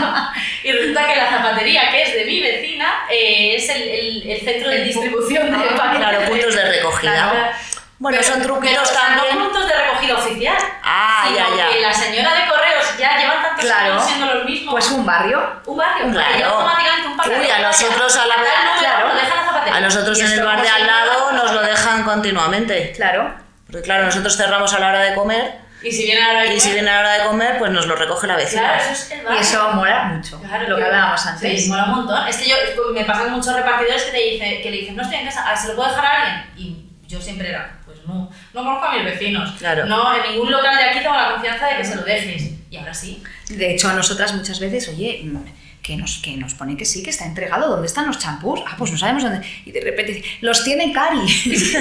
y 0.65 0.73
resulta 0.73 1.07
que 1.07 1.17
la 1.17 1.29
zapatería, 1.31 1.91
que 1.91 2.03
es 2.03 2.15
de 2.15 2.25
mi 2.25 2.41
vecina, 2.41 2.87
eh, 3.13 3.57
es 3.57 3.69
el, 3.69 3.83
el, 3.83 4.31
el 4.31 4.41
centro 4.41 4.71
de 4.71 4.77
El 4.77 4.83
pu- 4.83 4.87
distribución 4.87 5.51
de 5.51 5.57
Ah, 5.59 5.77
paquetes. 5.77 5.99
Claro, 5.99 6.25
puntos 6.31 6.55
de 6.55 6.65
recogida. 6.71 7.13
Claro. 7.13 7.57
Bueno, 8.05 8.19
Pero- 8.21 8.33
son 8.35 8.43
truquitos 8.43 8.91
pero, 8.91 9.01
también. 9.01 9.39
No 9.39 9.45
puntos 9.45 9.67
de 9.67 9.75
recogida 9.75 10.15
oficial. 10.17 10.59
Ah, 10.83 11.25
sino 11.27 11.39
ya, 11.39 11.57
ya. 11.57 11.71
que 11.71 11.81
la 11.81 11.93
señora 11.95 12.35
de 12.35 12.47
correos 12.51 12.99
ya 12.99 13.17
llevan 13.17 13.43
tantos 13.43 13.65
Claro. 13.65 13.93
años 13.95 14.05
siendo 14.05 14.27
los 14.35 14.45
mismos. 14.45 14.75
Pues 14.75 14.91
un 14.91 15.07
barrio. 15.07 15.41
un 15.65 15.77
barrio. 15.79 16.13
Claro. 16.13 16.47
Automáticamente 16.47 17.09
un 17.09 17.17
paquete. 17.17 17.41
Uy, 17.41 17.51
a 17.51 17.59
nosotros 17.61 18.17
a 18.17 18.27
la- 18.27 18.37
número, 18.37 18.53
Claro. 18.79 19.09
la. 19.09 19.77
A 19.77 19.81
nosotros 19.81 20.21
en 20.21 20.33
el 20.33 20.45
bar 20.45 20.61
de 20.61 20.69
como 20.69 20.75
al 20.77 20.87
lado 20.87 21.33
nos 21.33 21.53
lo 21.53 21.63
dejan 21.63 22.03
continuamente. 22.05 22.93
Claro. 22.95 23.35
Porque 23.67 23.81
claro, 23.81 24.05
nosotros 24.05 24.37
cerramos 24.37 24.73
a 24.75 24.79
la 24.81 24.89
hora 24.89 25.01
de 25.01 25.15
comer 25.15 25.61
Y 25.83 25.91
si 25.91 26.05
viene 26.05 26.23
ahora 26.23 26.45
y 26.47 26.61
si 26.61 26.73
viene 26.73 26.91
la 26.91 27.01
hora 27.01 27.13
de 27.13 27.25
comer, 27.25 27.59
pues 27.59 27.71
nos 27.71 27.87
lo 27.87 27.97
recoge 27.97 28.27
la 28.27 28.37
vecina. 28.37 28.63
Claro, 28.63 28.83
eso 28.83 28.93
es 28.93 29.11
el 29.13 29.23
barrio. 29.23 29.39
Y 29.39 29.43
eso 29.43 29.69
mola 29.73 30.05
mucho. 30.05 30.41
Claro, 30.43 30.69
lo 30.69 30.77
que 30.77 30.85
hablábamos 30.85 31.27
antes. 31.27 31.63
Sí, 31.65 31.69
mola 31.71 31.85
un 31.85 31.91
montón. 31.91 32.29
Es 32.29 32.37
que 32.37 32.49
yo, 32.51 32.57
me 32.93 33.05
pasan 33.07 33.31
muchos 33.33 33.55
repartidores 33.55 34.03
que, 34.05 34.11
te 34.11 34.19
dice, 34.19 34.61
que 34.63 34.71
le 34.71 34.77
dicen, 34.79 34.97
no 34.97 35.03
estoy 35.03 35.19
en 35.21 35.27
casa, 35.27 35.45
"Ah, 35.47 35.57
¿se 35.57 35.69
lo 35.69 35.75
puedo 35.77 35.89
dejar 35.89 36.05
a 36.07 36.11
alguien? 36.23 36.51
Y 36.57 36.87
yo 37.07 37.21
siempre 37.21 37.49
era, 37.51 37.71
pues 37.84 37.84
no, 38.07 38.31
no 38.53 38.65
conozco 38.65 38.85
a 38.87 38.95
mis 38.95 39.05
vecinos. 39.05 39.51
Claro. 39.59 39.87
No, 39.87 40.15
en 40.17 40.33
ningún 40.33 40.51
local 40.51 40.77
de 40.77 40.85
aquí 40.85 40.99
tengo 41.01 41.15
la 41.17 41.33
confianza 41.33 41.67
de 41.69 41.77
que 41.79 41.85
se 41.85 41.97
lo 41.97 42.03
dejes. 42.03 42.51
Y 42.71 42.77
ahora 42.77 42.95
sí. 42.95 43.23
De 43.49 43.73
hecho, 43.75 43.89
a 43.89 43.93
nosotras 43.95 44.33
muchas 44.35 44.59
veces, 44.61 44.89
oye, 44.89 45.21
mm, 45.25 45.39
que 45.83 45.97
nos, 45.99 46.17
que 46.23 46.35
nos 46.39 46.55
pone 46.55 46.79
que 46.79 46.87
sí, 46.87 47.03
que 47.03 47.11
está 47.11 47.27
entregado. 47.27 47.69
¿Dónde 47.69 47.87
están 47.87 48.07
los 48.07 48.19
champús? 48.19 48.61
Ah, 48.67 48.75
pues 48.79 48.91
no 48.91 48.97
sabemos 48.97 49.23
dónde. 49.23 49.47
Y 49.67 49.71
de 49.71 49.83
repente 49.83 50.13
dice, 50.15 50.29
los 50.41 50.65
tiene 50.65 50.91
Cari. 50.95 51.19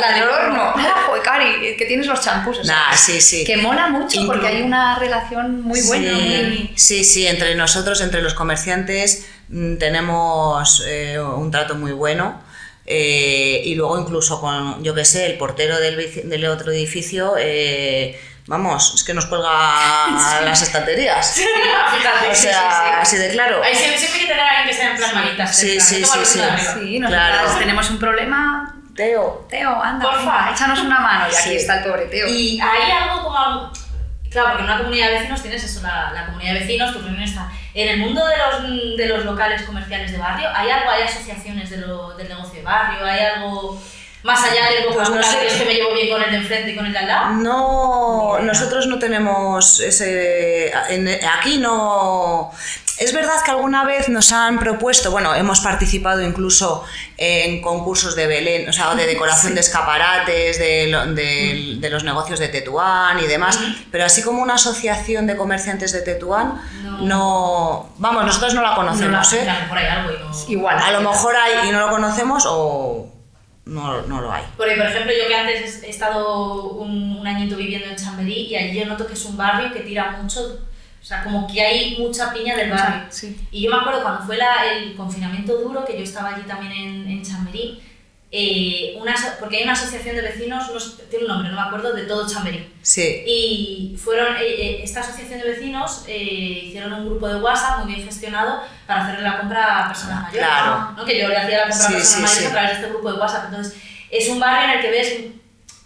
la 0.00 0.12
del 0.14 0.28
horno. 0.28 0.72
Ah, 0.76 1.02
joder, 1.06 1.22
Cari, 1.22 1.76
que 1.76 1.84
tienes 1.86 2.06
los 2.06 2.20
champús. 2.20 2.58
O 2.58 2.64
sea, 2.64 2.74
Nah, 2.90 2.96
sí, 2.96 3.20
sí. 3.20 3.44
Que 3.44 3.56
mola 3.56 3.88
mucho 3.88 4.20
Inclu- 4.20 4.26
porque 4.26 4.46
hay 4.46 4.62
una 4.62 4.96
relación 4.98 5.62
muy 5.62 5.80
buena. 5.82 6.10
Sí, 6.10 6.20
muy- 6.20 6.70
sí, 6.76 7.04
sí, 7.04 7.26
entre 7.26 7.54
nosotros, 7.56 8.00
entre 8.02 8.22
los 8.22 8.34
comerciantes, 8.34 9.26
mm, 9.48 9.76
tenemos 9.78 10.82
eh, 10.86 11.18
un 11.18 11.50
trato 11.50 11.74
muy 11.74 11.92
bueno. 11.92 12.40
Eh, 12.86 13.62
y 13.64 13.74
luego 13.74 13.98
incluso 13.98 14.40
con, 14.40 14.82
yo 14.82 14.94
que 14.94 15.04
sé, 15.04 15.26
el 15.26 15.38
portero 15.38 15.78
del, 15.78 16.46
otro 16.46 16.70
edificio, 16.72 17.34
eh, 17.38 18.20
vamos, 18.46 18.94
es 18.94 19.04
que 19.04 19.14
nos 19.14 19.26
cuelga 19.26 19.48
las 20.44 20.62
estanterías. 20.62 21.34
Fíjate. 21.96 22.30
O 22.30 22.34
sea, 22.34 22.60
sí, 22.70 22.76
sí. 22.86 22.94
así 23.00 23.16
de 23.16 23.30
claro. 23.32 23.62
Ahí 23.62 23.74
siempre, 23.74 23.98
siempre 23.98 24.20
hay 24.20 24.26
que 24.26 24.32
tener 24.32 24.44
a 24.44 24.50
alguien 24.50 24.68
que 24.68 24.74
sea 24.74 24.90
en 24.90 24.96
plan 24.96 25.14
manitas. 25.14 25.56
Sí, 25.56 25.80
sí, 25.80 26.04
sí, 26.04 26.20
sí. 26.24 26.40
Sí, 26.74 27.00
Claro. 27.06 27.58
tenemos 27.58 27.88
un 27.90 27.98
problema. 27.98 28.74
Teo. 28.94 29.46
Teo, 29.50 29.82
anda, 29.82 30.04
Porfa. 30.08 30.18
venga, 30.20 30.50
échanos 30.54 30.78
una 30.80 31.00
mano. 31.00 31.24
Y 31.28 31.34
aquí 31.34 31.48
Sí. 31.50 31.56
está 31.56 31.78
el 31.78 31.84
pobre 31.84 32.04
Teo. 32.06 32.28
Y 32.28 32.60
hay 32.60 32.90
algo 32.92 33.24
como 33.24 33.36
algo... 33.38 33.72
Claro, 34.30 34.48
porque 34.50 34.62
en 34.64 34.70
una 34.70 34.78
comunidad 34.78 35.06
de 35.08 35.12
vecinos 35.14 35.42
tienes 35.42 35.64
eso, 35.64 35.80
la, 35.82 36.12
la 36.12 36.26
comunidad 36.26 36.54
de 36.54 36.60
vecinos, 36.60 36.92
tu 36.92 37.00
reunión 37.00 37.22
está... 37.22 37.50
En 37.74 37.88
el 37.88 37.98
mundo 37.98 38.24
de 38.26 38.34
los, 38.36 38.96
de 38.96 39.06
los 39.06 39.24
locales 39.24 39.62
comerciales 39.62 40.12
de 40.12 40.18
barrio, 40.18 40.48
¿hay 40.54 40.70
algo, 40.70 40.90
hay 40.90 41.02
asociaciones 41.02 41.70
de 41.70 41.78
lo- 41.78 42.14
del 42.16 42.28
negocio 42.28 42.54
de 42.60 42.62
barrio? 42.62 43.04
¿Hay 43.04 43.20
algo 43.20 43.80
más 44.22 44.42
allá 44.42 44.70
del 44.70 44.84
Pues 44.94 45.10
no 45.10 45.22
sé. 45.22 45.38
que 45.40 45.46
es 45.48 45.52
que 45.54 45.64
me 45.66 45.74
llevo 45.74 45.92
bien 45.92 46.08
con 46.08 46.22
el 46.22 46.30
de 46.30 46.36
enfrente 46.38 46.70
y 46.70 46.76
con 46.76 46.86
el 46.86 46.92
de 46.92 46.98
al 47.00 47.08
lado? 47.08 47.30
No, 47.34 48.38
nosotros 48.40 48.86
no 48.86 48.98
tenemos 48.98 49.80
ese. 49.80 50.72
en- 50.88 51.08
aquí 51.38 51.58
no. 51.58 52.52
Es 52.96 53.12
verdad 53.12 53.32
que 53.44 53.50
alguna 53.50 53.84
vez 53.84 54.08
nos 54.08 54.30
han 54.30 54.58
propuesto, 54.60 55.10
bueno, 55.10 55.34
hemos 55.34 55.60
participado 55.60 56.22
incluso 56.22 56.84
en 57.16 57.60
concursos 57.60 58.14
de 58.14 58.28
Belén, 58.28 58.68
o 58.68 58.72
sea, 58.72 58.94
de 58.94 59.04
decoración 59.06 59.54
de 59.54 59.60
escaparates, 59.62 60.58
de, 60.60 60.86
lo- 60.86 61.06
de- 61.12 61.76
de 61.80 61.90
los 61.90 62.04
negocios 62.04 62.38
de 62.38 62.48
Tetuán 62.48 63.18
y 63.18 63.26
demás, 63.26 63.58
pero 63.90 64.04
así 64.04 64.22
como 64.22 64.42
una 64.42 64.54
asociación 64.54 65.26
de 65.26 65.36
comerciantes 65.36 65.92
de 65.92 66.02
Tetuán, 66.02 66.60
No. 66.84 66.98
no. 67.00 67.88
Vamos, 67.98 68.26
nosotros 68.26 68.54
no 68.54 68.62
la 68.62 68.76
conocemos, 68.76 69.32
A 69.32 69.36
¿eh? 69.36 69.44
lo 69.44 69.52
mejor 69.62 69.78
hay 69.78 69.86
algo 69.86 70.10
y 70.12 70.18
no... 70.18 70.50
Igual. 70.50 70.78
A 70.78 70.90
lo 70.92 71.00
mejor 71.10 71.34
hay 71.36 71.68
y 71.68 71.72
no 71.72 71.80
lo 71.80 71.90
conocemos 71.90 72.44
o 72.46 73.12
no, 73.66 74.02
no 74.02 74.20
lo 74.20 74.30
hay. 74.32 74.44
Porque, 74.56 74.76
por 74.76 74.86
ejemplo, 74.86 75.12
yo 75.20 75.26
que 75.26 75.34
antes 75.34 75.82
he 75.82 75.90
estado 75.90 76.68
un, 76.74 77.16
un 77.18 77.26
añito 77.26 77.56
viviendo 77.56 77.88
en 77.88 77.96
Chamberí 77.96 78.42
y 78.50 78.56
allí 78.56 78.78
yo 78.78 78.86
noto 78.86 79.04
que 79.06 79.14
es 79.14 79.24
un 79.24 79.36
barrio 79.36 79.72
que 79.72 79.80
tira 79.80 80.12
mucho, 80.12 80.60
o 81.04 81.06
sea, 81.06 81.22
como 81.22 81.46
que 81.46 81.60
hay 81.60 81.98
mucha 81.98 82.32
piña 82.32 82.56
del 82.56 82.70
barrio. 82.70 83.02
Sí. 83.10 83.36
Y 83.50 83.64
yo 83.64 83.70
me 83.70 83.76
acuerdo 83.76 84.02
cuando 84.02 84.24
fue 84.24 84.38
la- 84.38 84.64
el 84.72 84.96
confinamiento 84.96 85.54
duro, 85.58 85.84
que 85.84 85.98
yo 85.98 86.02
estaba 86.02 86.30
allí 86.34 86.44
también 86.44 86.72
en, 86.72 87.06
en 87.10 87.22
Chamberí, 87.22 87.78
eh, 88.36 88.96
una, 88.98 89.14
porque 89.38 89.58
hay 89.58 89.62
una 89.64 89.74
asociación 89.74 90.16
de 90.16 90.22
vecinos, 90.22 90.64
no 90.70 91.04
tiene 91.10 91.26
un 91.26 91.30
nombre, 91.30 91.50
no 91.50 91.56
me 91.56 91.60
acuerdo, 91.68 91.92
de 91.92 92.04
todo 92.04 92.26
Chamberí. 92.26 92.72
Sí. 92.80 93.22
Y 93.26 93.96
fueron, 94.02 94.34
eh, 94.38 94.40
eh, 94.46 94.80
esta 94.82 95.00
asociación 95.00 95.40
de 95.40 95.50
vecinos 95.50 96.04
eh, 96.08 96.62
hicieron 96.68 96.94
un 96.94 97.06
grupo 97.06 97.28
de 97.28 97.36
WhatsApp 97.36 97.84
muy 97.84 97.92
bien 97.94 98.06
gestionado 98.06 98.62
para 98.86 99.04
hacerle 99.04 99.22
la 99.28 99.38
compra 99.40 99.84
a 99.84 99.88
personas 99.88 100.22
mayores. 100.22 100.46
Claro. 100.48 100.92
¿no? 100.96 101.04
Que 101.04 101.20
yo 101.20 101.28
le 101.28 101.36
hacía 101.36 101.58
la 101.58 101.68
compra 101.68 101.86
Sí, 101.86 101.92
a 101.92 101.96
personas 101.98 102.30
sí, 102.30 102.38
mayores 102.40 102.46
a 102.48 102.50
través 102.52 102.70
de 102.70 102.76
este 102.78 102.88
grupo 102.88 103.12
de 103.12 103.18
WhatsApp. 103.20 103.44
Entonces, 103.50 103.76
es 104.10 104.28
un 104.30 104.40
barrio 104.40 104.64
en 104.64 104.78
el 104.78 104.80
que 104.80 104.90
ves, 104.90 105.24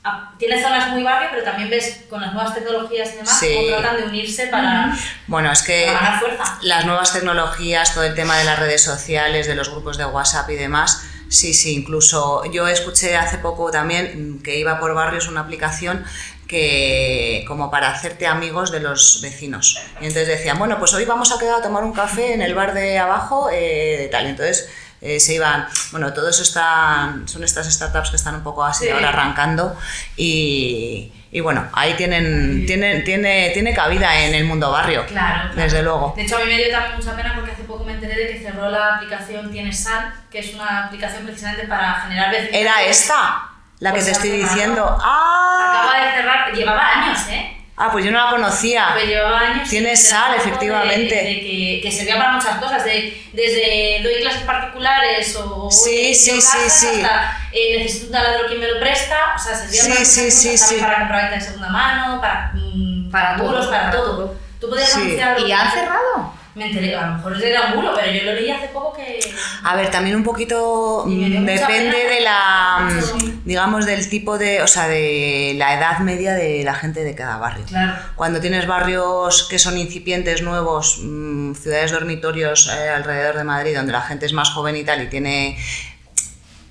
a- 0.09 0.33
tiene 0.39 0.63
zonas 0.63 0.89
muy 0.91 1.03
barrio, 1.03 1.29
pero 1.31 1.43
también 1.45 1.71
ves 1.71 2.05
con 2.09 2.21
las 2.21 2.33
nuevas 2.33 2.55
tecnologías 2.55 3.09
y 3.13 3.17
demás 3.17 3.39
Sí. 3.41 3.55
cómo 3.55 3.67
tratan 3.79 3.97
de 3.99 4.03
unirse 4.09 4.47
para, 4.49 4.97
Bueno, 5.27 5.53
es 5.53 5.63
que 5.63 5.87
para 5.87 5.99
ganar 6.01 6.21
fuerza. 6.21 6.59
las 6.63 6.85
nuevas 6.87 7.13
tecnologías, 7.13 7.95
todo 7.95 8.05
el 8.05 8.15
tema 8.15 8.37
de 8.39 8.45
las 8.45 8.59
redes 8.59 8.83
sociales, 8.83 9.47
de 9.47 9.55
los 9.55 9.69
grupos 9.71 9.99
de 9.99 10.05
WhatsApp 10.07 10.49
y 10.51 10.55
demás, 10.55 11.03
sí, 11.29 11.53
sí, 11.55 11.75
incluso 11.75 12.45
yo 12.53 12.67
escuché 12.69 13.17
hace 13.17 13.39
poco 13.39 13.71
también 13.71 14.41
que 14.43 14.57
iba 14.59 14.79
por 14.81 14.95
barrios 14.95 15.29
una 15.29 15.41
aplicación 15.41 16.05
que 16.47 17.45
como 17.47 17.71
para 17.71 17.91
hacerte 17.91 18.27
amigos 18.27 18.71
de 18.73 18.81
los 18.81 19.21
vecinos. 19.23 19.79
Y 20.01 20.07
entonces 20.07 20.27
decían, 20.29 20.59
bueno, 20.59 20.79
pues 20.79 20.95
hoy 20.95 21.05
vamos 21.05 21.31
a 21.31 21.39
quedar 21.39 21.57
a 21.61 21.63
tomar 21.63 21.85
un 21.85 21.93
café 21.93 22.33
en 22.33 22.41
el 22.43 22.55
bar 22.55 22.73
de 22.73 22.99
abajo, 22.99 23.51
eh, 23.53 23.97
de 23.99 24.09
tal. 24.09 24.27
Entonces 24.27 24.69
eh, 25.01 25.21
se 25.21 25.35
iban, 25.35 25.67
bueno, 25.93 26.13
todo 26.13 26.29
eso 26.29 26.43
están, 26.43 27.27
son 27.29 27.45
estas 27.45 27.73
startups 27.73 28.11
que 28.11 28.17
están 28.17 28.35
un 28.37 28.43
poco 28.43 28.65
así 28.65 28.85
Sí. 28.87 28.91
ahora 28.91 29.09
arrancando 29.11 29.77
y, 30.17 31.13
y 31.31 31.41
bueno, 31.41 31.69
ahí 31.73 31.95
tienen, 31.95 32.65
tienen, 32.67 33.05
tiene, 33.05 33.51
tiene 33.55 33.75
cabida 33.75 34.19
en 34.21 34.35
el 34.35 34.45
mundo 34.45 34.71
barrio, 34.71 35.07
Claro, 35.07 35.51
claro. 35.51 35.55
desde 35.55 35.83
luego. 35.83 36.13
De 36.17 36.23
hecho, 36.23 36.37
a 36.37 36.41
mí 36.41 36.47
me 36.47 36.57
dio 36.57 36.71
también 36.71 36.97
mucha 36.97 37.15
pena 37.17 37.33
porque 37.35 37.53
hace 37.53 37.63
poco 37.65 37.85
me 37.85 37.93
enteré 37.93 38.15
de 38.17 38.29
que 38.33 38.41
cerró 38.43 38.71
la 38.71 38.97
aplicación 38.97 39.51
Tienes 39.53 39.83
Sal, 39.85 40.13
que 40.31 40.41
es 40.41 40.55
una 40.55 40.87
aplicación 40.87 41.25
precisamente 41.25 41.67
para 41.67 41.95
generar 42.03 42.31
vecinos. 42.31 42.55
Era 42.55 42.83
esta, 42.83 43.49
la 43.81 43.91
que 43.91 43.97
Pues 44.01 44.05
te 44.07 44.11
ha 44.11 44.13
estoy 44.15 44.31
cerrado. 44.31 44.55
diciendo. 44.55 44.85
Acaba 44.85 45.03
¡Ah! 45.05 46.05
de 46.05 46.17
cerrar, 46.17 46.53
llevaba 46.55 46.89
años, 46.89 47.19
¿eh? 47.31 47.55
Ah, 47.81 47.91
pues 47.93 48.05
yo 48.05 48.11
no 48.11 48.25
la 48.25 48.31
conocía. 48.31 48.89
Pues 48.93 49.07
llevaba 49.07 49.39
años. 49.41 49.69
Tiene 49.69 49.97
sal, 49.97 50.35
efectivamente. 50.35 51.15
De, 51.15 51.23
de 51.23 51.41
que, 51.41 51.81
que 51.83 51.93
servía 51.93 52.17
para 52.17 52.33
muchas 52.33 52.59
cosas, 52.59 52.85
de, 52.85 53.23
desde 53.33 54.01
doy 54.03 54.21
clases 54.21 54.43
particulares 54.43 55.37
o 55.37 55.71
Sí, 55.71 55.91
voy 56.07 56.15
sí, 56.15 56.41
sí, 56.41 56.57
casa, 56.57 56.69
sí. 56.69 56.87
hasta 57.03 57.39
eh, 57.53 57.79
necesito 57.79 58.07
un 58.07 58.13
taladro 58.13 58.47
quien 58.49 58.61
me 58.61 58.67
lo 58.67 58.81
presta, 58.81 59.17
o 59.37 59.39
sea, 59.39 59.55
servía 59.55 59.83
Sí, 59.83 59.91
para 59.93 60.05
sí, 60.05 60.21
muchas 60.23 60.35
sí, 60.35 60.49
cosas, 60.51 60.61
también 60.61 60.81
sí. 60.81 60.85
para 60.87 60.99
compraventa 60.99 61.35
de 61.37 61.41
segunda 61.41 61.69
mano, 61.69 62.21
para, 62.21 62.51
mm, 62.55 63.11
Para 63.11 63.37
todo, 63.37 63.55
para, 63.71 63.71
para 63.71 63.91
todo. 63.93 64.17
todo. 64.17 64.37
Tú 64.61 64.69
podías 64.71 64.89
Sí. 64.91 65.01
anunciar 65.01 65.29
algo 65.37 65.47
¿Y 65.47 65.53
han 65.53 65.71
cerrado? 65.71 66.35
Me 66.59 66.67
enteré, 66.67 66.95
a 66.97 67.07
lo 67.07 67.15
mejor 67.15 67.43
era 67.43 67.67
un 67.67 67.75
bulo, 67.77 67.93
pero 67.95 68.11
yo 68.13 68.25
lo 68.25 68.33
leí 68.35 68.51
hace 68.51 68.67
poco 68.69 68.93
que... 68.95 69.21
A 69.63 69.77
ver, 69.77 69.91
también 69.91 70.17
un 70.17 70.25
poquito 70.25 71.05
mm, 71.07 71.45
depende 71.45 71.97
de 71.97 72.21
la, 72.21 72.89
mm, 72.91 73.43
digamos, 73.45 73.87
del 73.87 74.09
tipo 74.11 74.37
de, 74.39 74.61
o 74.63 74.67
sea, 74.67 74.89
de 74.89 75.55
la 75.57 75.75
edad 75.79 76.01
media 76.01 76.35
de 76.35 76.65
la 76.65 76.75
gente 76.75 77.05
de 77.05 77.15
cada 77.15 77.37
barrio. 77.39 77.65
Claro. 77.67 77.95
Cuando 78.17 78.41
tienes 78.41 78.67
barrios 78.67 79.47
que 79.49 79.59
son 79.61 79.79
incipientes, 79.79 80.43
nuevos, 80.43 80.99
mm, 81.03 81.55
ciudades 81.55 81.93
dormitorios 81.93 82.69
eh, 82.69 82.89
alrededor 82.91 83.37
de 83.37 83.45
Madrid, 83.45 83.77
donde 83.77 83.93
la 83.93 84.03
gente 84.03 84.27
es 84.27 84.33
más 84.33 84.51
joven 84.51 84.77
y 84.77 84.83
tal, 84.85 85.01
y 85.03 85.07
tiene... 85.07 85.57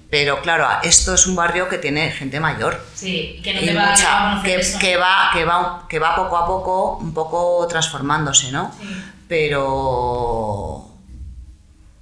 Pero 0.09 0.41
claro, 0.41 0.65
esto 0.83 1.13
es 1.15 1.27
un 1.27 1.35
barrio 1.35 1.67
que 1.67 1.77
tiene 1.77 2.11
gente 2.11 2.39
mayor. 2.39 2.81
Sí, 2.93 3.41
que 3.43 3.53
no 3.53 3.59
te 3.59 3.73
va 3.73 3.83
a 3.83 4.35
mucha- 4.35 4.41
que, 4.43 4.61
que 4.79 4.95
va, 4.97 5.29
que, 5.33 5.43
va, 5.43 5.85
que 5.89 5.99
va 5.99 6.15
poco 6.15 6.38
a 6.38 6.45
poco, 6.47 6.97
un 6.97 7.13
poco 7.13 7.67
transformándose, 7.67 8.51
¿no? 8.53 8.73
Sí. 8.79 8.88
Pero... 9.28 10.88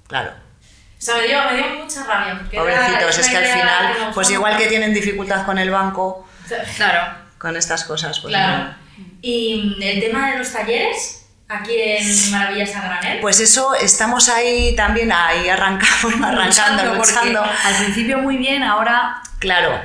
Claro, 0.08 0.30
O 0.30 1.00
sea, 1.02 1.16
me 1.16 1.26
dio, 1.26 1.38
me 1.50 1.56
dio 1.56 1.84
mucha 1.84 2.04
rabia. 2.04 2.40
Pobrecitos, 2.52 3.18
es 3.18 3.28
que 3.28 3.36
al 3.36 3.44
final, 3.46 4.10
pues 4.14 4.30
igual 4.30 4.56
que 4.56 4.66
tienen 4.68 4.94
dificultad 4.94 5.44
con 5.44 5.58
el 5.58 5.70
banco, 5.70 6.28
Claro. 6.76 7.14
con 7.38 7.56
estas 7.56 7.84
cosas, 7.84 8.20
pues 8.20 8.32
Claro. 8.32 8.64
no. 8.64 8.74
Y 9.20 9.76
el 9.82 10.00
tema 10.00 10.30
de 10.30 10.38
los 10.38 10.52
talleres, 10.52 11.26
aquí 11.48 11.74
en 11.76 12.30
Maravillas 12.30 12.74
a 12.76 12.82
Granel. 12.82 13.20
Pues 13.20 13.40
eso, 13.40 13.74
estamos 13.74 14.28
ahí 14.28 14.74
también, 14.76 15.10
ahí 15.12 15.48
arrancamos, 15.48 16.14
arrancando, 16.22 16.94
luchando. 16.94 17.42
Al 17.42 17.74
principio 17.82 18.18
muy 18.18 18.36
bien, 18.36 18.62
ahora. 18.62 19.20
Claro, 19.40 19.80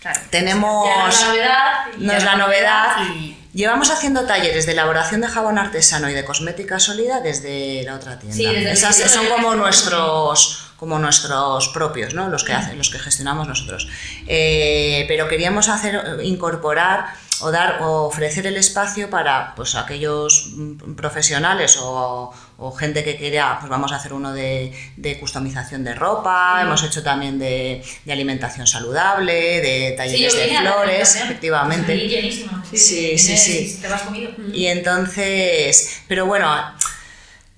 Claro. 0.00 0.20
tenemos... 0.30 0.88
ya 0.88 1.02
no 1.02 1.08
es 1.08 1.20
la 1.20 1.26
novedad. 1.28 1.86
No 1.98 2.12
es 2.12 2.24
la 2.24 2.36
novedad. 2.36 2.96
Y- 3.14 3.36
Llevamos 3.56 3.90
haciendo 3.90 4.26
talleres 4.26 4.66
de 4.66 4.72
elaboración 4.72 5.22
de 5.22 5.28
jabón 5.28 5.56
artesano 5.56 6.10
y 6.10 6.12
de 6.12 6.26
cosmética 6.26 6.78
sólida 6.78 7.20
desde 7.20 7.84
la 7.84 7.94
otra 7.94 8.18
tienda. 8.18 8.36
Sí, 8.36 8.44
desde 8.44 8.72
Esas 8.72 9.10
son 9.10 9.24
como 9.28 9.54
nuestros, 9.54 10.72
como 10.76 10.98
nuestros 10.98 11.68
propios, 11.68 12.12
¿no? 12.12 12.28
los, 12.28 12.44
que 12.44 12.52
hacen, 12.52 12.76
los 12.76 12.90
que 12.90 12.98
gestionamos 12.98 13.48
nosotros. 13.48 13.88
Eh, 14.26 15.06
pero 15.08 15.26
queríamos 15.26 15.70
hacer, 15.70 16.18
incorporar 16.22 17.06
o 17.40 17.50
dar 17.50 17.80
o 17.80 18.02
ofrecer 18.02 18.46
el 18.46 18.58
espacio 18.58 19.08
para 19.08 19.54
pues, 19.54 19.74
aquellos 19.74 20.50
mm, 20.54 20.94
profesionales 20.94 21.78
o, 21.80 22.34
o 22.58 22.72
gente 22.72 23.04
que 23.04 23.16
quiera, 23.16 23.58
pues 23.60 23.68
vamos 23.68 23.92
a 23.92 23.96
hacer 23.96 24.12
uno 24.14 24.32
de, 24.32 24.72
de 24.96 25.18
customización 25.18 25.84
de 25.84 25.94
ropa, 25.94 26.60
hemos 26.62 26.82
hecho 26.82 27.02
también 27.02 27.38
de, 27.38 27.82
de 28.04 28.12
alimentación 28.12 28.66
saludable, 28.66 29.60
de 29.60 29.94
talleres 29.96 30.34
de 30.34 30.56
flores, 30.58 31.16
efectivamente. 31.16 31.86
Salí 31.88 32.08
llenísima. 32.08 32.64
Sí, 32.72 33.18
sí, 33.18 33.36
sí. 33.36 33.78
Te 33.82 33.88
vas 33.88 34.02
comido. 34.02 34.30
Y 34.54 34.66
entonces, 34.66 36.00
pero 36.08 36.24
bueno, 36.26 36.50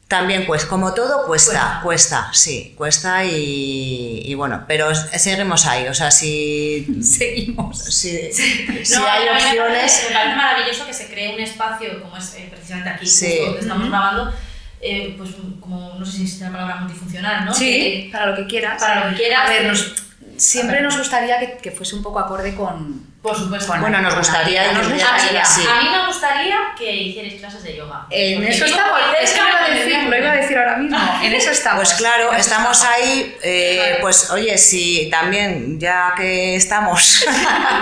también 0.09 0.47
pues 0.47 0.65
como 0.65 0.95
todo 0.95 1.27
cuesta, 1.27 1.81
cuesta, 1.83 2.31
sí, 2.33 2.75
cuesta 2.77 3.25
y, 3.27 4.23
y 4.25 4.35
bueno, 4.35 4.65
pero 4.67 4.95
seguimos 4.95 5.67
ahí, 5.67 5.87
o 5.87 5.93
sea, 5.95 6.11
si, 6.11 6.87
Seguimos. 7.03 7.79
si, 7.85 8.33
si 8.33 8.95
No, 8.95 9.07
hay 9.07 9.29
opciones, 9.29 10.07
Me 10.09 10.15
parece 10.15 10.35
maravilloso 10.37 10.87
que 10.87 10.95
se 10.95 11.07
cree 11.09 11.35
un 11.35 11.41
espacio 11.41 12.01
como 12.03 12.17
es 12.17 12.35
eh, 12.37 12.49
precisamente 12.51 12.89
aquí, 12.91 13.07
Sí. 13.07 13.39
donde 13.45 13.61
estamos 13.61 13.89
grabando, 13.91 14.33
eh, 14.81 15.15
pues 15.19 15.31
como, 15.61 15.95
no 15.99 16.05
sé 16.07 16.13
si 16.13 16.23
existe 16.23 16.45
la 16.45 16.53
palabra 16.53 16.77
multifuncional, 16.77 17.45
¿no? 17.45 17.55
Sí, 17.55 17.65
Que- 17.65 18.09
para 18.13 18.27
lo 18.27 18.37
que 18.37 18.47
quieras. 18.47 18.81
para 18.83 19.05
lo 19.05 19.11
que 19.11 19.23
quieras. 19.23 19.47
A 19.47 19.51
ver, 19.51 19.67
nos- 19.67 19.95
siempre 20.37 20.77
A 20.79 20.81
ver. 20.81 20.85
nos 20.91 20.99
gustaría 20.99 21.39
que, 21.41 21.59
que 21.59 21.71
fuese 21.71 21.95
un 21.97 22.03
poco 22.03 22.19
acorde 22.21 22.55
con. 22.55 23.08
Por 23.23 23.37
supuesto. 23.37 23.75
Bueno, 23.81 24.01
nos 24.01 24.15
gustaría 24.17 24.73
Nos 24.73 24.87
sí. 24.87 25.63
A 25.69 25.83
mí 25.83 25.89
me 25.91 26.07
gustaría 26.07 26.57
que 26.79 26.93
hicierais 26.95 27.35
clases 27.35 27.63
de 27.65 27.77
yoga. 27.77 28.07
En 28.11 28.45
eso 28.45 28.65
estamos. 28.65 29.01
Es 29.21 29.33
que 29.33 29.41
lo 29.41 29.49
iba 29.49 29.59
a 29.59 29.69
me 29.69 29.75
decir, 29.75 30.03
lo 30.09 30.17
iba 30.17 30.31
a 30.31 30.37
decir 30.37 30.57
ahora 30.59 30.77
mismo. 30.77 30.99
En 31.23 31.33
eso 31.35 31.51
estamos. 31.51 31.83
Pues 31.89 31.95
claro, 31.99 32.33
estamos 32.33 32.85
ahí, 32.85 33.37
eh, 33.43 33.99
pues 34.01 34.31
oye, 34.31 34.57
si 34.57 35.09
también, 35.11 35.81
ya 35.81 36.15
que 36.17 36.55
estamos, 36.55 37.25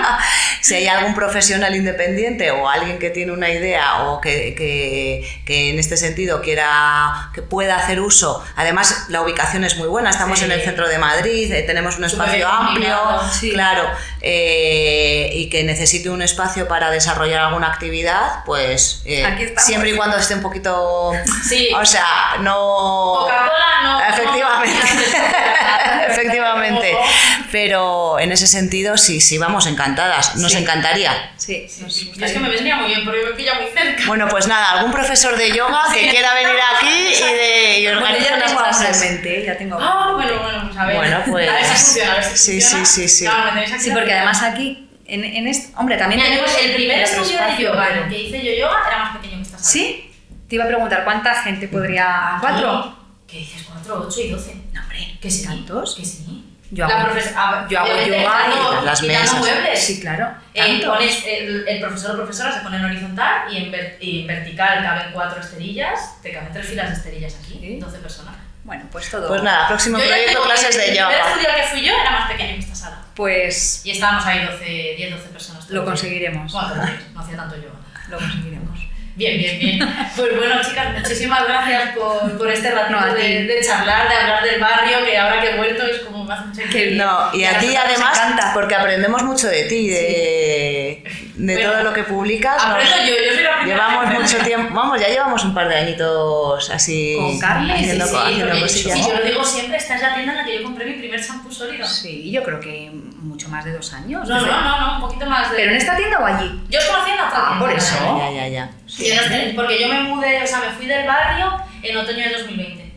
si 0.62 0.74
hay 0.74 0.86
algún 0.88 1.14
profesional 1.14 1.74
independiente 1.76 2.50
o 2.50 2.68
alguien 2.68 2.98
que 2.98 3.10
tiene 3.10 3.32
una 3.32 3.50
idea 3.50 4.04
o 4.04 4.20
que, 4.20 4.54
que- 4.54 5.26
que 5.44 5.70
en 5.70 5.78
este 5.78 5.96
sentido 5.96 6.40
quiera, 6.40 7.30
que 7.34 7.42
pueda 7.42 7.76
hacer 7.76 8.00
uso, 8.00 8.42
además 8.56 9.06
la 9.10 9.20
ubicación 9.22 9.64
es 9.64 9.76
muy 9.76 9.86
buena, 9.88 10.10
estamos 10.10 10.38
Sí. 10.38 10.44
en 10.46 10.52
el 10.52 10.62
centro 10.62 10.88
de 10.88 10.98
Madrid, 10.98 11.52
eh, 11.52 11.62
tenemos 11.62 11.98
un 11.98 12.04
espacio 12.04 12.48
amplio, 12.48 12.98
sí. 13.32 13.50
claro, 13.52 13.88
eh, 14.22 15.25
y 15.32 15.48
que 15.48 15.64
necesite 15.64 16.10
un 16.10 16.22
espacio 16.22 16.68
para 16.68 16.90
desarrollar 16.90 17.40
alguna 17.40 17.68
actividad, 17.68 18.44
pues 18.44 19.02
eh, 19.04 19.24
Aquí 19.24 19.46
siempre 19.58 19.90
y 19.90 19.96
cuando 19.96 20.16
esté 20.16 20.34
un 20.34 20.42
poquito, 20.42 21.12
Sí. 21.48 21.68
o 21.74 21.84
sea, 21.84 22.36
no... 22.40 23.18
Coca-Cola 23.20 23.82
no. 23.82 24.00
Efectivamente, 24.08 24.78
no. 24.82 26.12
efectivamente. 26.12 26.96
Pero 27.52 28.18
en 28.18 28.32
ese 28.32 28.46
sentido, 28.46 28.96
sí, 28.98 29.20
sí, 29.20 29.38
vamos 29.38 29.66
encantadas, 29.66 30.36
nos 30.36 30.52
Sí. 30.52 30.58
encantaría. 30.58 31.12
Sí, 31.36 31.66
Sí, 31.68 31.82
nos 31.82 31.94
sí. 31.94 32.12
Es 32.20 32.32
que 32.32 32.38
me 32.40 32.48
vendría 32.48 32.76
muy 32.76 32.88
bien 32.88 33.04
porque 33.04 33.20
me 33.22 33.30
pilla 33.32 33.54
muy 33.54 33.66
cerca. 33.70 34.02
Bueno, 34.06 34.26
pues 34.28 34.46
nada, 34.48 34.72
algún 34.72 34.90
profesor 34.92 35.36
de 35.36 35.52
yoga 35.52 35.82
que 35.92 36.00
Sí. 36.00 36.08
quiera 36.10 36.34
venir 36.34 36.56
aquí 36.76 36.88
y, 36.88 37.34
de, 37.34 37.78
y 37.80 37.84
Bueno, 37.84 38.00
organice 38.00 38.28
ya 38.30 38.36
unas 38.36 38.52
clases. 38.52 39.00
mente, 39.00 39.44
ya 39.46 39.56
tengo. 39.56 39.78
Ah, 39.80 40.12
bueno, 40.14 40.32
bueno, 40.42 40.62
pues 40.66 40.76
a 40.78 40.86
ver. 40.86 40.96
Bueno, 40.96 41.22
pues- 41.30 41.48
A 41.48 41.52
ver 41.54 41.64
si 41.64 41.74
funciona, 41.76 42.12
a 42.12 42.14
ver 42.16 42.24
si 42.24 42.36
sí, 42.36 42.60
funciona. 42.60 42.84
sí, 42.86 43.02
sí, 43.02 43.08
sí. 43.08 43.24
Claro, 43.26 43.78
Sí, 43.78 43.90
porque 43.92 44.12
además 44.12 44.42
aquí, 44.42 44.85
en, 45.08 45.24
en 45.24 45.46
este. 45.48 45.72
Hombre, 45.76 45.96
también. 45.96 46.20
Mira, 46.20 46.30
tenemos 46.36 46.58
el 46.62 46.74
primer 46.74 46.98
estudio 47.00 47.38
de 47.42 47.62
yoga 47.62 48.08
que 48.08 48.18
hice 48.22 48.44
yo 48.44 48.52
yoga 48.66 48.78
era 48.88 48.98
más 49.04 49.16
pequeño 49.16 49.36
que 49.36 49.42
esta 49.42 49.58
sala. 49.58 49.68
¿Sí? 49.70 50.12
Te 50.48 50.54
iba 50.54 50.64
a 50.64 50.68
preguntar, 50.68 51.04
¿cuánta 51.04 51.34
gente 51.42 51.68
podría. 51.68 52.38
¿Cuatro? 52.40 52.96
¿Qué 53.26 53.38
dices? 53.38 53.64
¿Cuatro, 53.64 54.06
ocho 54.06 54.20
y 54.20 54.30
doce? 54.30 54.54
No, 54.72 54.80
hombre. 54.82 55.18
¿Que 55.20 55.30
sí? 55.30 55.44
¿Tantos? 55.44 55.94
Que 55.96 56.04
sí. 56.04 56.42
Yo 56.70 56.84
hago- 56.84 57.08
ah, 57.36 57.66
yo 57.70 57.78
hago 57.78 57.88
yoga 57.88 58.80
y 58.82 58.84
las 58.84 59.02
mesas. 59.02 59.38
muebles. 59.38 59.78
Sí, 59.84 60.00
claro. 60.00 60.34
Eh, 60.52 60.82
pones 60.84 61.24
el, 61.26 61.66
el 61.68 61.80
profesor 61.80 62.12
o 62.12 62.16
profesora 62.16 62.52
se 62.52 62.60
pone 62.60 62.76
en 62.78 62.84
horizontal 62.84 63.52
y 63.52 63.56
en, 63.58 63.70
ver- 63.70 63.98
y 64.00 64.20
en 64.22 64.26
vertical 64.26 64.82
caben 64.82 65.12
cuatro 65.12 65.40
esterillas, 65.40 66.20
te 66.22 66.32
caben 66.32 66.52
tres 66.52 66.66
filas 66.66 66.90
de 66.90 66.96
esterillas 66.96 67.36
aquí, 67.42 67.58
Sí. 67.60 67.76
12 67.78 67.98
personas. 67.98 68.35
Bueno, 68.66 68.84
pues 68.90 69.08
todo. 69.10 69.28
Pues 69.28 69.42
nada, 69.42 69.68
próximo 69.68 69.96
Yo 69.98 70.04
proyecto, 70.04 70.42
que 70.42 70.48
clases 70.48 70.76
de 70.76 70.84
El 70.86 70.90
primer 70.90 71.12
yoga. 71.12 71.28
estudio 71.28 71.48
al 71.50 71.56
que 71.56 71.62
fui 71.68 71.80
yo 71.82 71.92
era 72.00 72.10
más 72.10 72.30
pequeño 72.30 72.54
que 72.54 72.60
esta 72.60 72.74
sala. 72.74 73.02
Pues 73.14 73.80
Y 73.84 73.92
estábamos 73.92 74.26
ahí 74.26 74.44
12, 74.44 74.64
10, 74.96 75.10
12 75.12 75.28
personas. 75.28 75.70
Lo 75.70 75.84
conseguiremos. 75.84 76.52
Bueno, 76.52 76.74
no 77.14 77.20
hacía 77.20 77.36
tanto 77.36 77.56
yoga. 77.56 77.78
lo 78.08 78.18
conseguiremos. 78.18 78.66
Bien, 79.14 79.38
bien, 79.38 79.58
bien. 79.58 79.78
Pues 80.16 80.36
bueno, 80.36 80.56
chicas, 80.62 80.92
muchísimas 81.00 81.44
gracias 81.46 81.96
por, 81.96 82.36
por 82.36 82.50
este 82.50 82.70
ratito 82.70 83.00
No, 83.00 83.14
de, 83.14 83.44
de 83.44 83.60
charlar, 83.64 84.08
de 84.10 84.14
hablar 84.14 84.44
del 84.44 84.60
barrio, 84.60 85.04
que 85.06 85.16
ahora 85.16 85.40
que 85.40 85.50
he 85.52 85.56
vuelto 85.56 85.86
es 85.86 86.00
como 86.00 86.22
me 86.24 86.34
hace 86.34 86.44
mucha 86.44 86.62
Qué 86.70 86.86
ilusión. 86.88 86.98
No, 86.98 87.34
y 87.34 87.44
a 87.44 87.58
ti 87.58 87.74
además, 87.74 88.18
encanta. 88.18 88.50
porque 88.52 88.74
aprendemos 88.74 89.22
mucho 89.22 89.46
de 89.48 89.62
ti, 89.64 89.88
de, 89.88 91.02
de 91.36 91.54
Bueno, 91.54 91.70
todo 91.72 91.82
lo 91.84 91.92
que 91.92 92.02
publicas. 92.04 92.64
¿no? 92.66 92.72
Aprendo 92.74 92.96
yo, 93.06 93.14
yo 93.26 93.34
soy 93.34 93.42
la 93.44 93.56
primera. 93.60 93.88
Llevamos 93.88 94.14
mucho 94.20 94.38
tiempo, 94.38 94.74
vamos, 94.74 95.00
ya 95.00 95.08
llevamos 95.08 95.44
un 95.44 95.54
par 95.54 95.68
de 95.68 95.76
añitos 95.76 96.70
así 96.70 97.16
Con 97.20 97.38
Carmen, 97.38 97.70
haciendo, 97.76 98.04
Sí, 98.06 98.10
sí, 98.12 98.16
haciendo 98.24 98.60
cosillas. 98.60 98.94
sí, 98.98 99.04
yo 99.08 99.18
lo 99.18 99.24
digo 99.24 99.44
siempre, 99.44 99.76
esta 99.76 99.94
es 99.96 100.02
la 100.02 100.14
tienda 100.14 100.32
en 100.32 100.38
la 100.38 100.44
que 100.44 100.56
yo 100.58 100.62
compré 100.64 100.86
mi 100.86 100.94
primer 100.94 101.20
shampoo 101.20 101.52
sólido. 101.52 101.86
Sí, 101.86 102.30
yo 102.30 102.42
creo 102.42 102.58
que 102.60 102.90
mucho 102.92 103.48
más 103.48 103.64
de 103.64 103.72
dos 103.72 103.92
años. 103.92 104.26
No, 104.28 104.40
no, 104.40 104.46
no, 104.46 104.80
no, 104.80 104.94
un 104.96 105.00
poquito 105.02 105.26
más 105.26 105.50
de... 105.50 105.56
¿Pero 105.58 105.70
en 105.72 105.76
esta 105.76 105.96
tienda 105.96 106.18
o 106.20 106.24
allí? 106.26 106.60
Yo 106.70 106.78
os 106.78 106.84
conocí 106.86 107.10
en 107.10 107.16
la 107.16 107.26
otra 107.26 107.38
Ah, 107.38 107.46
tienda, 107.48 107.66
por 107.66 107.72
eso. 107.76 108.18
Ya, 108.18 108.30
ya, 108.32 108.48
ya. 108.48 108.64
No 108.66 108.88
sé, 108.88 109.52
porque 109.54 109.80
yo 109.80 109.88
me 109.88 110.00
mudé, 110.04 110.42
o 110.42 110.46
sea, 110.46 110.60
me 110.60 110.70
fui 110.70 110.86
del 110.86 111.06
barrio 111.06 111.52
en 111.82 111.96
otoño 111.96 112.24
de 112.24 112.30
2020. 112.38 112.92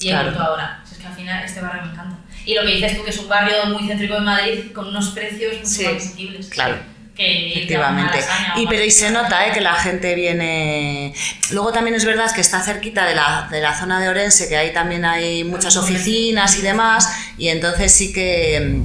Y 0.00 0.08
he 0.08 0.10
Claro. 0.10 0.24
vuelto 0.30 0.42
ahora. 0.42 0.80
Si 0.84 0.94
Es 0.94 1.00
que 1.00 1.06
al 1.06 1.14
final 1.14 1.44
este 1.44 1.60
barrio 1.60 1.82
me 1.84 1.92
encanta. 1.92 2.16
Y 2.44 2.54
lo 2.54 2.62
que 2.62 2.68
dices 2.68 2.96
tú, 2.96 3.04
que 3.04 3.10
es 3.10 3.18
un 3.18 3.28
barrio 3.28 3.66
muy 3.66 3.86
céntrico 3.86 4.14
de 4.14 4.20
Madrid 4.20 4.72
con 4.74 4.88
unos 4.88 5.10
precios 5.10 5.54
mucho 5.54 5.66
Sí. 5.66 5.84
más 5.84 5.94
asequibles. 5.96 6.48
Claro. 6.48 6.76
Que 7.20 7.50
Efectivamente. 7.50 8.18
Y, 8.56 8.66
pero 8.66 8.84
y 8.84 8.90
se 8.90 9.10
nota 9.10 9.46
¿eh? 9.46 9.52
que 9.52 9.60
la 9.60 9.74
gente 9.74 10.14
viene. 10.14 11.12
Luego 11.50 11.72
también 11.72 11.94
es 11.94 12.04
verdad 12.04 12.32
que 12.34 12.40
está 12.40 12.62
cerquita 12.62 13.04
de 13.04 13.14
la, 13.14 13.48
de 13.50 13.60
la 13.60 13.78
zona 13.78 14.00
de 14.00 14.08
Orense, 14.08 14.48
que 14.48 14.56
ahí 14.56 14.72
también 14.72 15.04
hay 15.04 15.44
muchas 15.44 15.76
oficinas 15.76 16.58
y 16.58 16.62
demás, 16.62 17.12
y 17.36 17.48
entonces 17.48 17.92
sí 17.92 18.12
que 18.12 18.84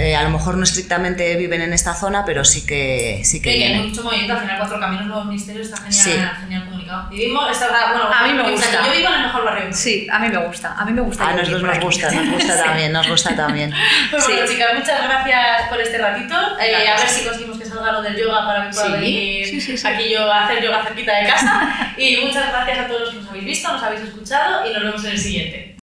eh, 0.00 0.16
a 0.16 0.22
lo 0.22 0.30
mejor 0.30 0.56
no 0.56 0.64
estrictamente 0.64 1.36
viven 1.36 1.60
en 1.62 1.72
esta 1.72 1.94
zona, 1.94 2.24
pero 2.24 2.44
sí 2.44 2.64
que 2.66 3.20
sí 3.24 3.40
que 3.40 3.52
Sí, 3.52 3.62
hay 3.62 3.78
mucho 3.80 4.02
movimiento, 4.02 4.34
al 4.34 4.40
final 4.40 4.58
Cuatro 4.58 4.80
Caminos, 4.80 5.06
Nuevos 5.06 5.26
Ministerios, 5.26 5.66
está 5.68 5.78
genial, 5.82 5.92
Sí. 6.04 6.40
genial 6.40 6.64
comunicado. 6.64 7.08
Vivimos, 7.10 7.50
esta, 7.50 7.68
bueno, 7.68 8.04
A 8.12 8.26
mí 8.26 8.32
me 8.34 8.42
sea, 8.42 8.50
gusta. 8.52 8.86
Yo 8.86 8.92
vivo 8.92 9.08
en 9.08 9.14
el 9.14 9.22
mejor 9.22 9.44
barrio. 9.44 9.72
Sí, 9.72 10.06
a 10.10 10.18
mí 10.18 10.28
me 10.28 10.38
gusta, 10.38 10.74
a 10.78 10.84
mí 10.84 10.92
me 10.92 11.00
gusta. 11.00 11.28
A 11.28 11.32
nosotros 11.34 11.62
nos 11.62 11.78
gusta, 11.80 12.10
nos 12.12 12.28
gusta 12.30 12.62
también, 12.64 12.92
nos 12.92 13.08
gusta 13.08 13.36
también. 13.36 13.72
Pues 14.10 14.24
Sí. 14.24 14.32
bueno, 14.32 14.46
chicas, 14.48 14.68
muchas 14.78 15.02
gracias 15.02 15.68
por 15.68 15.80
este 15.80 15.98
ratito. 15.98 16.34
Eh, 16.60 16.88
a 16.88 16.96
ver 16.96 17.08
si 17.08 17.24
conseguimos 17.24 17.58
que 17.58 17.64
salga 17.66 17.92
lo 17.92 18.02
del 18.02 18.16
yoga 18.16 18.46
para 18.46 18.64
que 18.68 18.74
pueda 18.74 18.86
Sí, 18.86 18.92
venir 18.92 19.46
sí, 19.46 19.60
sí, 19.60 19.76
sí. 19.78 19.86
aquí 19.86 20.10
yo 20.10 20.30
a 20.30 20.44
hacer 20.44 20.62
yoga 20.62 20.82
cerquita 20.84 21.16
de 21.16 21.26
casa. 21.26 21.94
y 21.96 22.16
muchas 22.24 22.48
gracias 22.50 22.78
a 22.78 22.86
todos 22.86 23.00
los 23.02 23.10
que 23.10 23.16
nos 23.20 23.28
habéis 23.28 23.44
visto, 23.44 23.72
nos 23.72 23.82
habéis 23.82 24.02
escuchado 24.02 24.68
y 24.68 24.72
nos 24.72 24.82
vemos 24.82 25.04
en 25.04 25.10
el 25.12 25.18
siguiente. 25.18 25.70